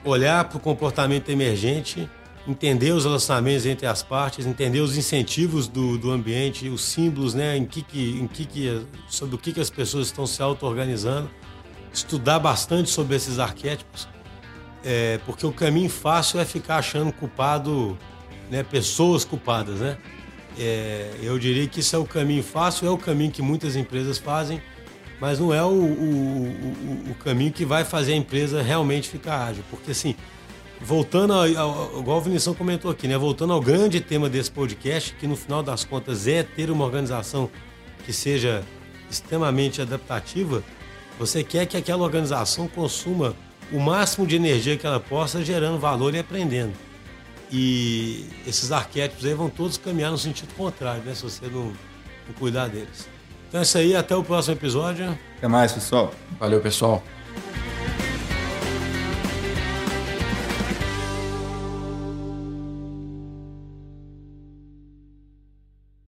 olhar 0.04 0.44
para 0.44 0.56
o 0.56 0.60
comportamento 0.60 1.28
emergente 1.28 2.10
entender 2.48 2.90
os 2.90 3.04
relacionamentos 3.04 3.64
entre 3.64 3.86
as 3.86 4.02
partes, 4.02 4.44
entender 4.44 4.80
os 4.80 4.96
incentivos 4.96 5.68
do, 5.68 5.96
do 5.96 6.10
ambiente, 6.10 6.68
os 6.68 6.82
símbolos, 6.82 7.32
né, 7.32 7.56
em 7.56 7.64
que, 7.64 7.80
que, 7.82 8.18
em 8.18 8.26
que, 8.26 8.44
que 8.44 8.86
sobre 9.08 9.36
o 9.36 9.38
que, 9.38 9.52
que 9.52 9.60
as 9.60 9.70
pessoas 9.70 10.06
estão 10.06 10.26
se 10.26 10.42
auto-organizando, 10.42 11.30
estudar 11.92 12.40
bastante 12.40 12.90
sobre 12.90 13.14
esses 13.14 13.38
arquétipos, 13.38 14.08
é, 14.84 15.20
porque 15.26 15.46
o 15.46 15.52
caminho 15.52 15.90
fácil 15.90 16.40
é 16.40 16.44
ficar 16.44 16.78
achando 16.78 17.12
culpado, 17.12 17.96
né, 18.50 18.62
pessoas 18.64 19.24
culpadas, 19.24 19.78
né? 19.78 19.98
É, 20.58 21.14
eu 21.22 21.38
diria 21.38 21.66
que 21.68 21.80
isso 21.80 21.94
é 21.94 21.98
o 21.98 22.04
caminho 22.04 22.42
fácil, 22.42 22.88
é 22.88 22.90
o 22.90 22.98
caminho 22.98 23.30
que 23.30 23.42
muitas 23.42 23.76
empresas 23.76 24.18
fazem, 24.18 24.60
mas 25.20 25.38
não 25.38 25.52
é 25.52 25.62
o, 25.62 25.68
o, 25.68 25.72
o, 25.76 27.10
o 27.10 27.14
caminho 27.16 27.52
que 27.52 27.64
vai 27.64 27.84
fazer 27.84 28.14
a 28.14 28.16
empresa 28.16 28.62
realmente 28.62 29.08
ficar 29.08 29.46
ágil, 29.46 29.62
porque 29.70 29.90
assim 29.90 30.16
voltando 30.80 31.34
ao, 31.34 31.40
ao, 31.56 32.00
igual 32.00 32.18
o 32.18 32.20
Vinição 32.20 32.54
comentou 32.54 32.90
aqui, 32.90 33.06
né? 33.06 33.18
Voltando 33.18 33.52
ao 33.52 33.60
grande 33.60 34.00
tema 34.00 34.28
desse 34.28 34.50
podcast, 34.50 35.14
que 35.14 35.26
no 35.26 35.36
final 35.36 35.62
das 35.62 35.84
contas 35.84 36.26
é 36.26 36.42
ter 36.42 36.70
uma 36.70 36.84
organização 36.84 37.50
que 38.04 38.12
seja 38.12 38.64
extremamente 39.10 39.82
adaptativa, 39.82 40.64
você 41.18 41.44
quer 41.44 41.66
que 41.66 41.76
aquela 41.76 42.02
organização 42.02 42.66
consuma 42.66 43.34
o 43.70 43.78
máximo 43.78 44.26
de 44.26 44.36
energia 44.36 44.76
que 44.76 44.86
ela 44.86 44.98
possa, 44.98 45.44
gerando 45.44 45.78
valor 45.78 46.14
e 46.14 46.18
aprendendo. 46.18 46.72
E 47.52 48.26
esses 48.46 48.72
arquétipos 48.72 49.24
aí 49.26 49.34
vão 49.34 49.50
todos 49.50 49.76
caminhar 49.76 50.10
no 50.10 50.18
sentido 50.18 50.54
contrário, 50.54 51.02
né? 51.02 51.14
Se 51.14 51.22
você 51.22 51.46
não, 51.46 51.72
não 52.26 52.34
cuidar 52.38 52.68
deles. 52.68 53.08
Então 53.50 53.58
é 53.58 53.64
isso 53.64 53.78
aí, 53.78 53.96
até 53.96 54.14
o 54.14 54.22
próximo 54.22 54.54
episódio. 54.54 55.18
Até 55.36 55.48
mais, 55.48 55.72
pessoal. 55.72 56.14
Valeu, 56.38 56.60
pessoal. 56.60 57.02